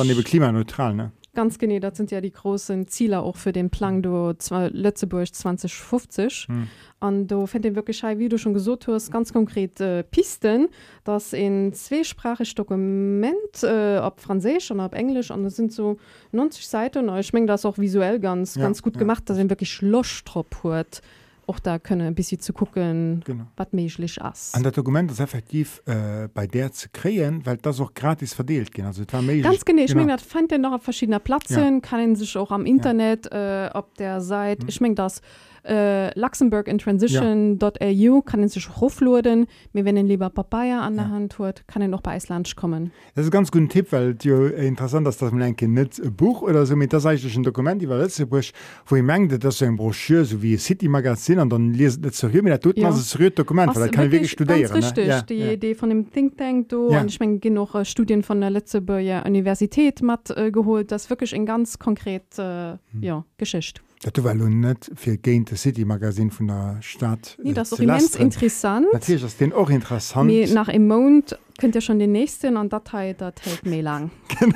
wirklich- 0.09 0.17
eben 0.17 0.25
klimaneutral. 0.25 0.95
Ne? 0.95 1.13
Ganz 1.35 1.59
genau, 1.59 1.79
das 1.79 1.97
sind 1.97 2.11
ja 2.11 2.21
die 2.21 2.31
großen 2.31 2.89
Ziele 2.89 3.21
auch 3.21 3.37
für 3.37 3.53
den 3.53 3.71
Plan 3.71 4.03
do 4.03 4.35
Lützeburg 4.71 5.35
2050. 5.35 6.47
Hm. 6.47 6.69
Und 7.01 7.29
du 7.29 7.47
findest 7.47 7.75
wirklich, 7.75 7.97
schei, 7.97 8.19
wie 8.19 8.29
du 8.29 8.37
schon 8.37 8.53
gesagt 8.53 8.87
hast, 8.87 9.11
ganz 9.11 9.33
konkret 9.33 9.81
äh, 9.81 10.03
Pisten, 10.03 10.69
das 11.05 11.33
in 11.33 11.73
zweisprachig 11.73 12.55
Dokument, 12.55 13.63
äh, 13.63 13.99
ob 13.99 14.21
Französisch 14.21 14.73
und 14.73 14.81
ob 14.81 14.95
Englisch, 14.95 15.31
und 15.31 15.43
das 15.45 15.57
sind 15.57 15.73
so 15.73 15.97
90 16.33 16.69
Seiten. 16.69 17.09
Und 17.09 17.19
ich 17.19 17.33
meine, 17.33 17.47
das 17.47 17.65
auch 17.65 17.79
visuell 17.79 18.21
ganz, 18.21 18.57
Ja, 18.57 18.63
ganz 18.63 18.83
gut 18.83 18.97
ja. 18.97 18.99
gemacht, 18.99 19.31
dass 19.31 19.39
er 19.39 19.49
wirklich 19.49 19.73
Schlossstrop 19.73 20.65
hat. 20.65 21.01
Auch 21.47 21.59
da 21.59 21.79
können 21.79 22.07
ein 22.07 22.15
bisschen 22.15 22.41
zu 22.41 22.53
gucken, 22.53 23.21
Genau. 23.25 23.45
was 23.57 23.69
möglich 23.73 24.19
ist. 24.33 24.57
Und 24.57 24.63
das 24.65 24.73
Dokument 24.73 25.11
ist 25.11 25.19
effektiv 25.21 25.83
äh, 25.87 26.29
bei 26.33 26.47
der 26.47 26.73
zu 26.73 26.89
kriegen, 26.93 27.45
weil 27.45 27.57
das 27.57 27.81
auch 27.81 27.93
gratis 27.95 28.33
verdelt 28.33 28.73
geht. 28.73 28.85
Also, 28.85 29.05
das 29.05 29.13
war 29.13 29.23
möglich. 29.23 29.43
Ganz 29.43 29.65
genau, 29.65 29.83
ich 29.83 29.89
Genau. 29.89 30.01
meine, 30.03 30.13
das 30.13 30.23
fand 30.23 30.53
ihr 30.53 30.59
noch 30.59 30.73
auf 30.73 30.83
verschiedenen 30.83 31.21
Plätzen, 31.21 31.83
kann 31.83 32.01
ihn 32.01 32.17
sich 32.17 32.37
auch 32.37 32.51
am 32.53 32.65
Internet 32.65 33.27
äh, 33.33 33.69
auf 33.73 33.93
der 33.99 34.21
Seite, 34.21 34.63
Mhm. 34.65 34.69
ich 34.69 34.81
meine, 34.81 34.95
das 34.95 35.21
äh, 35.65 36.19
luxemburgintransition.au 36.19 38.23
kann 38.23 38.43
ihn 38.43 38.49
sich 38.49 38.69
hochladen. 38.77 39.47
Mir 39.73 39.85
wenn 39.85 39.97
lieber 40.07 40.31
Papaya 40.31 40.81
an 40.81 40.95
der 40.97 41.05
Ja. 41.07 41.11
Hand 41.11 41.39
hat, 41.39 41.67
kann 41.69 41.83
er 41.83 41.89
noch 41.89 42.01
bei 42.01 42.17
Iceland 42.17 42.55
kommen. 42.57 42.93
Das 43.15 43.25
ist 43.25 43.29
ein 43.31 43.33
ganz 43.33 43.51
guter 43.51 43.69
Tipp, 43.69 43.93
weil 43.93 44.17
es 44.19 44.25
ja 44.25 44.47
interessant 44.49 45.07
ist, 45.09 45.21
dass 45.23 45.31
man 45.31 45.41
denke, 45.41 45.69
nicht 45.69 46.01
ein 46.03 46.15
Buch 46.15 46.43
oder 46.43 46.67
so, 46.67 46.77
mit 46.77 46.93
das 46.93 47.07
eigentlich 47.07 47.37
ein 47.37 47.43
Dokument 47.43 47.83
über 47.83 47.99
Lützeburg, 47.99 48.45
wo 48.87 48.97
ich 48.97 49.03
meine, 49.03 49.29
das 49.39 49.55
ist 49.55 49.59
so 49.59 49.65
ein 49.67 49.77
Broschüre, 49.77 50.25
so 50.25 50.43
wie 50.43 50.55
ein 50.55 50.59
City-Magazin, 50.59 51.39
und 51.39 51.51
dann 51.53 51.73
lese 51.75 51.99
ich 52.03 52.11
das 52.11 52.21
hier, 52.31 52.43
mit 52.43 52.53
das 52.53 52.61
tut 52.61 52.77
Ja. 52.79 52.85
man, 52.89 52.93
das 52.93 53.03
ist 53.07 53.19
ein 53.21 53.35
Dokument, 53.35 53.75
weil 53.75 53.83
das 53.89 53.93
kann 53.93 54.07
ich 54.07 54.13
wirklich 54.13 54.31
studieren. 54.33 54.63
Ganz 54.63 54.75
richtig, 54.75 55.05
ne? 55.07 55.11
ja, 55.11 55.23
die 55.23 55.35
ja. 55.35 55.53
Idee 55.53 55.75
von 55.75 55.89
dem 55.89 56.11
Think 56.11 56.37
Tank, 56.39 56.69
do, 56.69 56.91
Ja. 56.91 57.01
und 57.01 57.09
ich 57.09 57.21
meine, 57.21 57.39
genug 57.39 57.75
äh, 57.75 57.85
Studien 57.85 58.23
von 58.23 58.41
der 58.41 58.51
Lützeburger 58.51 59.25
Universität 59.27 60.03
mit 60.03 60.31
äh, 60.37 60.51
geholt, 60.51 60.91
das 60.93 61.05
ist 61.05 61.11
wirklich 61.11 61.35
ein 61.35 61.47
ganz 61.47 61.79
konkret 61.79 62.39
äh, 62.39 62.73
Hm. 62.93 63.03
ja, 63.03 63.25
Geschichte. 63.39 63.81
Das 64.03 64.25
war 64.25 64.35
nun 64.35 64.61
nicht 64.61 64.91
für 64.97 65.17
Gain 65.17 65.47
the 65.49 65.57
City 65.57 65.85
Magazin 65.85 66.31
von 66.31 66.49
der 66.49 66.79
Stadt. 66.81 67.39
Nee, 67.41 67.51
äh, 67.51 67.55
das 67.55 67.69
ist 67.69 67.75
auch 67.75 67.77
zu 67.77 67.83
immens 67.85 68.17
interessant. 68.17 68.87
Natürlich 68.93 69.23
ist 69.23 69.41
den 69.41 69.53
auch 69.53 69.71
interessant. 69.71 70.27
Mir 70.27 70.53
nach 70.53 70.69
im 70.69 70.89
Mond 70.89 71.39
könnt 71.59 71.77
ihr 71.77 71.81
schon 71.81 72.01
den 72.01 72.11
nächsten 72.11 72.57
und 72.57 72.73
das 72.73 72.83
halt, 72.93 73.21
das 73.21 73.35
hält 73.43 73.65
mir 73.65 73.83
lang. 73.83 74.11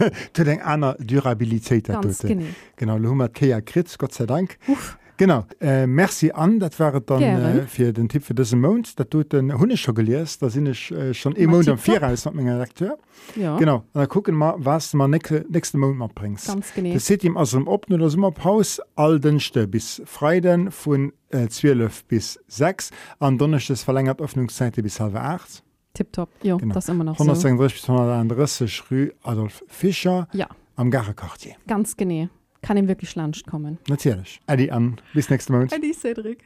zu 0.32 0.44
den 0.44 0.60
einer 0.60 0.94
Durabilität. 0.94 1.88
das 1.88 2.00
Ganz 2.00 2.18
tut. 2.18 2.28
genau. 2.28 2.46
Genau, 2.76 2.98
du 2.98 3.22
hast 3.22 3.34
Kea 3.34 3.60
Kritz, 3.60 3.96
Gott 3.96 4.12
sei 4.14 4.26
Dank. 4.26 4.58
Genau, 5.20 5.44
äh, 5.60 5.86
merci 5.86 6.30
an, 6.32 6.58
das 6.60 6.78
wäre 6.78 7.02
dann 7.02 7.20
äh, 7.22 7.66
für 7.66 7.92
den 7.92 8.08
Tipp 8.08 8.24
für 8.24 8.32
diesen 8.32 8.58
Monat. 8.62 8.98
Das 8.98 9.06
tut 9.10 9.34
den 9.34 9.52
Hunde 9.58 9.76
schon 9.76 9.94
gelesen, 9.94 10.38
da 10.40 10.48
sind 10.48 10.64
ich 10.66 10.90
äh, 10.92 11.12
schon 11.12 11.34
im 11.36 11.50
Monat 11.50 11.68
am. 11.68 11.76
4 11.78 12.02
als 12.02 12.24
meinem 12.24 12.48
Redakteur. 12.48 12.96
Ja, 13.36 13.58
Genau, 13.58 13.84
dann 13.92 14.08
gucken 14.08 14.38
wir, 14.38 14.54
was 14.56 14.92
du 14.92 15.06
nächste, 15.08 15.44
nächsten 15.50 15.78
Monat 15.78 15.96
mal 15.98 16.08
bringst. 16.14 16.46
ganz 16.46 16.72
genau. 16.72 16.94
Das 16.94 17.04
sieht 17.04 17.22
ihm 17.22 17.36
aus 17.36 17.50
dem 17.50 17.68
Open- 17.68 17.92
oder 17.96 18.08
Sommerpause 18.08 18.82
all 18.96 19.20
Dienste 19.20 19.68
bis 19.68 20.00
Freitag 20.06 20.72
von 20.72 21.12
äh, 21.28 21.48
12 21.48 22.04
bis 22.06 22.40
6. 22.48 22.90
Am 23.18 23.36
Donnerstag 23.36 23.74
ist 23.74 23.82
verlängert 23.82 24.22
Öffnungszeit 24.22 24.74
bis 24.76 24.98
halb 25.00 25.16
8. 25.16 25.62
Tipptopp. 25.92 26.30
Ja, 26.42 26.56
Genau. 26.56 26.72
das 26.72 26.88
immer 26.88 27.04
noch 27.04 27.18
so. 27.18 27.24
136 27.24 27.78
bis 27.82 27.88
131 27.90 28.82
Rue 28.90 29.12
Adolf 29.22 29.62
Fischer 29.68 30.28
Ja, 30.32 30.48
am 30.76 30.90
Gare-Quartier. 30.90 31.56
ganz 31.66 31.94
genau. 31.94 32.28
Kann 32.62 32.76
ihm 32.76 32.88
wirklich 32.88 33.16
Lunch 33.16 33.44
kommen. 33.48 33.78
Natürlich. 33.88 34.40
Eddie 34.46 34.70
an. 34.70 35.00
Bis 35.14 35.30
nächsten 35.30 35.52
Monat. 35.52 35.72
Eddie 35.72 35.92
Cedric. 35.92 36.44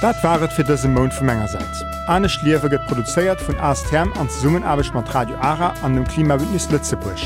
Das 0.00 0.22
waret 0.22 0.52
für 0.52 0.64
diesen 0.64 0.92
Monat 0.92 1.14
von 1.14 1.26
meiner 1.26 1.48
Seite. 1.48 1.66
Anne 2.06 2.28
Schliefer 2.28 2.70
wird 2.70 2.86
produziert 2.86 3.40
von 3.40 3.56
AS 3.56 3.82
Term 3.88 4.12
an 4.18 4.28
Zusammenarbeit 4.28 4.94
mit 4.94 5.14
Radio 5.14 5.34
ARA 5.36 5.72
an 5.82 5.94
dem 5.94 6.04
Klimabündnis 6.04 6.70
Lützeburg. 6.70 7.16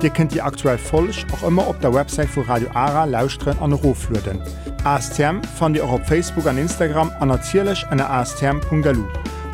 Dir 0.00 0.10
könnt 0.10 0.32
die 0.32 0.40
aktuell 0.40 0.78
Folch 0.78 1.26
auch 1.32 1.42
immer 1.48 1.66
op 1.66 1.80
der 1.80 1.92
Website 1.92 2.28
vu 2.28 2.42
Radio 2.42 2.68
Ara 2.72 3.04
lausren 3.04 3.58
an 3.58 3.72
Roflöden. 3.72 4.40
ASTM 4.84 5.42
fand 5.42 5.74
ihr 5.76 5.84
auch 5.84 5.90
auf 5.90 6.06
Facebook 6.06 6.46
an 6.46 6.58
Instagram 6.58 7.10
an 7.18 7.30
erzielich 7.30 7.84
an 7.88 8.00
astm.galu. 8.00 9.04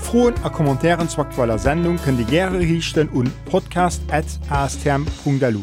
Froen 0.04 0.34
a 0.44 0.48
Kommentaren 0.50 1.08
zu 1.08 1.22
aktueller 1.22 1.58
Sendung 1.58 1.96
können 1.96 2.18
die 2.18 2.24
Gerre 2.24 2.60
richten 2.60 3.08
und 3.08 3.32
podcast@astherm.lu. 3.46 5.60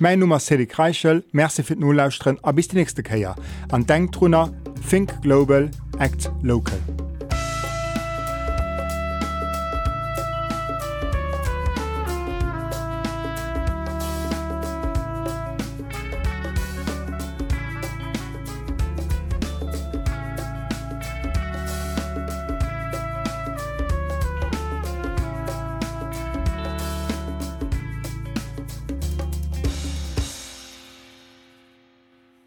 Mein 0.00 0.18
Nummer 0.18 0.40
Cedric 0.40 0.76
Reichel, 0.78 1.24
Merze 1.30 1.62
fir 1.62 1.76
a 2.42 2.52
bis 2.52 2.68
die 2.68 2.76
nächste 2.76 3.02
Käier. 3.04 3.36
An 3.70 3.86
Denktrunner, 3.86 4.52
Think 4.90 5.22
Global, 5.22 5.70
Act 5.98 6.30
Local. 6.42 6.78